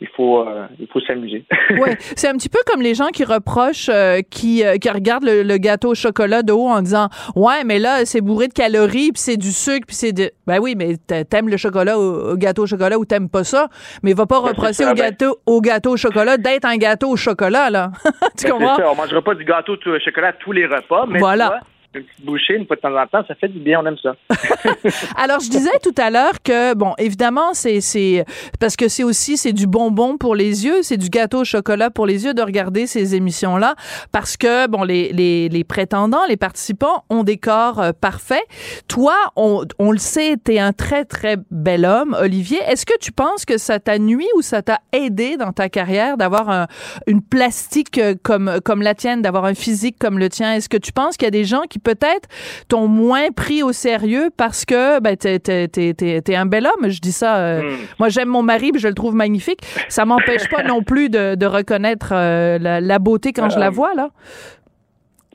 il 0.00 0.08
faut 0.14 0.40
euh, 0.46 0.66
il 0.78 0.86
faut 0.88 1.00
s'amuser. 1.00 1.44
Ouais, 1.80 1.96
c'est 2.16 2.28
un 2.28 2.34
petit 2.34 2.48
peu 2.48 2.58
comme 2.66 2.80
les 2.82 2.94
gens 2.94 3.08
qui 3.08 3.24
reprochent, 3.24 3.88
euh, 3.92 4.20
qui, 4.30 4.64
euh, 4.64 4.76
qui 4.76 4.88
regardent 4.90 5.24
le, 5.24 5.42
le 5.42 5.56
gâteau 5.58 5.90
au 5.90 5.94
chocolat 5.94 6.42
de 6.42 6.52
haut 6.52 6.68
en 6.68 6.80
disant 6.82 7.08
ouais, 7.34 7.64
mais 7.64 7.78
là 7.78 8.04
c'est 8.04 8.20
bourré 8.20 8.48
de 8.48 8.52
calories 8.52 9.12
puis 9.12 9.20
c'est 9.22 9.36
du 9.36 9.50
sucre 9.52 9.86
puis 9.86 9.96
c'est 9.96 10.12
de 10.12 10.30
ben 10.46 10.58
oui, 10.60 10.74
mais 10.76 10.96
t'a- 10.96 11.24
t'aimes 11.24 11.48
le 11.48 11.56
chocolat 11.56 11.98
au, 11.98 12.32
au 12.32 12.36
gâteau 12.36 12.62
au 12.64 12.66
chocolat 12.66 12.98
ou 12.98 13.04
t'aimes 13.04 13.28
pas 13.28 13.42
ça, 13.44 13.68
mais 14.02 14.12
va 14.12 14.26
pas 14.26 14.40
Ben, 14.42 14.48
reprocher 14.48 14.72
ça, 14.74 14.92
au 14.92 14.94
ben- 14.94 15.10
gâteau 15.10 15.38
au 15.46 15.60
gâteau 15.60 15.92
au 15.92 15.96
chocolat 15.96 16.36
d'être 16.36 16.66
un 16.66 16.76
gâteau 16.76 17.08
au 17.10 17.16
chocolat 17.16 17.70
là. 17.70 17.90
tu 18.38 18.46
Ben, 18.46 18.52
comprends? 18.52 18.76
ça, 18.76 18.90
on 18.92 18.94
mangera 18.94 19.22
pas 19.22 19.34
du 19.34 19.44
gâteau 19.44 19.72
au 19.74 19.98
chocolat 19.98 20.28
à 20.28 20.32
tous 20.34 20.52
les 20.52 20.66
repas, 20.66 21.06
mais 21.08 21.18
Voilà. 21.18 21.60
Une 21.96 22.56
une 22.56 22.66
fois 22.66 22.76
de 22.76 22.80
temps 22.80 22.96
en 22.96 23.06
temps, 23.06 23.24
ça 23.26 23.34
fait 23.34 23.48
du 23.48 23.58
bien, 23.58 23.80
on 23.82 23.86
aime 23.86 23.96
ça. 24.02 24.14
Alors, 25.16 25.40
je 25.40 25.48
disais 25.50 25.78
tout 25.82 25.94
à 25.98 26.10
l'heure 26.10 26.42
que, 26.42 26.74
bon, 26.74 26.94
évidemment, 26.98 27.52
c'est, 27.54 28.24
parce 28.60 28.76
que 28.76 28.88
c'est 28.88 29.04
aussi, 29.04 29.36
c'est 29.36 29.52
du 29.52 29.66
bonbon 29.66 30.16
pour 30.18 30.34
les 30.34 30.64
yeux, 30.64 30.82
c'est 30.82 30.96
du 30.96 31.08
gâteau 31.08 31.40
au 31.40 31.44
chocolat 31.44 31.90
pour 31.90 32.06
les 32.06 32.24
yeux 32.24 32.34
de 32.34 32.42
regarder 32.42 32.86
ces 32.86 33.14
émissions-là, 33.14 33.74
parce 34.12 34.36
que, 34.36 34.66
bon, 34.68 34.82
les, 34.82 35.12
les, 35.12 35.64
prétendants, 35.64 36.24
les 36.28 36.36
participants 36.36 37.04
ont 37.10 37.24
des 37.24 37.38
corps 37.38 37.80
euh, 37.80 37.92
parfaits. 37.92 38.44
Toi, 38.88 39.14
on, 39.36 39.64
le 39.90 39.98
sait, 39.98 40.36
t'es 40.42 40.58
un 40.58 40.72
très, 40.72 41.04
très 41.04 41.36
bel 41.50 41.84
homme, 41.84 42.16
Olivier. 42.20 42.58
Est-ce 42.68 42.86
que 42.86 42.96
tu 43.00 43.12
penses 43.12 43.44
que 43.44 43.58
ça 43.58 43.80
t'a 43.80 43.98
nuit 43.98 44.28
ou 44.36 44.42
ça 44.42 44.62
t'a 44.62 44.80
aidé 44.92 45.36
dans 45.36 45.52
ta 45.52 45.68
carrière 45.68 46.16
d'avoir 46.16 46.50
un- 46.50 46.66
une 47.06 47.22
plastique 47.22 47.98
euh, 47.98 48.14
comme, 48.22 48.60
comme 48.64 48.82
la 48.82 48.94
tienne, 48.94 49.22
d'avoir 49.22 49.44
un 49.44 49.54
physique 49.54 49.96
comme 49.98 50.18
le 50.18 50.28
tien? 50.28 50.54
Est-ce 50.54 50.68
que 50.68 50.76
tu 50.76 50.92
penses 50.92 51.16
qu'il 51.16 51.26
y 51.26 51.28
a 51.28 51.32
des 51.32 51.44
gens 51.44 51.62
qui 51.68 51.78
peut-être 51.86 52.28
t'ont 52.68 52.88
moins 52.88 53.30
pris 53.30 53.62
au 53.62 53.72
sérieux 53.72 54.30
parce 54.36 54.64
que 54.64 55.00
ben, 55.00 55.16
t'es, 55.16 55.38
t'es, 55.38 55.68
t'es, 55.68 55.94
t'es- 55.94 56.20
t'es 56.20 56.34
un 56.36 56.46
bel 56.46 56.66
homme? 56.66 56.90
Je 56.90 57.00
dis 57.00 57.12
ça. 57.12 57.38
euh, 57.38 57.62
Hmm. 57.62 57.76
Moi, 58.00 58.08
j'aime 58.10 58.28
mon 58.28 58.42
mari, 58.42 58.72
puis 58.72 58.80
je 58.80 58.88
le 58.88 58.94
trouve 58.94 59.14
magnifique. 59.14 59.60
Ça 59.88 60.04
m'empêche 60.04 60.48
pas 60.50 60.62
non 60.74 60.82
plus 60.82 61.08
de, 61.08 61.34
de 61.36 61.46
reconnaître 61.46 62.10
euh, 62.12 62.58
la, 62.58 62.80
la 62.80 62.98
beauté 62.98 63.32
quand 63.32 63.48
je 63.50 63.58
la 63.58 63.68
Euh, 63.68 63.70
vois, 63.70 63.94
là. 63.94 64.08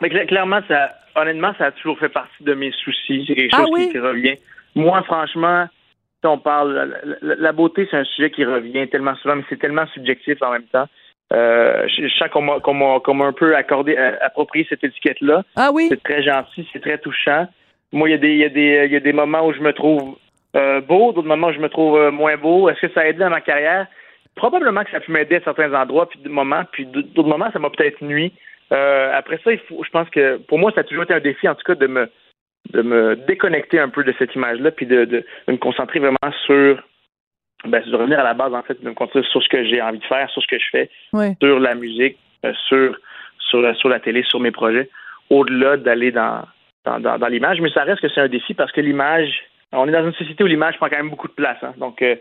Mais 0.02 0.10
cla- 0.10 0.26
clairement, 0.28 0.62
ça, 0.68 0.90
honnêtement, 1.16 1.54
ça 1.58 1.66
a 1.68 1.72
toujours 1.72 1.98
fait 2.00 2.10
partie 2.10 2.44
de 2.44 2.54
mes 2.54 2.72
soucis. 2.84 3.24
C'est 3.28 3.36
quelque 3.36 3.54
Ah 3.56 3.62
chose 3.62 3.70
oui? 3.74 3.86
qui, 3.88 3.92
qui 3.94 4.00
revient. 4.00 4.36
Moi, 4.76 5.02
franchement, 5.04 5.68
on 6.24 6.38
parle, 6.38 6.74
la, 6.74 6.86
la- 7.22 7.36
la 7.36 7.52
beauté, 7.52 7.88
c'est 7.90 7.98
un 7.98 8.04
sujet 8.04 8.30
qui 8.32 8.46
revient 8.46 8.88
tellement 8.90 9.16
souvent, 9.18 9.36
mais 9.36 9.44
c'est 9.50 9.60
tellement 9.60 9.88
subjectif 9.94 10.42
en 10.42 10.52
même 10.52 10.66
temps. 10.72 10.88
Euh, 11.32 11.88
je, 11.88 12.08
je 12.08 12.14
sens 12.16 12.30
qu'on 12.30 12.42
m'a, 12.42 12.60
qu'on 12.60 12.74
m'a- 12.74 13.00
qu'on 13.00 13.14
m'a 13.14 13.26
un 13.26 13.34
peu 13.34 13.56
accordé, 13.56 13.96
euh, 13.98 14.16
approprié 14.22 14.66
cette 14.70 14.84
étiquette-là. 14.84 15.44
Ah 15.56 15.70
oui? 15.74 15.88
C'est 15.90 16.04
très 16.04 16.22
gentil, 16.24 16.68
c'est 16.74 16.82
très 16.82 16.98
touchant. 16.98 17.48
Moi, 17.94 18.10
il 18.10 18.12
y 18.12 18.16
a 18.16 18.18
des, 18.18 18.32
il 18.32 18.38
y 18.40 18.46
a 18.46 18.50
des, 18.50 18.84
il 18.86 18.92
y 18.92 18.96
a 18.96 19.00
des 19.00 19.14
moments 19.14 19.46
où 19.46 19.54
je 19.54 19.60
me 19.62 19.72
trouve 19.72 20.18
euh, 20.56 20.82
beau, 20.82 21.14
d'autres 21.14 21.28
moments 21.28 21.48
où 21.48 21.54
je 21.54 21.60
me 21.60 21.70
trouve 21.70 21.98
euh, 21.98 22.12
moins 22.12 22.36
beau. 22.38 22.70
Est-ce 22.70 22.82
que 22.82 22.94
ça 22.94 23.02
a 23.02 23.06
aidé 23.06 23.20
dans 23.20 23.30
ma 23.30 23.42
carrière? 23.42 23.88
Probablement 24.36 24.84
que 24.84 24.92
ça 24.92 24.98
a 24.98 25.00
pu 25.02 25.12
m'aider 25.12 25.38
à 25.38 25.42
certains 25.42 25.74
endroits, 25.74 26.10
puis 26.10 26.20
de 26.20 26.30
moments, 26.30 26.64
puis 26.72 26.86
d'autres 26.86 27.28
moments, 27.28 27.52
ça 27.52 27.60
m'a 27.60 27.70
peut-être 27.70 28.02
nuit. 28.02 28.34
Euh, 28.72 29.12
après 29.14 29.40
ça, 29.44 29.52
il 29.52 29.60
faut, 29.60 29.84
je 29.84 29.90
pense 29.90 30.10
que 30.10 30.38
pour 30.38 30.58
moi, 30.58 30.72
ça 30.74 30.82
a 30.82 30.84
toujours 30.86 31.04
été 31.04 31.14
un 31.14 31.20
défi, 31.20 31.48
en 31.48 31.56
tout 31.56 31.64
cas, 31.66 31.76
de 31.76 31.88
me, 31.88 32.10
de 32.72 32.82
me 32.82 33.16
déconnecter 33.16 33.80
un 33.80 33.90
peu 33.90 34.04
de 34.06 34.14
cette 34.18 34.34
image-là, 34.36 34.72
puis 34.72 34.86
de, 34.86 35.04
de, 35.06 35.26
de 35.48 35.52
me 35.52 35.58
concentrer 35.58 36.00
vraiment 36.00 36.18
sur, 36.46 36.82
ben, 37.66 37.82
de 37.86 37.96
revenir 37.96 38.20
à 38.20 38.24
la 38.24 38.34
base, 38.34 38.54
en 38.54 38.64
fait, 38.64 38.82
de 38.82 38.88
me 38.90 38.94
concentrer 38.94 39.24
sur 39.30 39.42
ce 39.44 39.50
que 39.50 39.64
j'ai 39.66 39.82
envie 39.82 40.00
de 40.00 40.06
faire, 40.06 40.30
sur 40.32 40.42
ce 40.42 40.48
que 40.48 40.58
je 40.60 40.66
fais, 40.72 40.90
sur 41.42 41.60
la 41.60 41.76
musique, 41.76 42.18
euh, 42.46 42.54
sur, 42.68 42.98
sur, 43.40 43.62
la, 43.62 43.74
sur 43.76 43.90
la 43.90 44.00
télé, 44.00 44.24
sur 44.24 44.40
mes 44.40 44.52
projets, 44.52 44.90
au-delà 45.30 45.78
d'aller 45.78 46.12
dans, 46.12 46.42
dans, 46.86 47.00
dans, 47.00 47.18
dans 47.20 47.28
l'image. 47.28 47.62
Mais 47.62 47.70
ça 47.72 47.84
reste 47.84 48.02
que 48.02 48.10
c'est 48.10 48.22
un 48.22 48.28
défi 48.28 48.54
parce 48.54 48.72
que 48.72 48.82
l'image, 48.82 49.30
on 49.72 49.88
est 49.88 49.92
dans 49.92 50.06
une 50.06 50.14
société 50.14 50.44
où 50.44 50.48
l'image 50.48 50.78
prend 50.78 50.90
quand 50.90 50.98
même 50.98 51.10
beaucoup 51.10 51.28
de 51.28 51.34
place. 51.34 51.58
hein. 51.64 51.74
Donc, 51.78 52.02
euh, 52.02 52.16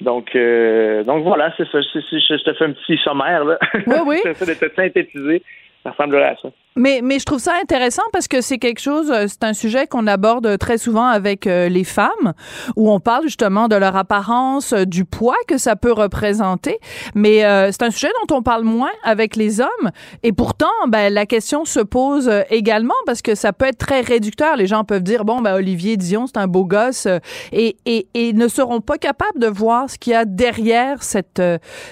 donc, 0.00 0.36
euh, 0.36 1.02
donc 1.04 1.22
voilà, 1.24 1.54
c'est 1.56 1.66
ça. 1.70 1.78
C'est- 1.92 2.02
c'est- 2.10 2.20
je 2.38 2.44
te 2.44 2.52
fais 2.52 2.64
un 2.66 2.72
petit 2.72 2.98
sommaire. 2.98 3.44
Là. 3.44 3.58
Oui, 3.86 3.96
oui. 4.06 4.16
J'essaie 4.24 4.54
de 4.54 4.68
te 4.68 4.74
synthétiser. 4.74 5.42
Ça 5.82 5.90
ressemblerait 5.92 6.24
à 6.30 6.36
ça. 6.36 6.48
Mais, 6.76 7.00
mais 7.02 7.18
je 7.18 7.24
trouve 7.24 7.38
ça 7.38 7.52
intéressant 7.60 8.02
parce 8.12 8.28
que 8.28 8.40
c'est 8.40 8.58
quelque 8.58 8.80
chose, 8.80 9.10
euh, 9.10 9.26
c'est 9.28 9.44
un 9.44 9.54
sujet 9.54 9.86
qu'on 9.86 10.06
aborde 10.06 10.58
très 10.58 10.78
souvent 10.78 11.06
avec 11.06 11.46
euh, 11.46 11.68
les 11.68 11.84
femmes, 11.84 12.34
où 12.76 12.90
on 12.90 13.00
parle 13.00 13.24
justement 13.24 13.68
de 13.68 13.76
leur 13.76 13.96
apparence, 13.96 14.72
euh, 14.72 14.84
du 14.84 15.04
poids 15.04 15.36
que 15.48 15.58
ça 15.58 15.74
peut 15.74 15.92
représenter. 15.92 16.78
Mais 17.14 17.44
euh, 17.44 17.70
c'est 17.72 17.82
un 17.82 17.90
sujet 17.90 18.10
dont 18.20 18.36
on 18.36 18.42
parle 18.42 18.64
moins 18.64 18.90
avec 19.04 19.36
les 19.36 19.60
hommes. 19.60 19.90
Et 20.22 20.32
pourtant, 20.32 20.66
ben, 20.88 21.12
la 21.12 21.24
question 21.24 21.64
se 21.64 21.80
pose 21.80 22.30
également 22.50 22.94
parce 23.06 23.22
que 23.22 23.34
ça 23.34 23.52
peut 23.52 23.66
être 23.66 23.78
très 23.78 24.02
réducteur. 24.02 24.56
Les 24.56 24.66
gens 24.66 24.84
peuvent 24.84 25.02
dire, 25.02 25.24
bon, 25.24 25.40
ben, 25.40 25.54
Olivier 25.54 25.96
Dion, 25.96 26.26
c'est 26.26 26.38
un 26.38 26.46
beau 26.46 26.64
gosse, 26.64 27.08
et, 27.52 27.76
et, 27.86 28.08
et 28.14 28.32
ne 28.32 28.48
seront 28.48 28.80
pas 28.80 28.98
capables 28.98 29.38
de 29.38 29.46
voir 29.46 29.88
ce 29.88 29.98
qu'il 29.98 30.12
y 30.12 30.16
a 30.16 30.24
derrière 30.24 31.02
cette, 31.02 31.42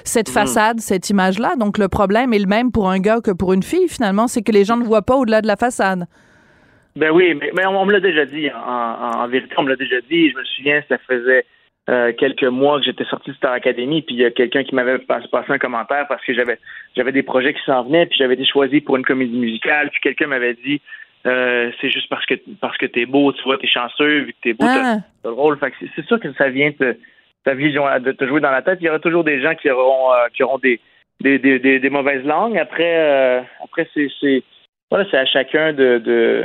cette 0.05 0.29
façade, 0.29 0.81
cette 0.81 1.09
image-là. 1.11 1.57
Donc, 1.57 1.79
le 1.79 1.89
problème 1.89 2.35
est 2.35 2.39
le 2.39 2.47
même 2.47 2.71
pour 2.71 2.91
un 2.91 2.99
gars 2.99 3.21
que 3.23 3.31
pour 3.31 3.53
une 3.53 3.63
fille, 3.63 3.89
finalement, 3.89 4.29
c'est 4.29 4.43
que 4.43 4.53
les 4.53 4.65
gens 4.65 4.74
ne 4.77 4.85
voient 4.85 5.03
pas 5.03 5.15
au-delà 5.17 5.41
de 5.41 5.47
la 5.47 5.57
façade. 5.57 6.05
Ben 6.97 7.11
oui, 7.11 7.35
mais, 7.35 7.51
mais 7.57 7.67
on, 7.67 7.81
on 7.81 7.85
me 7.87 7.93
l'a 7.93 8.01
déjà 8.01 8.25
dit. 8.25 8.49
En, 8.51 8.57
en, 8.57 9.11
en 9.23 9.29
vérité, 9.29 9.55
on 9.59 9.63
me 9.65 9.71
l'a 9.71 9.77
déjà 9.77 10.01
dit. 10.09 10.31
Je 10.31 10.37
me 10.37 10.45
souviens, 10.45 10.81
ça 10.89 10.97
faisait 10.99 11.45
euh, 11.91 12.13
quelques 12.17 12.45
mois 12.45 12.79
que 12.79 12.85
j'étais 12.87 13.05
sorti 13.05 13.31
de 13.31 13.37
Star 13.37 13.53
Academy, 13.53 14.01
puis 14.03 14.15
il 14.15 14.21
y 14.21 14.25
a 14.25 14.31
quelqu'un 14.31 14.63
qui 14.65 14.75
m'avait 14.75 14.99
pas- 14.99 15.21
passé 15.31 15.53
un 15.53 15.59
commentaire 15.59 16.07
parce 16.09 16.25
que 16.25 16.33
j'avais 16.33 16.59
j'avais 16.97 17.13
des 17.13 17.23
projets 17.25 17.53
qui 17.53 17.61
s'en 17.67 17.83
venaient, 17.85 18.07
puis 18.07 18.17
j'avais 18.17 18.35
été 18.35 18.47
choisi 18.47 18.81
pour 18.81 18.97
une 18.97 19.05
comédie 19.05 19.37
musicale, 19.37 19.91
puis 19.91 20.01
quelqu'un 20.01 20.29
m'avait 20.29 20.55
dit 20.55 20.81
euh, 21.27 21.71
c'est 21.81 21.91
juste 21.91 22.09
parce 22.09 22.25
que 22.27 22.35
parce 22.61 22.77
que 22.79 22.87
t'es 22.87 23.07
beau, 23.07 23.33
tu 23.33 23.43
vois, 23.43 23.59
t'es 23.59 23.67
chanceux, 23.67 24.21
vu 24.21 24.33
que 24.33 24.39
t'es 24.43 24.53
beau, 24.55 24.65
t'as 24.67 24.83
Ah. 24.95 24.97
t'as 25.23 25.29
le 25.31 25.35
rôle. 25.35 25.59
Fait 25.59 25.73
que 25.73 25.77
c'est- 25.97 26.07
sûr 26.07 26.21
que 26.21 26.33
ça 26.35 26.49
vient 26.49 26.71
te 26.73 26.97
ta 27.45 27.55
vision 27.55 27.85
de 28.01 28.13
te 28.13 28.25
jouer 28.27 28.41
dans 28.41 28.51
la 28.51 28.63
tête. 28.63 28.79
Il 28.81 28.85
y 28.85 28.89
aura 28.89 28.99
toujours 29.01 29.25
des 29.25 29.43
gens 29.43 29.55
qui 29.55 29.69
auront 29.69 30.13
euh, 30.13 30.29
qui 30.35 30.43
auront 30.45 30.59
des 30.59 30.81
des, 31.21 31.39
des, 31.39 31.59
des, 31.59 31.81
des 31.81 31.91
mauvaises 31.91 32.25
langues. 32.25 32.57
Après 32.57 33.45
après 33.63 33.89
c'est 33.93 34.09
voilà, 34.91 35.07
c'est 35.11 35.17
à 35.19 35.27
chacun 35.27 35.73
de, 35.73 35.99
de 35.99 36.45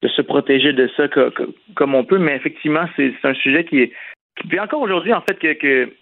de 0.00 0.08
se 0.08 0.22
protéger 0.22 0.72
de 0.72 0.88
ça 0.96 1.08
co- 1.08 1.30
co- 1.32 1.52
comme 1.74 1.94
on 1.96 2.04
peut, 2.04 2.18
mais 2.18 2.36
effectivement, 2.36 2.86
c'est 2.96 3.12
un 3.24 3.34
sujet 3.34 3.64
qui 3.64 3.80
est 3.80 3.92
qui 4.40 4.46
puis 4.48 4.60
encore 4.60 4.80
aujourd'hui 4.82 5.12
en 5.12 5.20
fait 5.22 5.38
que, 5.38 5.52
que 5.54 5.92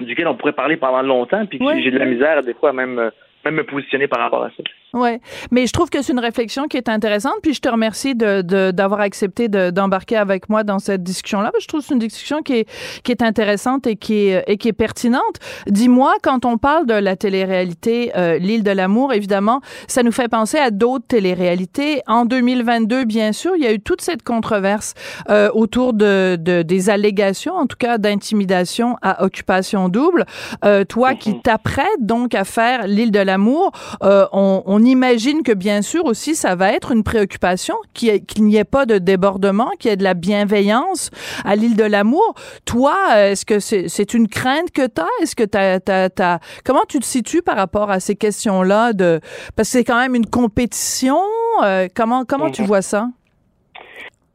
duquel 0.00 0.26
on 0.28 0.36
pourrait 0.36 0.52
parler 0.52 0.76
pendant 0.76 1.02
longtemps, 1.02 1.46
puis 1.46 1.58
Ouais. 1.62 1.80
j'ai 1.82 1.90
de 1.90 1.98
la 1.98 2.04
misère 2.04 2.42
des 2.42 2.54
fois 2.54 2.70
à 2.70 2.72
même 2.74 3.10
même 3.44 3.54
me 3.54 3.64
positionner 3.64 4.06
par 4.06 4.20
rapport 4.20 4.44
à 4.44 4.50
ça. 4.50 4.62
Ouais, 4.94 5.20
mais 5.50 5.66
je 5.66 5.72
trouve 5.72 5.88
que 5.88 6.02
c'est 6.02 6.12
une 6.12 6.18
réflexion 6.18 6.66
qui 6.68 6.76
est 6.76 6.90
intéressante. 6.90 7.36
Puis 7.42 7.54
je 7.54 7.60
te 7.60 7.68
remercie 7.68 8.14
de 8.14 8.42
d'avoir 8.72 9.00
accepté 9.00 9.48
d'embarquer 9.48 10.16
avec 10.16 10.50
moi 10.50 10.64
dans 10.64 10.78
cette 10.78 11.02
discussion-là. 11.02 11.50
Je 11.58 11.66
trouve 11.66 11.80
que 11.80 11.86
c'est 11.86 11.94
une 11.94 12.00
discussion 12.00 12.42
qui 12.42 12.58
est 12.58 12.68
qui 13.02 13.10
est 13.10 13.22
intéressante 13.22 13.86
et 13.86 13.96
qui 13.96 14.28
est 14.28 14.44
et 14.46 14.58
qui 14.58 14.68
est 14.68 14.74
pertinente. 14.74 15.38
Dis-moi, 15.66 16.14
quand 16.22 16.44
on 16.44 16.58
parle 16.58 16.86
de 16.86 16.94
la 16.94 17.16
télé-réalité 17.16 18.12
euh, 18.16 18.36
l'île 18.38 18.62
de 18.64 18.70
l'amour, 18.70 19.14
évidemment, 19.14 19.62
ça 19.86 20.02
nous 20.02 20.12
fait 20.12 20.28
penser 20.28 20.58
à 20.58 20.70
d'autres 20.70 21.06
télé-réalités. 21.06 22.02
En 22.06 22.26
2022, 22.26 23.04
bien 23.04 23.32
sûr, 23.32 23.52
il 23.56 23.62
y 23.62 23.66
a 23.66 23.72
eu 23.72 23.80
toute 23.80 24.02
cette 24.02 24.22
controverse 24.22 24.92
euh, 25.30 25.48
autour 25.54 25.94
de, 25.94 26.36
de, 26.38 26.60
des 26.60 26.90
allégations, 26.90 27.54
en 27.54 27.66
tout 27.66 27.78
cas 27.78 27.96
d'intimidation 27.96 28.96
à 29.00 29.24
occupation 29.24 29.88
double. 29.88 30.26
Euh, 30.64 30.84
toi, 30.84 31.14
qui 31.14 31.30
mhm. 31.30 31.42
t'apprêtes 31.42 31.86
donc 32.00 32.34
à 32.34 32.44
faire 32.44 32.86
l'île 32.86 33.10
de 33.10 33.20
l'amour, 33.20 33.72
euh, 34.02 34.26
on, 34.32 34.62
on 34.66 34.81
on 34.82 34.84
imagine 34.84 35.42
que 35.42 35.52
bien 35.52 35.82
sûr 35.82 36.04
aussi 36.04 36.34
ça 36.34 36.56
va 36.56 36.72
être 36.72 36.92
une 36.92 37.04
préoccupation 37.04 37.74
qu'il 37.94 38.22
n'y 38.38 38.56
ait 38.56 38.64
pas 38.64 38.84
de 38.86 38.98
débordement, 38.98 39.70
qu'il 39.78 39.90
y 39.90 39.94
ait 39.94 39.96
de 39.96 40.02
la 40.02 40.14
bienveillance 40.14 41.10
à 41.44 41.54
l'île 41.54 41.76
de 41.76 41.84
l'amour. 41.84 42.34
Toi, 42.66 42.94
est-ce 43.16 43.46
que 43.46 43.60
c'est 43.60 44.14
une 44.14 44.28
crainte 44.28 44.70
que 44.72 44.86
tu 44.86 45.00
as 45.00 45.22
Est-ce 45.22 45.36
que 45.36 45.44
tu 45.44 46.22
as, 46.22 46.38
comment 46.64 46.84
tu 46.88 46.98
te 46.98 47.04
situes 47.04 47.42
par 47.42 47.56
rapport 47.56 47.90
à 47.90 48.00
ces 48.00 48.16
questions-là 48.16 48.92
de 48.92 49.20
parce 49.56 49.68
que 49.68 49.78
c'est 49.78 49.84
quand 49.84 50.00
même 50.00 50.14
une 50.14 50.26
compétition, 50.26 51.18
euh, 51.64 51.86
comment 51.94 52.24
comment 52.24 52.50
tu 52.50 52.62
mhm. 52.62 52.68
vois 52.68 52.82
ça? 52.82 53.06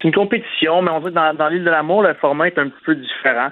C'est 0.02 0.08
une 0.08 0.14
compétition, 0.14 0.82
mais 0.82 0.92
on 0.92 1.00
dirait 1.00 1.12
que 1.12 1.38
dans, 1.38 1.48
l'île 1.50 1.64
de 1.64 1.72
l'amour, 1.72 2.04
le 2.04 2.14
format 2.16 2.48
est 2.48 2.58
un 2.58 2.70
petit 2.70 2.84
peu 2.86 2.96
différent 2.96 3.50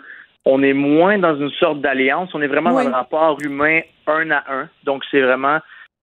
on 0.48 0.62
est 0.62 0.74
moins 0.74 1.18
dans 1.18 1.36
une 1.36 1.50
sorte 1.60 1.82
d'alliance, 1.82 2.30
on 2.36 2.42
est 2.44 2.48
vraiment 2.48 2.72
dans 2.72 2.84
le 2.84 2.94
rapport 2.94 3.36
humain 3.44 3.82
un 4.06 4.30
à 4.30 4.44
un. 4.48 4.70
Donc, 4.84 5.02
c'est 5.10 5.22
vraiment 5.22 5.58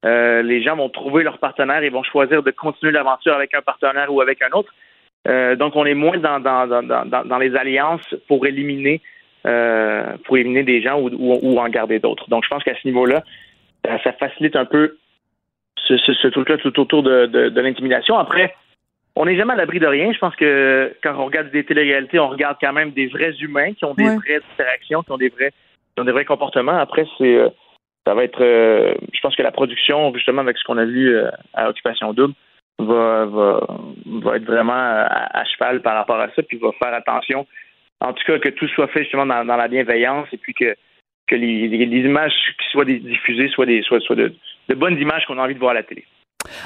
euh, 0.05 0.43
les 0.43 0.63
gens 0.63 0.77
vont 0.77 0.89
trouver 0.89 1.23
leur 1.23 1.39
partenaire 1.39 1.83
et 1.83 1.89
vont 1.89 2.03
choisir 2.03 2.43
de 2.43 2.51
continuer 2.51 2.93
l'aventure 2.93 3.35
avec 3.35 3.55
un 3.55 3.63
partenaire 3.63 4.13
ou 4.13 4.21
avec 4.21 4.43
un 4.43 4.51
autre. 4.57 4.73
Euh, 5.29 5.55
donc, 5.55 5.77
on 5.77 5.85
est 5.85 5.95
moins 5.95 6.19
dans, 6.19 6.41
dans, 6.41 6.67
dans, 6.67 7.25
dans, 7.25 7.39
les 7.39 7.55
alliances 7.55 8.15
pour 8.27 8.45
éliminer 8.47 9.01
euh, 9.47 10.17
pour 10.25 10.37
éliminer 10.37 10.65
des 10.65 10.83
gens 10.83 11.01
ou, 11.01 11.11
ou, 11.13 11.59
en 11.59 11.69
garder 11.69 12.01
d'autres. 12.01 12.29
Donc, 12.29 12.45
je 12.45 12.49
pense 12.49 12.65
qu'à 12.65 12.75
ce 12.75 12.87
niveau-là, 12.87 13.23
ça 13.85 14.13
facilite 14.13 14.57
un 14.57 14.65
peu 14.65 14.97
ce, 15.77 15.97
ce, 15.97 16.29
truc-là 16.29 16.59
tout 16.59 16.79
autour 16.81 17.03
de, 17.03 17.27
de, 17.27 17.61
l'intimidation. 17.61 18.19
Après, 18.19 18.55
on 19.15 19.27
n'est 19.27 19.37
jamais 19.37 19.53
à 19.53 19.57
l'abri 19.57 19.79
de 19.79 19.87
rien. 19.87 20.13
Je 20.13 20.19
pense 20.19 20.35
que 20.37 20.95
quand 21.03 21.15
on 21.17 21.27
regarde 21.27 21.51
des 21.51 21.65
télé-réalités, 21.65 22.19
on 22.19 22.29
regarde 22.29 22.57
quand 22.61 22.73
même 22.73 22.91
des 22.91 23.07
vrais 23.07 23.35
humains 23.41 23.73
qui 23.75 23.85
ont 23.85 23.95
des 23.95 24.05
vraies 24.05 24.41
interactions, 24.55 25.03
qui 25.03 25.13
ont 25.13 25.19
des 25.19 25.29
vrais, 25.29 25.51
qui 25.95 26.01
ont 26.01 26.05
des 26.05 26.13
vrais 26.13 26.25
comportements. 26.25 26.79
Après, 26.79 27.05
c'est 27.19 27.39
ça 28.07 28.15
va 28.15 28.25
être, 28.25 28.43
euh, 28.43 28.95
je 29.13 29.21
pense 29.21 29.37
que 29.37 29.43
la 29.43 29.53
production, 29.53 30.13
justement, 30.15 30.43
avec 30.43 30.59
ce 30.59 30.65
qu'on 30.65 30.79
a 30.79 30.85
vu 30.85 31.15
euh, 31.15 31.31
à 31.55 31.69
Occupation 31.69 32.13
Double, 32.13 32.35
va, 32.79 33.27
va, 33.27 33.67
va 34.07 34.37
être 34.37 34.45
vraiment 34.45 34.73
à, 34.73 35.45
cheval 35.45 35.83
par 35.83 35.95
rapport 35.95 36.19
à 36.19 36.29
ça, 36.35 36.43
puis 36.43 36.59
va 36.59 36.71
faire 36.83 36.95
attention, 36.95 37.47
en 38.01 38.13
tout 38.13 38.25
cas, 38.27 38.39
que 38.39 38.49
tout 38.49 38.67
soit 38.69 38.89
fait 38.89 39.05
justement 39.05 39.27
dans, 39.27 39.45
la 39.45 39.69
bienveillance, 39.69 40.27
et 40.33 40.37
puis 40.37 40.55
que, 40.55 40.75
que 41.29 41.37
les, 41.37 41.67
images 41.67 42.33
qui 42.59 42.69
soient 42.71 42.85
diffusées 42.85 43.49
soient, 43.49 43.67
des, 43.67 43.83
soient, 43.83 44.01
soient 44.01 44.17
de, 44.17 44.35
bonnes 44.75 44.99
images 44.99 45.25
qu'on 45.27 45.39
a 45.39 45.45
envie 45.45 45.55
de 45.55 45.61
voir 45.61 45.73
à 45.73 45.75
la 45.75 45.83
télé. 45.83 46.05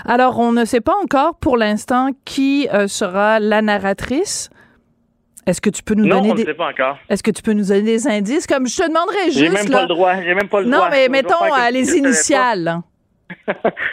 Alors, 0.07 0.39
on 0.39 0.53
ne 0.53 0.65
sait 0.65 0.81
pas 0.81 0.95
encore 1.03 1.39
pour 1.39 1.59
l'instant 1.59 2.09
qui 2.25 2.67
euh, 2.73 2.87
sera 2.87 3.41
la 3.41 3.61
narratrice. 3.61 4.49
Est-ce 5.47 5.61
que 5.61 5.71
tu 5.71 5.83
peux 5.83 5.95
nous 5.95 6.09
donner 6.09 6.33
on 6.33 6.35
des... 6.35 6.45
sait 6.45 6.55
pas 6.55 6.71
encore. 6.71 6.99
Est-ce 7.09 7.23
que 7.23 7.31
tu 7.31 7.41
peux 7.41 7.53
nous 7.53 7.69
donner 7.69 7.83
des 7.83 8.09
indices? 8.09 8.47
Comme 8.47 8.67
je 8.67 8.77
te 8.77 8.89
demanderais 8.89 9.27
juste 9.27 9.39
J'ai 9.39 9.49
même 9.49 9.71
pas 9.71 9.83
le 9.83 9.89
droit, 9.89 10.21
j'ai 10.21 10.35
même 10.35 10.49
pas 10.49 10.61
le 10.61 10.67
non, 10.67 10.79
droit. 10.79 10.91
Non, 10.91 10.97
mais 10.97 11.09
mettons 11.09 11.45
euh, 11.45 11.71
les 11.71 11.97
initiales. 11.97 12.81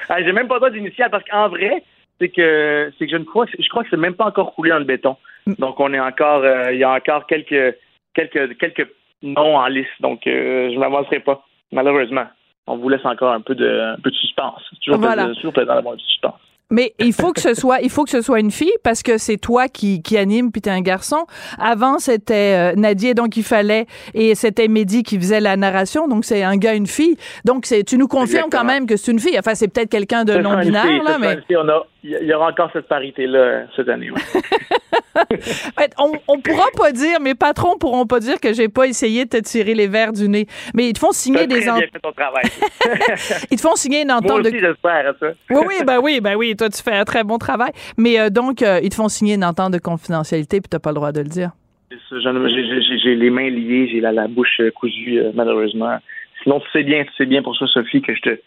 Ah, 0.09 0.21
j'ai 0.23 0.31
même 0.31 0.47
pas 0.47 0.55
le 0.55 0.59
droit 0.59 0.69
d'initiales 0.69 1.09
parce 1.09 1.23
qu'en 1.27 1.49
vrai, 1.49 1.83
c'est 2.21 2.29
que 2.29 2.91
c'est 2.97 3.05
que 3.07 3.11
je 3.11 3.17
ne 3.17 3.23
crois 3.23 3.47
je 3.47 3.67
crois 3.69 3.83
que 3.83 3.89
c'est 3.89 3.97
même 3.97 4.13
pas 4.13 4.25
encore 4.25 4.53
coulé 4.53 4.69
dans 4.69 4.77
le 4.77 4.83
béton. 4.83 5.17
Mm. 5.47 5.53
Donc 5.57 5.79
on 5.79 5.91
est 5.91 5.99
encore 5.99 6.43
euh, 6.43 6.71
il 6.71 6.77
y 6.77 6.83
a 6.83 6.91
encore 6.91 7.25
quelques 7.25 7.75
quelques 8.13 8.57
quelques 8.59 8.87
noms 9.23 9.57
en 9.57 9.67
liste. 9.67 9.89
Donc 10.01 10.27
euh, 10.27 10.69
je 10.71 10.77
m'avancerai 10.77 11.19
pas 11.21 11.43
malheureusement. 11.71 12.25
On 12.67 12.77
vous 12.77 12.89
laisse 12.89 13.05
encore 13.05 13.33
un 13.33 13.41
peu 13.41 13.55
de 13.55 13.95
un 13.95 13.99
peu 13.99 14.11
de 14.11 14.15
suspense. 14.15 14.61
Toujours 14.85 14.99
voilà. 14.99 15.25
toujours 15.33 15.51
d'avoir 15.53 15.95
du 15.95 16.03
suspense. 16.03 16.39
Mais 16.73 16.95
il 16.97 17.13
faut 17.13 17.33
que 17.33 17.39
ce 17.39 17.53
soit, 17.53 17.81
il 17.81 17.91
faut 17.91 18.03
que 18.03 18.09
ce 18.09 18.21
soit 18.21 18.39
une 18.39 18.49
fille 18.49 18.73
parce 18.83 19.03
que 19.03 19.19
c'est 19.19 19.37
toi 19.37 19.67
qui, 19.67 20.01
qui 20.01 20.17
anime 20.17 20.51
puis 20.51 20.59
t'es 20.59 20.71
un 20.71 20.81
garçon. 20.81 21.27
Avant 21.59 21.99
c'était 21.99 22.73
euh, 22.73 22.75
Nadia 22.75 23.13
donc 23.13 23.37
il 23.37 23.43
fallait 23.43 23.85
et 24.15 24.33
c'était 24.33 24.67
Mehdi 24.67 25.03
qui 25.03 25.19
faisait 25.19 25.39
la 25.39 25.55
narration 25.55 26.07
donc 26.07 26.25
c'est 26.25 26.41
un 26.41 26.57
gars 26.57 26.73
une 26.73 26.87
fille 26.87 27.15
donc 27.45 27.67
c'est 27.67 27.83
tu 27.83 27.95
nous 27.99 28.07
confirmes 28.07 28.49
quand 28.49 28.63
même 28.63 28.87
que 28.87 28.97
c'est 28.97 29.11
une 29.11 29.19
fille. 29.19 29.37
Enfin 29.37 29.53
c'est 29.53 29.67
peut-être 29.67 29.91
quelqu'un 29.91 30.25
de 30.25 30.33
non 30.33 30.59
binaire 30.59 31.03
là 31.03 31.19
mais 31.19 31.37
il 32.03 32.27
y 32.27 32.33
aura 32.33 32.49
encore 32.49 32.71
cette 32.73 32.87
parité 32.87 33.27
là 33.27 33.39
euh, 33.39 33.65
cette 33.75 33.89
année. 33.89 34.09
on, 35.99 36.11
on 36.27 36.39
pourra 36.39 36.65
pas 36.75 36.91
dire, 36.91 37.19
mes 37.19 37.35
patrons 37.35 37.77
pourront 37.77 38.05
pas 38.05 38.19
dire 38.19 38.39
que 38.39 38.53
j'ai 38.53 38.69
pas 38.69 38.85
essayé 38.85 39.25
de 39.25 39.29
te 39.29 39.37
tirer 39.37 39.73
les 39.73 39.87
verres 39.87 40.13
du 40.13 40.27
nez. 40.27 40.47
Mais 40.73 40.89
ils 40.89 40.93
te 40.93 40.99
font 40.99 41.11
signer 41.11 41.47
des 41.47 41.69
ententes. 41.69 41.83
ils 43.51 43.57
te 43.57 43.61
font 43.61 43.75
signer 43.75 44.01
une 44.01 44.11
entente 44.11 44.29
Moi 44.29 44.39
aussi, 44.41 44.51
de. 44.51 44.59
j'espère, 44.59 45.13
ça. 45.19 45.27
oui, 45.49 45.61
oui, 45.67 45.75
ben 45.85 45.99
oui, 46.01 46.19
ben 46.21 46.35
oui. 46.35 46.55
Tu 46.69 46.81
fais 46.81 46.95
un 46.95 47.05
très 47.05 47.23
bon 47.23 47.37
travail. 47.37 47.71
Mais 47.97 48.19
euh, 48.19 48.29
donc, 48.29 48.61
euh, 48.61 48.79
ils 48.83 48.89
te 48.89 48.95
font 48.95 49.09
signer 49.09 49.35
une 49.35 49.45
entente 49.45 49.73
de 49.73 49.79
confidentialité, 49.79 50.61
puis 50.61 50.69
t'as 50.69 50.79
pas 50.79 50.89
le 50.89 50.95
droit 50.95 51.11
de 51.11 51.21
le 51.21 51.27
dire. 51.27 51.51
J'ai 51.91 53.15
les 53.15 53.29
mains 53.29 53.49
liées, 53.49 53.89
j'ai 53.91 53.99
la, 53.99 54.11
la, 54.11 54.27
bouche 54.27 54.61
cousue, 54.75 55.19
euh, 55.19 55.31
malheureusement. 55.33 55.97
Sinon, 56.41 56.61
c'est 56.71 56.83
bien, 56.83 57.05
c'est 57.17 57.25
bien 57.25 57.41
pour 57.41 57.55
ça, 57.57 57.65
Sophie, 57.67 58.01
que 58.01 58.15
je 58.15 58.21
te 58.21 58.39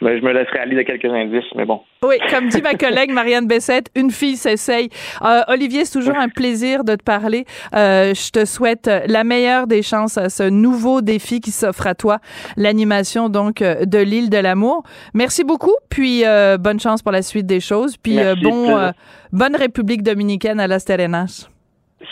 je 0.00 0.04
me, 0.04 0.32
laisserai 0.32 0.58
aller 0.58 0.76
de 0.76 0.82
quelques 0.82 1.06
indices, 1.06 1.50
mais 1.54 1.64
bon. 1.64 1.80
Oui, 2.04 2.16
comme 2.30 2.48
dit 2.48 2.60
ma 2.60 2.74
collègue 2.74 3.10
Marianne 3.10 3.46
Bessette, 3.46 3.90
une 3.94 4.10
fille 4.10 4.36
s'essaye. 4.36 4.88
Euh, 5.22 5.40
Olivier, 5.48 5.84
c'est 5.84 5.98
toujours 5.98 6.16
un 6.16 6.28
plaisir 6.28 6.84
de 6.84 6.94
te 6.94 7.02
parler. 7.02 7.44
Euh, 7.74 8.12
je 8.14 8.30
te 8.30 8.44
souhaite 8.44 8.90
la 9.06 9.24
meilleure 9.24 9.66
des 9.66 9.82
chances 9.82 10.18
à 10.18 10.28
ce 10.28 10.42
nouveau 10.42 11.00
défi 11.00 11.40
qui 11.40 11.50
s'offre 11.50 11.86
à 11.86 11.94
toi, 11.94 12.18
l'animation 12.56 13.28
donc 13.28 13.62
euh, 13.62 13.84
de 13.84 13.98
l'île 13.98 14.30
de 14.30 14.38
l'amour. 14.38 14.82
Merci 15.14 15.44
beaucoup, 15.44 15.74
puis 15.88 16.24
bonne 16.58 16.80
chance 16.80 17.02
pour 17.02 17.12
la 17.12 17.22
suite 17.22 17.46
des 17.46 17.60
choses, 17.60 17.96
puis 17.96 18.18
bon, 18.42 18.92
bonne 19.32 19.56
République 19.56 20.02
dominicaine 20.02 20.60
à 20.60 20.66
Las 20.66 20.84
Terenas. 20.84 21.48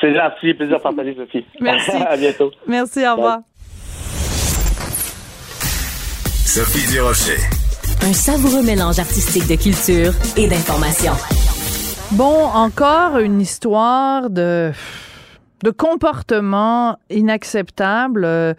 C'est 0.01 0.15
gentil, 0.15 0.55
plaisir 0.55 0.79
de 0.79 0.83
partager, 0.83 1.15
Sophie. 1.15 1.45
Merci. 1.61 1.97
à 2.09 2.17
bientôt. 2.17 2.51
Merci, 2.67 3.07
au 3.07 3.17
revoir. 3.17 3.39
Sophie 6.47 6.93
Durocher. 6.93 7.64
Un 8.05 8.13
savoureux 8.13 8.63
mélange 8.63 8.99
artistique 8.99 9.49
de 9.49 9.55
culture 9.55 10.13
et 10.37 10.47
d'information. 10.47 11.13
Bon, 12.11 12.45
encore 12.53 13.17
une 13.17 13.41
histoire 13.41 14.29
de 14.29 14.73
de 15.63 15.71
comportements 15.71 16.99
inacceptables 17.09 18.27
euh, 18.27 18.53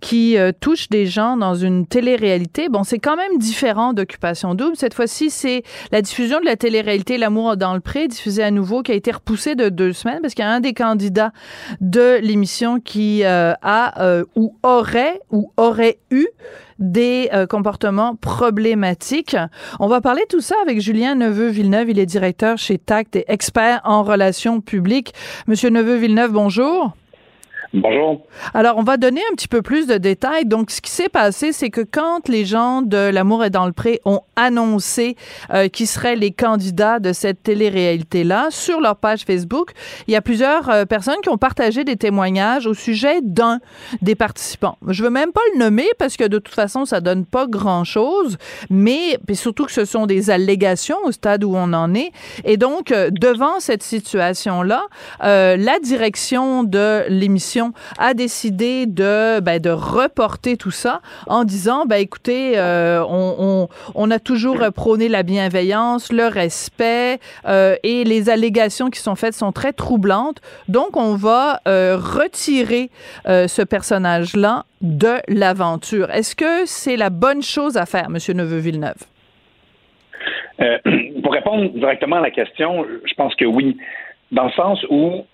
qui 0.00 0.38
euh, 0.38 0.52
touchent 0.60 0.88
des 0.90 1.06
gens 1.06 1.36
dans 1.36 1.56
une 1.56 1.88
télé-réalité. 1.88 2.68
Bon, 2.68 2.84
c'est 2.84 3.00
quand 3.00 3.16
même 3.16 3.36
différent 3.38 3.92
d'Occupation 3.92 4.54
Double. 4.54 4.76
Cette 4.76 4.94
fois-ci, 4.94 5.30
c'est 5.30 5.64
la 5.90 6.02
diffusion 6.02 6.38
de 6.38 6.44
la 6.44 6.54
télé-réalité 6.54 7.18
L'amour 7.18 7.56
dans 7.56 7.74
le 7.74 7.80
pré, 7.80 8.06
diffusée 8.06 8.44
à 8.44 8.52
nouveau, 8.52 8.82
qui 8.82 8.92
a 8.92 8.94
été 8.94 9.10
repoussée 9.10 9.56
de 9.56 9.70
deux 9.70 9.92
semaines 9.92 10.20
parce 10.22 10.34
qu'il 10.34 10.44
y 10.44 10.46
a 10.46 10.52
un 10.52 10.60
des 10.60 10.74
candidats 10.74 11.32
de 11.80 12.20
l'émission 12.22 12.78
qui 12.78 13.24
euh, 13.24 13.54
a 13.62 14.22
ou 14.36 14.54
aurait 14.62 15.20
ou 15.32 15.50
aurait 15.56 15.98
eu 16.12 16.28
des 16.82 17.30
euh, 17.32 17.46
comportements 17.46 18.16
problématiques. 18.16 19.36
On 19.80 19.86
va 19.86 20.00
parler 20.00 20.22
tout 20.28 20.40
ça 20.40 20.56
avec 20.62 20.80
Julien 20.80 21.14
Neveu-Villeneuve. 21.14 21.90
Il 21.90 21.98
est 21.98 22.06
directeur 22.06 22.58
chez 22.58 22.76
TACT 22.76 23.16
et 23.16 23.24
expert 23.28 23.80
en 23.84 24.02
relations 24.02 24.60
publiques. 24.60 25.14
Monsieur 25.46 25.70
Neveu-Villeneuve, 25.70 26.32
bonjour. 26.32 26.92
Bonjour. 27.74 28.26
Alors, 28.52 28.76
on 28.76 28.82
va 28.82 28.98
donner 28.98 29.22
un 29.30 29.34
petit 29.34 29.48
peu 29.48 29.62
plus 29.62 29.86
de 29.86 29.96
détails. 29.96 30.44
Donc, 30.44 30.70
ce 30.70 30.82
qui 30.82 30.90
s'est 30.90 31.08
passé, 31.08 31.52
c'est 31.52 31.70
que 31.70 31.80
quand 31.80 32.28
les 32.28 32.44
gens 32.44 32.82
de 32.82 32.98
L'amour 32.98 33.44
est 33.44 33.50
dans 33.50 33.64
le 33.64 33.72
pré 33.72 34.02
ont 34.04 34.20
annoncé 34.36 35.16
euh, 35.54 35.68
qui 35.68 35.86
seraient 35.86 36.16
les 36.16 36.32
candidats 36.32 36.98
de 36.98 37.14
cette 37.14 37.42
télé-réalité-là 37.42 38.48
sur 38.50 38.78
leur 38.82 38.96
page 38.96 39.22
Facebook, 39.22 39.70
il 40.06 40.12
y 40.12 40.16
a 40.16 40.20
plusieurs 40.20 40.68
euh, 40.68 40.84
personnes 40.84 41.16
qui 41.22 41.30
ont 41.30 41.38
partagé 41.38 41.82
des 41.82 41.96
témoignages 41.96 42.66
au 42.66 42.74
sujet 42.74 43.20
d'un 43.22 43.58
des 44.02 44.16
participants. 44.16 44.76
Je 44.88 45.02
veux 45.02 45.10
même 45.10 45.32
pas 45.32 45.40
le 45.54 45.60
nommer 45.60 45.88
parce 45.98 46.18
que 46.18 46.24
de 46.24 46.38
toute 46.38 46.54
façon, 46.54 46.84
ça 46.84 47.00
donne 47.00 47.24
pas 47.24 47.46
grand-chose, 47.46 48.36
mais 48.68 49.18
surtout 49.32 49.64
que 49.64 49.72
ce 49.72 49.86
sont 49.86 50.04
des 50.04 50.28
allégations 50.28 50.98
au 51.04 51.12
stade 51.12 51.42
où 51.42 51.54
on 51.56 51.72
en 51.72 51.94
est. 51.94 52.12
Et 52.44 52.58
donc, 52.58 52.92
euh, 52.92 53.08
devant 53.10 53.60
cette 53.60 53.82
situation-là, 53.82 54.82
la 55.22 55.78
direction 55.80 56.64
de 56.64 57.04
l'émission 57.08 57.61
a 57.98 58.14
décidé 58.14 58.86
de, 58.86 59.40
ben, 59.40 59.60
de 59.60 59.70
reporter 59.70 60.56
tout 60.56 60.70
ça 60.70 61.00
en 61.26 61.44
disant, 61.44 61.84
ben, 61.86 61.96
écoutez, 61.96 62.52
euh, 62.56 63.02
on, 63.08 63.68
on, 63.94 64.10
a 64.10 64.18
toujours 64.18 64.58
prôné 64.74 65.08
la 65.08 65.22
bienveillance, 65.22 66.12
le 66.12 66.26
respect 66.26 67.18
euh, 67.46 67.76
et 67.82 68.04
les 68.04 68.30
allégations 68.30 68.90
qui 68.90 69.00
sont 69.00 69.14
faites 69.14 69.34
sont 69.34 69.52
très 69.52 69.72
troublantes. 69.72 70.40
Donc, 70.68 70.96
on 70.96 71.14
va 71.14 71.60
euh, 71.68 71.96
retirer 71.96 72.90
ce 73.26 73.62
personnage-là 73.62 74.64
de 74.80 75.14
l'aventure. 75.28 76.10
Est-ce 76.10 76.34
que 76.34 76.66
c'est 76.66 76.96
la 76.96 77.10
bonne 77.10 77.42
chose 77.42 77.76
à 77.76 77.86
faire, 77.86 78.10
Monsieur 78.10 78.34
Neveu-Villeneuve? 78.34 79.04
Pour 81.22 81.32
répondre 81.32 81.70
directement 81.70 82.16
à 82.16 82.20
la 82.20 82.30
question, 82.30 82.84
je 83.04 83.14
pense 83.14 83.34
que 83.34 83.44
oui, 83.44 83.76
dans 84.30 84.44
le 84.44 84.52
sens 84.52 84.84
où 84.90 85.24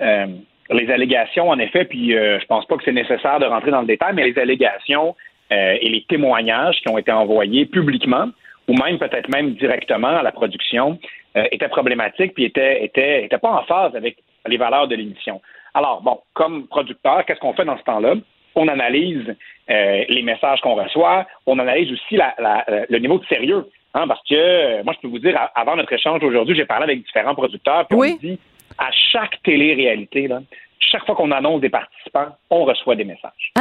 les 0.71 0.91
allégations, 0.91 1.49
en 1.49 1.59
effet, 1.59 1.85
puis 1.85 2.15
euh, 2.15 2.39
je 2.41 2.47
pense 2.47 2.67
pas 2.67 2.77
que 2.77 2.85
c'est 2.85 2.93
nécessaire 2.93 3.39
de 3.39 3.47
rentrer 3.47 3.71
dans 3.71 3.81
le 3.81 3.87
détail, 3.87 4.13
mais 4.15 4.27
les 4.29 4.39
allégations 4.39 5.17
euh, 5.53 5.77
et 5.81 5.89
les 5.89 6.05
témoignages 6.09 6.77
qui 6.81 6.91
ont 6.91 6.99
été 6.99 7.13
envoyés 7.13 7.67
publiquement 7.67 8.29
ou 8.69 8.75
même 8.75 8.99
peut-être 8.99 9.29
même 9.31 9.55
directement 9.55 10.09
à 10.09 10.23
la 10.23 10.33
production 10.33 10.99
euh, 11.37 11.45
étaient 11.51 11.69
problématiques 11.69 12.35
puis 12.35 12.45
étaient, 12.45 12.85
étaient, 12.85 13.25
étaient 13.25 13.39
pas 13.39 13.53
en 13.53 13.63
phase 13.65 13.97
avec 13.97 14.19
les 14.47 14.59
valeurs 14.59 14.89
de 14.89 14.95
l'émission. 14.95 15.41
Alors, 15.75 16.03
bon, 16.03 16.21
comme 16.35 16.67
producteur, 16.67 17.25
qu'est-ce 17.25 17.41
qu'on 17.41 17.55
fait 17.55 17.65
dans 17.65 17.79
ce 17.79 17.85
temps-là? 17.85 18.15
On 18.55 18.69
analyse 18.69 19.35
euh, 19.71 20.05
les 20.09 20.23
messages 20.23 20.61
qu'on 20.61 20.75
reçoit, 20.75 21.27
on 21.47 21.59
analyse 21.59 21.93
aussi 21.93 22.17
la, 22.17 22.35
la, 22.39 22.65
le 22.89 22.99
niveau 22.99 23.19
de 23.19 23.27
sérieux. 23.27 23.65
Hein, 23.95 24.07
parce 24.07 24.21
que 24.29 24.35
euh, 24.35 24.83
moi, 24.85 24.93
je 24.95 25.01
peux 25.01 25.09
vous 25.09 25.19
dire, 25.19 25.39
avant 25.55 25.77
notre 25.77 25.93
échange 25.93 26.23
aujourd'hui, 26.23 26.55
j'ai 26.55 26.67
parlé 26.67 26.85
avec 26.85 27.03
différents 27.03 27.35
producteurs, 27.35 27.87
puis 27.87 27.99
Oui. 27.99 28.19
on 28.21 28.27
me 28.27 28.33
dit 28.33 28.41
à 28.79 28.91
chaque 29.13 29.43
télé-réalité, 29.43 30.29
là, 30.29 30.41
chaque 30.81 31.05
fois 31.05 31.15
qu'on 31.15 31.31
annonce 31.33 31.61
des 31.61 31.69
participants, 31.69 32.29
on 32.51 32.65
reçoit 32.65 32.95
des 32.97 33.05
messages. 33.05 33.53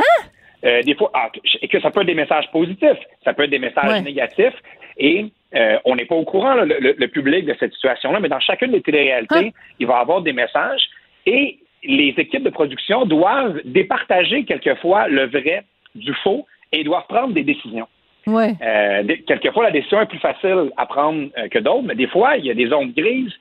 Euh, 0.66 0.82
des 0.84 0.96
fois, 0.96 1.12
ah, 1.14 1.30
que- 1.32 1.68
que 1.68 1.80
ça 1.82 1.92
peut 1.92 2.02
être 2.02 2.08
des 2.08 2.14
messages 2.16 2.50
positifs, 2.52 2.98
ça 3.24 3.34
peut 3.34 3.44
être 3.44 3.50
des 3.52 3.60
messages 3.60 3.92
Ouais. 3.92 4.02
négatifs, 4.02 4.56
et 4.98 5.26
euh, 5.56 5.78
on 5.86 5.96
n'est 5.96 6.06
pas 6.06 6.16
au 6.16 6.24
courant, 6.24 6.54
là, 6.56 6.66
le, 6.66 7.08
public, 7.08 7.46
de 7.46 7.56
cette 7.60 7.74
situation-là, 7.74 8.20
mais 8.20 8.30
dans 8.30 8.40
chacune 8.40 8.72
des 8.72 8.82
téléréalités, 8.82 9.54
il 9.80 9.88
va 9.88 9.98
y 9.98 10.02
avoir 10.02 10.22
des 10.22 10.34
messages, 10.34 10.82
et 11.26 11.60
les 11.84 12.14
équipes 12.18 12.44
de 12.44 12.50
production 12.50 13.06
doivent 13.06 13.62
départager 13.66 14.46
quelquefois 14.46 15.08
le 15.08 15.28
vrai 15.28 15.64
du 15.96 16.14
faux 16.24 16.46
et 16.72 16.84
doivent 16.84 17.06
prendre 17.08 17.34
des 17.34 17.44
décisions. 17.44 17.88
Ouais. 18.26 18.54
Euh, 18.62 19.04
quelquefois, 19.28 19.64
la 19.66 19.72
décision 19.72 20.02
est 20.02 20.08
plus 20.08 20.20
facile 20.20 20.72
à 20.76 20.86
prendre 20.86 21.30
que 21.50 21.60
d'autres, 21.60 21.84
mais 21.84 21.96
des 21.96 22.08
fois, 22.08 22.36
il 22.38 22.46
y 22.46 22.52
a 22.52 22.54
des 22.56 22.68
zones 22.68 22.92
grises, 22.98 23.34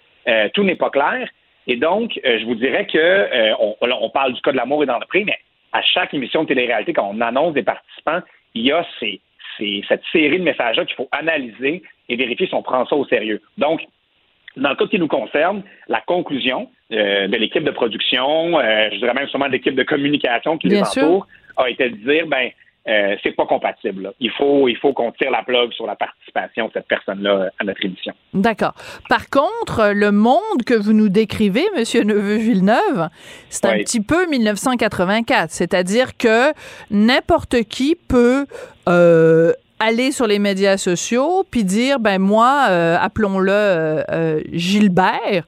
tout 0.55 0.65
n'est 0.65 0.77
pas 0.77 0.91
clair. 0.91 1.29
Et 1.67 1.77
donc, 1.77 2.19
euh, 2.25 2.39
je 2.39 2.45
vous 2.45 2.55
dirais 2.55 2.87
que 2.87 2.99
euh, 2.99 3.55
on, 3.59 3.77
on 3.81 4.11
parle 4.11 4.33
du 4.35 4.41
cas 4.41 4.53
de 4.53 4.57
l'amour 4.57 4.83
et 4.83 4.87
dans 4.87 4.99
le 4.99 5.07
prix, 5.07 5.25
mais 5.25 5.37
à 5.73 5.83
chaque 5.83 6.15
émission 6.15 6.43
de 6.45 6.49
télé-réalité, 6.49 6.93
quand 6.93 7.11
on 7.13 7.21
annonce 7.21 7.55
des 7.55 7.63
participants, 7.63 8.21
il 8.55 8.63
y 8.65 8.73
a 8.73 8.87
ces, 9.01 9.21
ces- 9.59 9.83
cette 9.89 10.03
série 10.13 10.39
de 10.39 10.45
messages-là 10.45 10.85
qu'il 10.85 10.97
faut 10.97 11.09
analyser 11.13 11.83
et 12.09 12.17
vérifier 12.17 12.47
si 12.47 12.55
on 12.55 12.63
prend 12.63 12.87
ça 12.87 12.95
au 12.97 13.05
sérieux. 13.07 13.43
Donc, 13.59 13.83
dans 14.57 14.71
le 14.71 14.77
cas 14.77 14.87
qui 14.87 14.99
nous 14.99 15.09
concerne, 15.09 15.63
la 15.89 16.01
conclusion 16.01 16.71
euh, 16.93 17.27
de 17.27 17.37
l'équipe 17.37 17.65
de 17.65 17.71
production, 17.73 18.59
euh, 18.59 18.89
je 18.93 18.97
dirais 18.99 19.13
même 19.13 19.29
sûrement 19.29 19.47
de 19.49 19.53
l'équipe 19.53 19.75
de 19.75 19.83
communication 19.83 20.57
qui 20.57 20.69
Bien 20.69 20.79
les 20.81 20.85
sûr. 20.87 21.03
entoure, 21.03 21.27
a 21.59 21.69
été 21.69 21.91
de 21.91 21.97
dire, 21.97 22.27
ben, 22.27 22.51
euh, 22.89 23.17
c'est 23.23 23.33
pas 23.33 23.47
compatible. 23.47 24.03
là. 24.03 24.13
Il 24.21 24.31
faut, 24.31 24.69
il 24.69 24.77
faut 24.77 24.93
qu'on 24.93 25.13
tire 25.13 25.31
la 25.31 25.43
plug 25.43 25.73
sur 25.73 25.87
la 25.87 25.97
participation 25.97 26.69
de 26.69 26.73
cette 26.73 26.87
personne-là 26.87 27.51
à 27.59 27.65
notre 27.65 27.85
émission. 27.85 28.13
D'accord. 28.33 28.75
Par 29.09 29.29
contre, 29.29 29.93
le 29.93 30.13
monde 30.13 30.63
que 30.65 30.75
vous 30.75 30.93
nous 30.93 31.09
décrivez, 31.09 31.65
Monsieur 31.77 32.03
Neveu-Villeneuve, 32.03 33.09
c'est 33.49 33.67
un 33.67 33.79
petit 33.79 34.01
peu 34.01 34.27
1984. 34.27 35.51
C'est-à-dire 35.51 36.17
que 36.17 36.53
n'importe 36.91 37.63
qui 37.65 37.97
peut 37.97 38.47
euh, 38.89 39.53
aller 39.79 40.13
sur 40.13 40.27
les 40.27 40.39
médias 40.39 40.77
sociaux 40.77 41.45
puis 41.51 41.65
dire, 41.65 42.01
ben 42.01 42.19
moi, 42.19 42.67
euh, 42.71 42.97
appelons-le 43.01 43.53
euh, 43.53 44.41
Gilbert. 44.53 45.45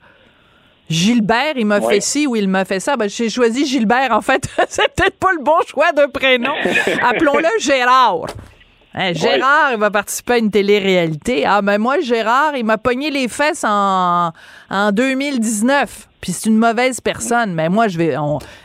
Gilbert, 0.88 1.54
il 1.56 1.66
m'a 1.66 1.78
Ouais. 1.80 1.94
fait 1.94 2.00
ci 2.00 2.26
ou 2.26 2.36
il 2.36 2.48
m'a 2.48 2.64
fait 2.64 2.80
ça. 2.80 2.96
Ben, 2.96 3.08
j'ai 3.08 3.28
choisi 3.28 3.66
Gilbert, 3.66 4.08
en 4.12 4.20
fait. 4.20 4.48
c'est 4.68 4.92
peut-être 4.94 5.18
pas 5.18 5.32
le 5.36 5.42
bon 5.42 5.56
choix 5.66 5.92
de 5.92 6.06
prénom. 6.06 6.52
Appelons-le 7.02 7.48
Gérard. 7.60 8.26
Hein, 8.94 9.12
Gérard, 9.12 9.72
il 9.72 9.78
va 9.78 9.90
participer 9.90 10.32
à 10.34 10.38
une 10.38 10.50
télé-réalité. 10.50 11.44
Ah, 11.46 11.60
ben 11.62 11.78
moi, 11.78 12.00
Gérard, 12.00 12.56
il 12.56 12.64
m'a 12.64 12.78
pogné 12.78 13.10
les 13.10 13.28
fesses 13.28 13.64
en, 13.64 14.32
en 14.70 14.92
2019. 14.92 16.08
Puis 16.20 16.32
c'est 16.32 16.48
une 16.48 16.56
mauvaise 16.56 17.00
personne. 17.00 17.52
Mais 17.54 17.68
moi, 17.68 17.86
je 17.88 17.98
vais. 17.98 18.16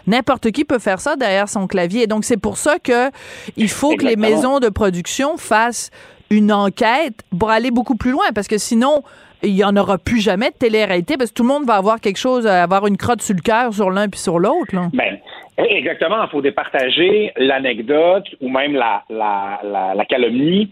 N'importe 0.07 0.49
qui 0.51 0.63
peut 0.65 0.79
faire 0.79 1.01
ça 1.01 1.15
derrière 1.15 1.49
son 1.49 1.67
clavier. 1.67 2.07
Donc, 2.07 2.23
c'est 2.25 2.37
pour 2.37 2.57
ça 2.57 2.79
que 2.79 3.11
il 3.57 3.69
faut 3.69 3.95
que 3.95 4.05
les 4.05 4.15
maisons 4.15 4.59
de 4.59 4.69
production 4.69 5.37
fassent 5.37 5.91
une 6.31 6.51
enquête 6.51 7.15
pour 7.37 7.51
aller 7.51 7.69
beaucoup 7.69 7.95
plus 7.95 8.11
loin. 8.11 8.25
Parce 8.33 8.47
que 8.47 8.57
sinon, 8.57 9.03
il 9.43 9.53
n'y 9.53 9.63
en 9.63 9.75
aura 9.75 9.97
plus 9.97 10.21
jamais 10.21 10.49
de 10.51 10.55
télé-réalité 10.55 11.17
parce 11.17 11.31
que 11.31 11.35
tout 11.35 11.43
le 11.43 11.49
monde 11.49 11.65
va 11.65 11.75
avoir 11.75 11.99
quelque 11.99 12.17
chose, 12.17 12.47
avoir 12.47 12.87
une 12.87 12.97
crotte 12.97 13.21
sur 13.21 13.35
le 13.35 13.41
cœur 13.41 13.73
sur 13.73 13.91
l'un 13.91 14.07
puis 14.09 14.19
sur 14.19 14.39
l'autre. 14.39 14.73
Ben, 14.93 15.19
exactement. 15.57 16.23
Il 16.23 16.29
faut 16.29 16.41
départager 16.41 17.31
l'anecdote 17.37 18.25
ou 18.41 18.49
même 18.49 18.73
la, 18.73 19.03
la, 19.09 19.59
la, 19.63 19.93
la 19.95 20.05
calomnie 20.05 20.71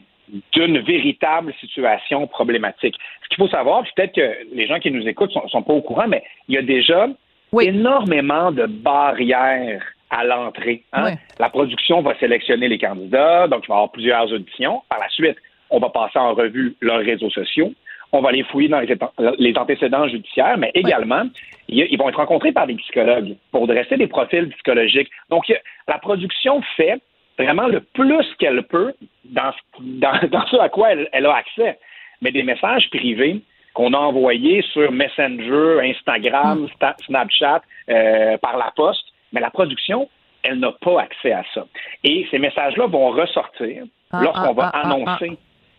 d'une 0.54 0.80
véritable 0.80 1.54
situation 1.60 2.26
problématique. 2.28 2.96
Ce 3.24 3.28
qu'il 3.30 3.38
faut 3.38 3.50
savoir, 3.50 3.84
peut-être 3.96 4.14
que 4.16 4.56
les 4.56 4.66
gens 4.68 4.80
qui 4.80 4.90
nous 4.92 5.06
écoutent 5.08 5.32
sont, 5.32 5.48
sont 5.50 5.62
pas 5.64 5.74
au 5.74 5.82
courant, 5.82 6.08
mais 6.08 6.24
il 6.48 6.56
y 6.56 6.58
a 6.58 6.62
déjà 6.62 7.08
Oui. 7.52 7.66
énormément 7.68 8.52
de 8.52 8.66
barrières 8.66 9.84
à 10.10 10.24
l'entrée. 10.24 10.84
hein. 10.94 11.16
La 11.40 11.50
production 11.50 12.02
va 12.02 12.18
sélectionner 12.20 12.68
les 12.70 12.78
candidats, 12.78 13.48
donc 13.48 13.64
il 13.66 13.68
va 13.68 13.76
y 13.76 13.78
avoir 13.78 13.92
plusieurs 13.92 14.32
auditions. 14.32 14.82
Par 14.90 15.00
la 15.00 15.10
suite, 15.10 15.38
on 15.70 15.80
va 15.80 15.90
passer 15.90 16.20
en 16.20 16.34
revue 16.34 16.76
leurs 16.82 17.00
réseaux 17.00 17.30
sociaux. 17.30 17.74
On 18.14 18.22
va 18.22 18.32
les 18.32 18.44
fouiller 18.44 18.68
dans 18.70 18.82
les, 18.82 19.58
antécédents 19.58 20.08
judiciaires, 20.08 20.58
mais 20.58 20.72
également, 20.74 21.24
ils 21.70 21.98
vont 21.98 22.10
être 22.10 22.18
rencontrés 22.18 22.52
par 22.52 22.68
des 22.68 22.76
psychologues 22.76 23.36
pour 23.52 23.68
dresser 23.68 23.96
des 23.98 24.08
profils 24.08 24.50
psychologiques. 24.50 25.10
Donc, 25.30 25.46
la 25.88 25.98
production 25.98 26.62
fait 26.76 27.00
vraiment 27.38 27.68
le 27.68 27.80
plus 27.80 28.26
qu'elle 28.38 28.64
peut 28.64 28.94
dans, 29.26 29.52
ce- 29.54 29.82
dans, 29.82 30.12
dans 30.30 30.46
ce 30.48 30.58
à 30.58 30.70
quoi 30.70 30.92
elle, 30.92 31.08
elle 31.14 31.26
a 31.26 31.36
accès. 31.36 31.80
Mais 32.22 32.32
des 32.32 32.44
messages 32.44 32.90
privés 32.90 33.42
qu'on 33.74 33.94
a 33.94 33.98
envoyés 33.98 34.62
sur 34.74 34.92
Messenger, 34.92 35.80
Instagram, 35.82 36.68
Sta- 36.78 37.02
Snapchat, 37.06 37.62
euh, 37.90 38.38
par 38.40 38.58
la 38.58 38.72
poste, 38.76 39.06
mais 39.32 39.40
la 39.40 39.50
production, 39.50 40.10
elle 40.44 40.60
n'a 40.60 40.74
pas 40.74 41.02
accès 41.04 41.32
à 41.32 41.44
ça. 41.54 41.66
Et 42.04 42.28
ces 42.30 42.40
messages-là 42.40 42.88
vont 42.88 43.12
ressortir 43.12 43.86
Ah, 44.12 44.20
lorsqu'on 44.22 44.50
ah, 44.50 44.54
va 44.54 44.72
ah, 44.74 44.82
ah, 44.84 44.88
annoncer 44.88 45.38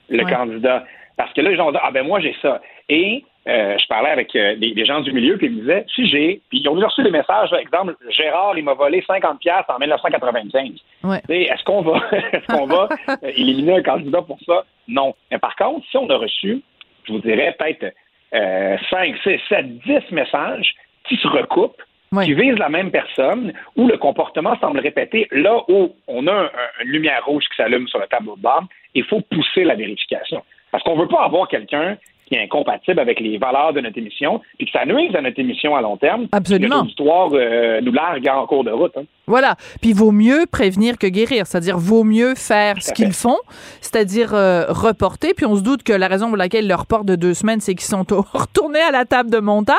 le 0.09 0.25
Ouais. 0.25 0.33
candidat. 0.33 0.85
Parce 1.17 1.33
que 1.33 1.41
là, 1.41 1.51
les 1.51 1.57
gens 1.57 1.67
vont 1.67 1.73
dire, 1.73 1.81
ah 1.83 1.91
ben 1.91 2.07
moi, 2.07 2.21
j'ai 2.21 2.35
ça. 2.43 2.61
Et 2.89 3.25
euh, 3.49 3.77
je 3.79 3.87
parlais 3.89 4.11
avec 4.11 4.35
euh, 4.37 4.55
des, 4.57 4.73
des 4.73 4.85
gens 4.85 5.01
du 5.01 5.13
milieu, 5.13 5.37
puis 5.37 5.47
ils 5.49 5.53
me 5.53 5.61
disaient, 5.61 5.85
si 5.95 6.07
j'ai, 6.07 6.41
puis 6.49 6.61
ils 6.61 6.69
ont 6.69 6.75
déjà 6.75 6.87
reçu 6.87 7.03
des 7.03 7.11
messages, 7.11 7.51
par 7.51 7.59
exemple, 7.59 7.97
Gérard, 8.11 8.57
il 8.57 8.65
m'a 8.65 8.75
volé 8.75 9.03
50 9.07 9.41
pièces 9.41 9.65
en 9.69 9.79
1995. 9.79 10.71
Ouais. 11.05 11.21
Est-ce 11.29 11.65
qu'on 11.65 11.83
va, 11.83 12.01
est-ce 12.33 12.47
qu'on 12.47 12.67
va 12.67 12.89
euh, 13.09 13.33
éliminer 13.37 13.77
un 13.79 13.83
candidat 13.83 14.23
pour 14.23 14.39
ça? 14.47 14.65
Non. 14.89 15.15
Mais 15.31 15.39
par 15.39 15.57
contre, 15.57 15.85
si 15.91 15.97
on 15.97 16.09
a 16.11 16.17
reçu, 16.17 16.63
je 17.05 17.13
vous 17.13 17.19
dirais 17.21 17.55
peut-être 17.59 17.95
euh, 18.35 18.77
5, 18.91 19.17
6, 19.25 19.41
7, 19.49 19.79
10 19.81 19.93
messages 20.13 20.75
qui 21.09 21.17
se 21.17 21.29
recoupent, 21.29 21.83
Ouais. 22.13 22.27
qui 22.27 22.35
visent 22.35 22.59
la 22.59 22.69
même 22.69 22.91
personne, 22.91 23.55
où 23.75 23.89
le 23.89 23.97
comportement 23.97 24.55
semble 24.61 24.81
répéter, 24.81 25.27
là 25.31 25.63
où 25.69 25.95
on 26.07 26.27
a 26.27 26.33
un- 26.33 26.45
un- 26.45 26.85
une 26.85 26.91
lumière 26.91 27.25
rouge 27.25 27.45
qui 27.49 27.57
s'allume 27.57 27.89
sur 27.89 27.99
le 28.01 28.07
tableau 28.07 28.37
de 28.37 28.43
bord, 28.43 28.65
il 28.95 29.03
faut 29.05 29.23
pousser 29.23 29.65
la 29.65 29.75
vérification. 29.77 30.43
Parce 30.73 30.83
qu'on 30.83 30.97
ne 30.97 31.03
veut 31.03 31.09
pas 31.09 31.23
avoir 31.25 31.47
quelqu'un 31.47 31.97
qui 32.27 32.35
est 32.35 32.43
incompatible 32.43 32.99
avec 32.99 33.21
les 33.21 33.37
valeurs 33.37 33.73
de 33.75 33.81
notre 33.81 33.99
émission, 33.99 34.41
puis 34.57 34.67
que 34.67 34.73
ça 34.73 34.87
nuise 34.87 35.15
à 35.15 35.21
notre 35.21 35.39
émission 35.39 35.77
à 35.77 35.83
long 35.83 35.97
terme. 35.99 36.29
Absolument. 36.33 36.77
Que 36.77 36.81
l'auditoire 36.83 37.29
euh, 37.35 37.81
nous 37.83 37.93
largue 37.93 38.27
en 38.29 38.47
cours 38.47 38.65
de 38.65 38.71
route. 38.71 38.97
hein. 38.97 39.05
Voilà. 39.29 39.57
Puis 39.81 39.93
vaut 39.93 40.11
mieux 40.11 40.47
prévenir 40.51 40.99
que 40.99 41.07
guérir, 41.07 41.47
c'est-à-dire 41.47 41.79
vaut 41.79 42.03
mieux 42.03 42.35
faire 42.35 42.83
ce 42.83 42.93
qu'ils 42.93 43.13
font, 43.13 43.39
c'est-à-dire 43.81 44.35
euh, 44.35 44.65
reporter. 44.69 45.33
Puis 45.35 45.47
on 45.47 45.57
se 45.57 45.61
doute 45.63 45.85
que 45.85 45.93
la 45.93 46.09
raison 46.09 46.29
pour 46.29 46.37
laquelle 46.37 46.65
ils 46.65 46.69
le 46.69 46.75
reportent 46.75 47.07
de 47.07 47.15
deux 47.15 47.33
semaines, 47.33 47.61
c'est 47.61 47.75
qu'ils 47.77 47.87
sont 47.89 48.05
retournés 48.33 48.81
à 48.81 48.91
la 48.91 49.05
table 49.05 49.31
de 49.31 49.39
montage, 49.39 49.77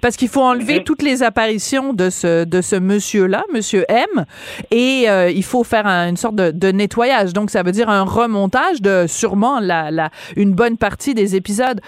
parce 0.00 0.16
qu'il 0.16 0.28
faut 0.28 0.42
enlever 0.42 0.78
Mhm. 0.78 0.84
toutes 0.84 1.02
les 1.02 1.22
apparitions 1.22 1.92
de 1.92 2.08
ce 2.10 2.44
de 2.44 2.60
ce 2.62 2.76
monsieur-là, 2.76 3.44
Monsieur 3.52 3.84
M, 3.88 4.24
et 4.70 5.04
euh, 5.10 5.30
il 5.30 5.44
faut 5.44 5.62
faire 5.62 5.86
un- 5.86 6.08
une 6.08 6.16
sorte 6.16 6.36
de, 6.36 6.50
de 6.50 6.72
nettoyage. 6.72 7.32
Donc 7.34 7.50
ça 7.50 7.62
veut 7.62 7.72
dire 7.72 7.90
un 7.90 8.02
remontage 8.04 8.80
de 8.80 9.04
sûrement 9.06 9.60
la, 9.60 9.90
la 9.90 10.10
une 10.36 10.54
bonne 10.54 10.76
partie 10.78 11.12
des 11.14 11.36
épisodes. 11.36 11.80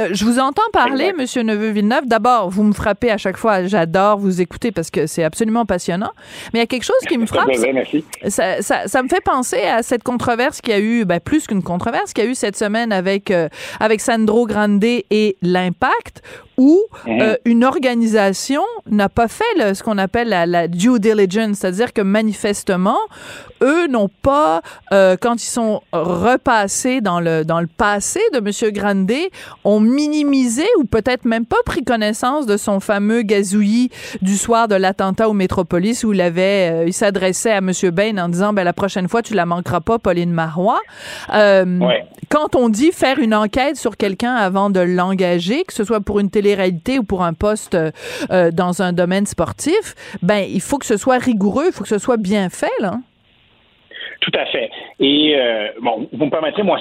Euh, 0.00 0.08
je 0.12 0.24
vous 0.24 0.38
entends 0.38 0.62
parler. 0.72 1.12
Monsieur 1.12 1.42
Neveu 1.42 1.70
Villeneuve. 1.70 2.06
D'abord, 2.06 2.50
vous 2.50 2.62
me 2.62 2.72
frappez 2.72 3.10
à 3.10 3.16
chaque 3.18 3.36
fois. 3.36 3.64
J'adore 3.66 4.18
vous 4.18 4.40
écouter 4.40 4.70
parce 4.70 4.90
que 4.90 5.06
c'est 5.06 5.24
absolument 5.24 5.66
passionnant. 5.66 6.12
Mais 6.52 6.60
il 6.60 6.62
y 6.62 6.64
a 6.64 6.66
quelque 6.66 6.84
chose 6.84 6.96
qui 7.08 7.18
me 7.18 7.26
frappe. 7.26 7.48
merci. 7.74 8.04
Ça, 8.28 8.62
ça, 8.62 8.86
ça 8.86 9.02
me 9.02 9.08
fait 9.08 9.20
penser 9.22 9.62
à 9.62 9.82
cette 9.82 10.02
controverse 10.04 10.60
qu'il 10.60 10.72
y 10.72 10.76
a 10.76 10.80
eu, 10.80 11.04
ben, 11.04 11.18
plus 11.20 11.46
qu'une 11.46 11.62
controverse, 11.62 12.12
qu'il 12.12 12.24
y 12.24 12.26
a 12.28 12.30
eu 12.30 12.34
cette 12.34 12.56
semaine 12.56 12.92
avec, 12.92 13.30
euh, 13.30 13.48
avec 13.80 14.00
Sandro 14.00 14.46
Grande 14.46 14.84
et 14.84 15.36
l'Impact, 15.42 16.22
où 16.56 16.80
Mhm. 17.06 17.20
euh, 17.20 17.36
une 17.44 17.64
organisation 17.64 18.62
n'a 18.90 19.08
pas 19.08 19.28
fait 19.28 19.44
le- 19.56 19.74
ce 19.74 19.82
qu'on 19.82 19.98
appelle 19.98 20.28
la, 20.28 20.44
la 20.46 20.66
due 20.68 20.98
diligence, 20.98 21.58
c'est-à-dire 21.58 21.92
que 21.92 22.02
manifestement, 22.02 22.98
eux 23.62 23.86
n'ont 23.88 24.10
pas, 24.22 24.62
euh, 24.92 25.16
quand 25.20 25.34
ils 25.42 25.46
sont 25.46 25.82
repassés 25.92 27.00
dans 27.00 27.20
le, 27.20 27.44
dans 27.44 27.60
le 27.60 27.68
passé 27.68 28.20
de 28.32 28.38
M. 28.38 28.72
Grande, 28.72 29.12
ont 29.64 29.80
minimisé 29.88 30.64
ou 30.78 30.84
peut-être 30.84 31.24
même 31.24 31.46
pas 31.46 31.56
pris 31.64 31.82
connaissance 31.84 32.46
de 32.46 32.56
son 32.56 32.80
fameux 32.80 33.22
gazouillis 33.22 33.90
du 34.22 34.36
soir 34.36 34.68
de 34.68 34.74
l'attentat 34.74 35.28
au 35.28 35.32
Métropolis 35.32 36.04
où 36.04 36.12
il 36.12 36.20
avait, 36.20 36.70
euh, 36.72 36.84
il 36.86 36.92
s'adressait 36.92 37.52
à 37.52 37.58
M. 37.58 37.72
Bain 37.92 38.18
en 38.18 38.28
disant, 38.28 38.52
ben 38.52 38.64
la 38.64 38.72
prochaine 38.72 39.08
fois 39.08 39.22
tu 39.22 39.34
la 39.34 39.46
manqueras 39.46 39.80
pas, 39.80 39.98
Pauline 39.98 40.32
Marois. 40.32 40.80
Euh, 41.34 41.64
Quand 42.30 42.56
on 42.56 42.68
dit 42.68 42.92
faire 42.92 43.18
une 43.18 43.34
enquête 43.34 43.76
sur 43.76 43.96
quelqu'un 43.96 44.34
avant 44.34 44.68
de 44.70 44.80
l'engager, 44.80 45.64
que 45.64 45.72
ce 45.72 45.84
soit 45.84 46.00
pour 46.00 46.20
une 46.20 46.30
télé-réalité 46.30 46.98
ou 46.98 47.02
pour 47.02 47.24
un 47.24 47.32
poste 47.32 47.74
euh, 47.74 48.50
dans 48.52 48.82
un 48.82 48.92
domaine 48.92 49.26
sportif, 49.26 49.94
ben 50.22 50.44
il 50.48 50.60
faut 50.60 50.78
que 50.78 50.86
ce 50.86 50.96
soit 50.96 51.18
rigoureux, 51.18 51.66
il 51.68 51.72
faut 51.72 51.84
que 51.84 51.88
ce 51.88 51.98
soit 51.98 52.16
bien 52.18 52.50
fait 52.50 52.70
là. 52.80 52.98
Tout 54.30 54.38
à 54.38 54.46
fait. 54.46 54.70
Et 55.00 55.34
euh, 55.36 55.68
bon, 55.80 56.08
vous 56.12 56.26
me 56.26 56.30
permettrez, 56.30 56.62
moi, 56.62 56.78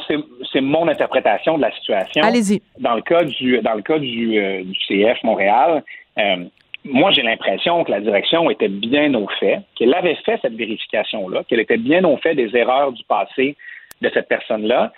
c'est 0.52 0.62
mon 0.62 0.88
interprétation 0.88 1.58
de 1.58 1.62
la 1.62 1.72
situation. 1.72 2.22
Allez-y. 2.24 2.62
Dans 2.80 2.96
le 2.96 3.02
cas 3.02 3.24
du 3.24 3.60
dans 3.62 3.76
le 3.76 3.82
cas 3.82 4.00
du, 4.00 4.38
euh, 4.38 4.64
du 4.64 4.78
CF 4.88 5.24
Montréal, 5.24 5.84
euh, 6.18 6.38
moi, 6.84 7.12
j'ai 7.12 7.22
l'impression 7.22 7.84
que 7.84 7.92
la 7.92 8.02
direction 8.02 8.50
était 8.50 8.68
bien 8.68 9.14
au 9.14 9.28
fait, 9.40 9.62
qu'elle 9.76 9.94
avait 9.94 10.18
fait 10.26 10.40
cette 10.42 10.56
vérification-là, 10.56 11.44
qu'elle 11.48 11.60
était 11.60 11.78
bien 11.78 12.04
au 12.04 12.18
fait 12.18 12.36
des 12.36 12.56
erreurs 12.56 12.92
du 12.92 13.04
passé 13.04 13.56
de 14.02 14.10
cette 14.14 14.28
personne-là, 14.28 14.92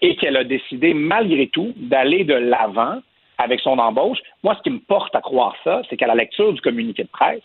et 0.00 0.16
qu'elle 0.16 0.38
a 0.38 0.44
décidé, 0.44 0.94
malgré 0.94 1.48
tout, 1.48 1.74
d'aller 1.76 2.24
de 2.24 2.32
l'avant 2.32 3.00
avec 3.36 3.60
son 3.60 3.78
embauche. 3.78 4.18
Moi, 4.42 4.54
ce 4.56 4.62
qui 4.62 4.70
me 4.70 4.78
porte 4.78 5.14
à 5.14 5.20
croire 5.20 5.54
ça, 5.64 5.82
c'est 5.90 5.98
qu'à 5.98 6.06
la 6.06 6.14
lecture 6.14 6.54
du 6.54 6.60
communiqué 6.62 7.02
de 7.02 7.08
presse, 7.08 7.42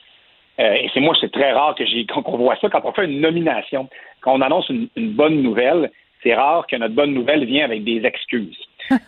euh, 0.60 0.74
et 0.74 0.89
c'est 0.93 0.99
moi, 0.99 1.16
c'est 1.20 1.32
très 1.32 1.51
rare 1.51 1.76
que 1.76 1.86
j'ai 1.86 2.06
qu'on 2.06 2.38
voit 2.38 2.56
ça 2.58 2.70
quand 2.70 2.82
on 2.84 2.91
fait 2.91 3.06
une 3.06 3.22
nomination. 3.22 3.89
Quand 4.22 4.34
on 4.34 4.41
annonce 4.41 4.70
une, 4.70 4.89
bonne 4.95 5.41
nouvelle, 5.41 5.91
c'est 6.24 6.34
rare 6.34 6.66
que 6.68 6.76
notre 6.76 6.95
bonne 6.95 7.14
nouvelle 7.14 7.45
vienne 7.45 7.66
avec 7.66 7.84
des 7.84 8.06
excuses. 8.06 8.58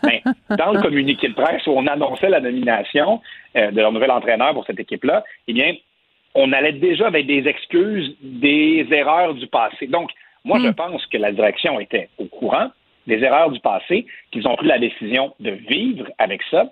Mais 0.03 0.21
dans 0.57 0.71
le 0.71 0.81
communiqué 0.81 1.29
de 1.29 1.33
presse 1.33 1.65
où 1.67 1.71
on 1.71 1.87
annonçait 1.87 2.29
la 2.29 2.39
nomination 2.39 3.21
euh, 3.55 3.71
de 3.71 3.79
leur 3.79 3.91
nouvel 3.91 4.11
entraîneur 4.11 4.53
pour 4.53 4.65
cette 4.65 4.79
équipe-là, 4.79 5.23
eh 5.47 5.53
bien, 5.53 5.73
on 6.35 6.51
allait 6.53 6.73
déjà 6.73 7.07
avec 7.07 7.25
des 7.25 7.47
excuses 7.47 8.15
des 8.21 8.85
erreurs 8.91 9.33
du 9.33 9.47
passé. 9.47 9.87
Donc, 9.87 10.11
moi, 10.43 10.59
je 10.59 10.67
hmm. 10.67 10.75
pense 10.75 11.05
que 11.07 11.17
la 11.17 11.31
direction 11.31 11.79
était 11.79 12.09
au 12.17 12.25
courant 12.25 12.69
des 13.07 13.23
erreurs 13.23 13.49
du 13.49 13.59
passé, 13.61 14.05
qu'ils 14.31 14.47
ont 14.47 14.55
pris 14.55 14.67
la 14.67 14.79
décision 14.79 15.33
de 15.39 15.51
vivre 15.51 16.07
avec 16.17 16.41
ça. 16.51 16.65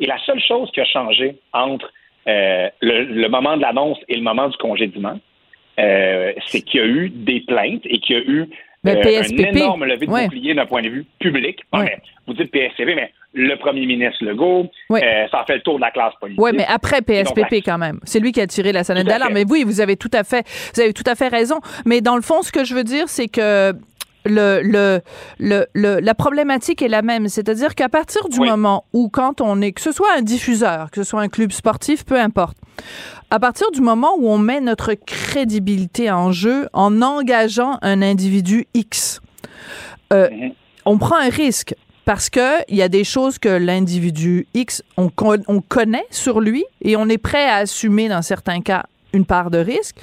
Et 0.00 0.06
la 0.06 0.18
seule 0.24 0.40
chose 0.40 0.70
qui 0.72 0.80
a 0.80 0.84
changé 0.84 1.36
entre 1.52 1.92
euh, 2.28 2.68
le, 2.80 3.28
moment 3.28 3.56
de 3.56 3.62
l'annonce 3.62 3.98
et 4.08 4.16
le 4.16 4.22
moment 4.22 4.48
du 4.48 4.56
congédiement, 4.56 5.18
euh, 5.78 6.32
c'est 6.46 6.60
qu'il 6.62 6.80
y 6.80 6.82
a 6.82 6.86
eu 6.86 7.10
des 7.10 7.40
plaintes 7.40 7.82
et 7.84 7.98
qu'il 7.98 8.16
y 8.16 8.18
a 8.18 8.22
eu 8.22 8.48
euh, 8.86 8.94
un 8.94 9.36
énorme 9.36 9.84
levé 9.84 10.06
de 10.06 10.10
bouclier 10.10 10.54
d'un 10.54 10.66
point 10.66 10.82
de 10.82 10.88
vue 10.88 11.06
public. 11.18 11.60
vous 12.26 12.34
dites 12.34 12.50
PSPP, 12.50 12.94
mais 12.94 13.12
le 13.34 13.56
premier 13.56 13.86
ministre 13.86 14.24
Legault, 14.24 14.70
ça 14.90 15.38
a 15.38 15.44
fait 15.46 15.54
le 15.54 15.62
tour 15.62 15.76
de 15.76 15.80
la 15.80 15.90
classe 15.90 16.14
politique. 16.20 16.40
Oui, 16.40 16.50
mais 16.54 16.66
après 16.68 17.00
PSPP 17.00 17.64
quand 17.64 17.78
même. 17.78 17.98
C'est 18.04 18.20
lui 18.20 18.32
qui 18.32 18.40
a 18.40 18.46
tiré 18.46 18.72
la 18.72 18.84
sonnette 18.84 19.06
d'alarme. 19.06 19.32
Mais 19.32 19.44
oui, 19.48 19.64
vous 19.64 19.80
avez 19.80 19.96
tout 19.96 20.10
à 20.12 20.22
fait, 20.24 20.46
vous 20.74 20.80
avez 20.80 20.92
tout 20.92 21.04
à 21.06 21.14
fait 21.14 21.28
raison. 21.28 21.60
Mais 21.86 22.00
dans 22.00 22.16
le 22.16 22.22
fond, 22.22 22.42
ce 22.42 22.52
que 22.52 22.64
je 22.64 22.74
veux 22.74 22.84
dire, 22.84 23.08
c'est 23.08 23.28
que 23.28 23.72
le, 24.24 24.60
le, 24.62 25.66
le, 25.74 26.00
la 26.00 26.14
problématique 26.14 26.82
est 26.82 26.88
la 26.88 27.02
même. 27.02 27.28
C'est-à-dire 27.28 27.74
qu'à 27.74 27.88
partir 27.88 28.28
du 28.28 28.40
moment 28.40 28.84
où, 28.92 29.08
quand 29.08 29.40
on 29.40 29.60
est, 29.60 29.72
que 29.72 29.80
ce 29.80 29.92
soit 29.92 30.08
un 30.16 30.22
diffuseur, 30.22 30.90
que 30.90 31.02
ce 31.02 31.10
soit 31.10 31.20
un 31.20 31.28
club 31.28 31.52
sportif, 31.52 32.04
peu 32.04 32.18
importe, 32.18 32.56
à 33.30 33.38
partir 33.40 33.70
du 33.70 33.80
moment 33.80 34.14
où 34.18 34.28
on 34.28 34.38
met 34.38 34.60
notre 34.60 34.94
crédibilité 34.94 36.10
en 36.10 36.32
jeu 36.32 36.68
en 36.72 37.02
engageant 37.02 37.78
un 37.82 38.02
individu 38.02 38.66
X, 38.74 39.20
euh, 40.12 40.28
mhm. 40.30 40.52
on 40.84 40.98
prend 40.98 41.16
un 41.16 41.30
risque 41.30 41.74
parce 42.04 42.30
que 42.30 42.60
il 42.68 42.76
y 42.76 42.82
a 42.82 42.88
des 42.88 43.04
choses 43.04 43.38
que 43.38 43.48
l'individu 43.48 44.46
X 44.54 44.82
on, 44.96 45.10
on 45.46 45.60
connaît 45.60 46.04
sur 46.10 46.40
lui 46.40 46.64
et 46.82 46.96
on 46.96 47.08
est 47.08 47.18
prêt 47.18 47.48
à 47.48 47.56
assumer 47.56 48.08
dans 48.08 48.22
certains 48.22 48.60
cas 48.60 48.84
une 49.12 49.26
part 49.26 49.50
de 49.50 49.58
risque. 49.58 49.96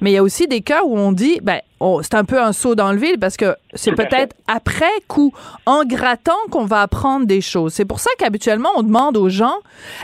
Mais 0.00 0.10
il 0.10 0.14
y 0.14 0.18
a 0.18 0.22
aussi 0.22 0.46
des 0.46 0.60
cas 0.60 0.82
où 0.84 0.96
on 0.96 1.12
dit, 1.12 1.40
ben, 1.42 1.60
c'est 2.02 2.14
un 2.14 2.24
peu 2.24 2.40
un 2.40 2.52
saut 2.52 2.74
dans 2.74 2.92
le 2.92 2.98
vide 2.98 3.20
parce 3.20 3.36
que 3.36 3.56
c'est 3.74 3.94
peut-être 3.94 4.34
après 4.46 4.86
coup, 5.06 5.32
en 5.66 5.84
grattant, 5.84 6.32
qu'on 6.50 6.64
va 6.64 6.82
apprendre 6.82 7.26
des 7.26 7.40
choses. 7.40 7.72
C'est 7.72 7.84
pour 7.84 8.00
ça 8.00 8.10
qu'habituellement, 8.18 8.70
on 8.76 8.82
demande 8.82 9.16
aux 9.16 9.28
gens, 9.28 9.56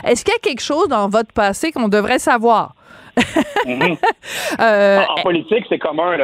est-ce 0.03 0.23
qu'il 0.23 0.33
y 0.33 0.37
a 0.37 0.39
quelque 0.39 0.61
chose 0.61 0.87
dans 0.87 1.09
votre 1.09 1.31
passé 1.33 1.71
qu'on 1.71 1.87
devrait 1.87 2.19
savoir? 2.19 2.75
Mhm. 3.65 3.97
Euh, 4.59 4.99
en, 5.09 5.21
politique, 5.21 5.65
c'est 5.69 5.77
commun, 5.77 6.17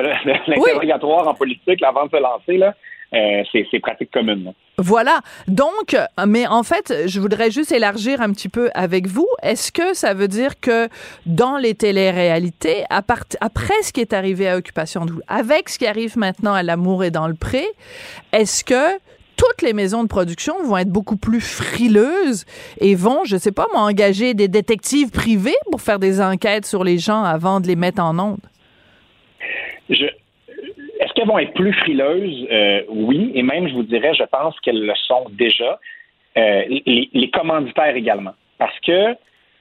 l'interrogatoire 0.47 1.27
en 1.27 1.33
politique, 1.33 1.81
avant 1.83 2.05
de 2.05 2.11
se 2.11 2.17
lancer, 2.17 2.57
là. 2.57 2.73
Euh, 3.13 3.43
c'est 3.51 3.79
pratique 3.79 4.09
commune. 4.11 4.53
Voilà. 4.77 5.19
Donc, 5.47 5.97
mais 6.25 6.47
en 6.47 6.63
fait, 6.63 7.07
je 7.07 7.19
voudrais 7.19 7.51
juste 7.51 7.71
élargir 7.71 8.21
un 8.21 8.31
petit 8.31 8.47
peu 8.47 8.69
avec 8.73 9.07
vous. 9.07 9.27
Est-ce 9.43 9.71
que 9.71 9.93
ça 9.93 10.13
veut 10.13 10.29
dire 10.29 10.59
que 10.59 10.87
dans 11.25 11.57
les 11.57 11.75
téléréalités, 11.75 12.85
à 12.89 13.03
après 13.41 13.81
ce 13.83 13.91
qui 13.91 13.99
est 13.99 14.13
arrivé 14.13 14.47
à 14.47 14.55
Occupation 14.57 15.05
Double, 15.05 15.23
avec 15.27 15.67
ce 15.67 15.77
qui 15.77 15.87
arrive 15.87 16.17
maintenant 16.17 16.53
à 16.53 16.63
L'amour 16.63 17.03
et 17.03 17.11
dans 17.11 17.27
le 17.27 17.33
pré, 17.33 17.65
est-ce 18.31 18.63
que 18.63 18.97
toutes 19.35 19.61
les 19.61 19.73
maisons 19.73 20.03
de 20.03 20.07
production 20.07 20.53
vont 20.63 20.77
être 20.77 20.89
beaucoup 20.89 21.17
plus 21.17 21.41
frileuses 21.41 22.45
et 22.79 22.95
vont, 22.95 23.25
je 23.25 23.37
sais 23.37 23.51
pas, 23.51 23.67
m'engager 23.73 24.33
des 24.33 24.47
détectives 24.47 25.09
privés 25.09 25.55
pour 25.69 25.81
faire 25.81 25.99
des 25.99 26.21
enquêtes 26.21 26.65
sur 26.65 26.83
les 26.83 26.97
gens 26.97 27.23
avant 27.23 27.59
de 27.59 27.67
les 27.67 27.75
mettre 27.75 28.01
en 28.01 28.17
onde? 28.19 28.39
Je, 29.89 30.05
qu'elles 31.21 31.27
vont 31.27 31.39
être 31.39 31.53
plus 31.53 31.73
frileuses? 31.73 32.47
Euh, 32.51 32.81
oui, 32.89 33.31
et 33.35 33.43
même, 33.43 33.67
je 33.67 33.73
vous 33.73 33.83
dirais, 33.83 34.13
je 34.13 34.23
pense 34.23 34.59
qu'elles 34.61 34.85
le 34.85 34.95
sont 34.95 35.25
déjà. 35.31 35.79
Euh, 36.37 36.63
les, 36.67 37.29
commanditaires 37.31 37.95
également. 37.95 38.33
Parce 38.57 38.77
que, 38.79 39.15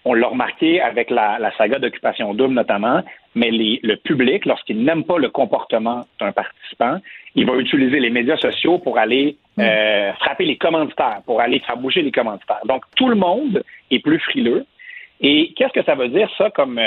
on 0.05 0.15
l'a 0.15 0.29
remarqué 0.29 0.81
avec 0.81 1.11
la, 1.11 1.51
saga 1.59 1.79
d'occupation 1.79 2.33
double 2.33 2.55
notamment, 2.55 3.03
mais 3.35 3.51
le 3.51 3.95
public, 3.97 4.47
lorsqu'il 4.47 4.83
n'aime 4.85 5.05
pas 5.05 5.19
le 5.19 5.29
comportement 5.29 6.07
d'un 6.21 6.33
participant, 6.33 6.99
il 7.35 7.45
va 7.45 7.57
utiliser 7.57 8.01
les 8.01 8.11
médias 8.11 8.37
sociaux 8.37 8.79
pour 8.79 8.99
aller 8.99 9.37
euh, 9.59 10.13
frapper 10.15 10.45
les 10.45 10.57
commanditaires, 10.57 11.23
pour 11.27 11.41
aller 11.41 11.59
faire 11.61 11.77
bouger 11.77 12.03
les 12.03 12.13
commanditaires. 12.13 12.61
Donc, 12.65 12.85
tout 12.97 13.09
le 13.09 13.17
monde 13.17 13.63
est 13.91 13.99
plus 13.99 14.21
frileux. 14.21 14.65
Et 15.21 15.53
qu'est-ce 15.55 15.73
que 15.73 15.85
ça 15.85 15.97
veut 15.97 16.09
dire, 16.09 16.31
ça, 16.39 16.51
comme 16.51 16.81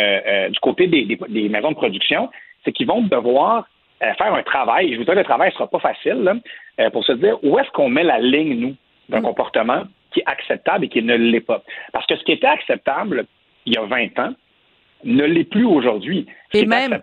du 0.49 0.59
côté 0.59 0.87
des 0.87 1.49
maisons 1.49 1.71
de 1.71 1.75
production? 1.75 2.29
C'est 2.63 2.71
qu'ils 2.71 2.87
vont 2.87 3.01
devoir 3.01 3.67
faire 4.17 4.33
un 4.33 4.43
travail, 4.43 4.91
je 4.91 4.97
vous 4.97 5.03
dis 5.03 5.11
que 5.11 5.11
le 5.11 5.23
travail 5.23 5.49
ne 5.49 5.53
sera 5.53 5.67
pas 5.67 5.79
facile, 5.79 6.41
euh, 6.79 6.89
pour 6.89 7.03
se 7.05 7.13
dire 7.13 7.37
où 7.43 7.57
est-ce 7.59 7.69
qu'on 7.71 7.89
met 7.89 8.03
la 8.03 8.19
ligne, 8.19 8.59
nous, 8.59 8.75
d'un 9.09 9.19
mm. 9.19 9.23
comportement 9.23 9.83
qui 10.11 10.19
est 10.19 10.27
acceptable 10.27 10.85
et 10.85 10.89
qui 10.89 11.01
ne 11.01 11.15
l'est 11.15 11.41
pas. 11.41 11.61
Parce 11.91 12.05
que 12.05 12.15
ce 12.15 12.23
qui 12.23 12.33
était 12.33 12.47
acceptable 12.47 13.25
il 13.65 13.73
y 13.73 13.77
a 13.77 13.83
20 13.83 14.19
ans, 14.19 14.33
ne 15.05 15.25
l'est 15.25 15.43
plus 15.43 15.65
aujourd'hui. 15.65 16.27
Et 16.55 16.65
même, 16.65 16.93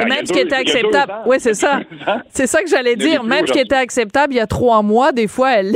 et 0.00 0.04
même 0.04 0.26
ce 0.26 0.32
qui 0.32 0.38
était 0.38 0.54
acceptable, 0.54 1.12
oui, 1.26 1.36
c'est 1.40 1.54
ça. 1.54 1.80
C'est 2.30 2.46
ça 2.46 2.62
que 2.62 2.68
j'allais 2.68 2.94
dire. 2.94 3.24
Même 3.24 3.46
ce 3.46 3.52
qui 3.52 3.58
était 3.58 3.74
acceptable 3.74 4.32
il 4.34 4.36
y 4.36 4.40
a 4.40 4.46
trois 4.46 4.82
mois, 4.82 5.12
des 5.12 5.26
fois, 5.26 5.52
elle... 5.52 5.74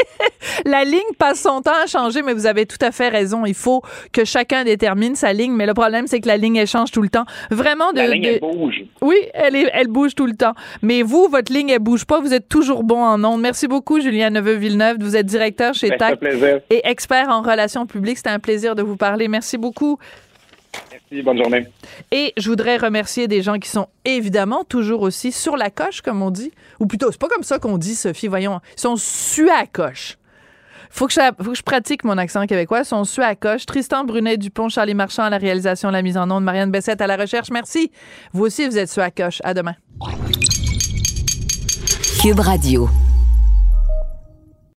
la 0.64 0.84
ligne 0.84 1.00
passe 1.18 1.42
son 1.42 1.60
temps 1.60 1.72
à 1.82 1.86
changer, 1.86 2.22
mais 2.22 2.32
vous 2.32 2.46
avez 2.46 2.64
tout 2.64 2.78
à 2.80 2.90
fait 2.90 3.08
raison. 3.08 3.44
Il 3.44 3.54
faut 3.54 3.82
que 4.12 4.24
chacun 4.24 4.64
détermine 4.64 5.14
sa 5.14 5.32
ligne, 5.32 5.52
mais 5.52 5.66
le 5.66 5.74
problème, 5.74 6.06
c'est 6.06 6.20
que 6.20 6.28
la 6.28 6.38
ligne, 6.38 6.56
elle 6.56 6.66
change 6.66 6.90
tout 6.90 7.02
le 7.02 7.10
temps. 7.10 7.24
Vraiment, 7.50 7.92
de, 7.92 7.98
la 7.98 8.08
ligne, 8.08 8.24
elle 8.24 8.40
bouge. 8.40 8.84
Oui, 9.02 9.16
elle, 9.34 9.56
est, 9.56 9.70
elle 9.74 9.88
bouge 9.88 10.14
tout 10.14 10.26
le 10.26 10.34
temps. 10.34 10.54
Mais 10.82 11.02
vous, 11.02 11.28
votre 11.28 11.52
ligne, 11.52 11.68
elle 11.68 11.80
bouge 11.80 12.06
pas. 12.06 12.20
Vous 12.20 12.32
êtes 12.32 12.48
toujours 12.48 12.82
bon 12.82 13.02
en 13.02 13.22
ondes. 13.24 13.42
Merci 13.42 13.68
beaucoup, 13.68 14.00
Julien 14.00 14.30
Neveu-Villeneuve. 14.30 14.96
Vous 15.00 15.16
êtes 15.16 15.26
directeur 15.26 15.74
chez 15.74 15.90
ben, 15.90 15.98
TAC 15.98 16.20
et 16.70 16.80
expert 16.88 17.28
en 17.28 17.42
relations 17.42 17.86
publiques. 17.86 18.18
C'était 18.18 18.30
un 18.30 18.38
plaisir 18.38 18.74
de 18.74 18.82
vous 18.82 18.96
parler. 18.96 19.28
Merci 19.28 19.58
beaucoup. 19.58 19.98
Merci, 20.90 21.22
bonne 21.22 21.38
journée. 21.38 21.66
Et 22.10 22.32
je 22.36 22.48
voudrais 22.48 22.76
remercier 22.76 23.28
des 23.28 23.42
gens 23.42 23.58
qui 23.58 23.68
sont 23.68 23.88
évidemment 24.04 24.64
toujours 24.64 25.02
aussi 25.02 25.32
sur 25.32 25.56
la 25.56 25.70
coche, 25.70 26.00
comme 26.00 26.22
on 26.22 26.30
dit. 26.30 26.52
Ou 26.80 26.86
plutôt, 26.86 27.10
c'est 27.10 27.20
pas 27.20 27.28
comme 27.28 27.42
ça 27.42 27.58
qu'on 27.58 27.78
dit, 27.78 27.94
Sophie, 27.94 28.28
voyons. 28.28 28.60
Ils 28.76 28.80
sont 28.80 28.96
su 28.96 29.48
à 29.50 29.66
coche. 29.66 30.18
Faut 30.90 31.06
que, 31.06 31.12
je, 31.12 31.20
faut 31.42 31.50
que 31.50 31.56
je 31.56 31.62
pratique 31.62 32.04
mon 32.04 32.16
accent 32.16 32.46
québécois. 32.46 32.80
Ils 32.80 32.84
sont 32.84 33.04
su 33.04 33.22
à 33.22 33.34
coche. 33.34 33.66
Tristan 33.66 34.04
Brunet 34.04 34.36
Dupont, 34.36 34.68
Charlie 34.68 34.94
Marchand 34.94 35.24
à 35.24 35.30
la 35.30 35.38
réalisation, 35.38 35.90
la 35.90 36.02
mise 36.02 36.16
en 36.16 36.30
onde, 36.30 36.44
Marianne 36.44 36.70
Bessette 36.70 37.00
à 37.00 37.06
la 37.06 37.16
recherche. 37.16 37.50
Merci. 37.50 37.90
Vous 38.32 38.44
aussi, 38.44 38.66
vous 38.66 38.78
êtes 38.78 38.90
su 38.90 39.00
à 39.00 39.10
coche. 39.10 39.40
À 39.44 39.52
demain. 39.52 39.74
Cube 42.22 42.40
Radio. 42.40 42.88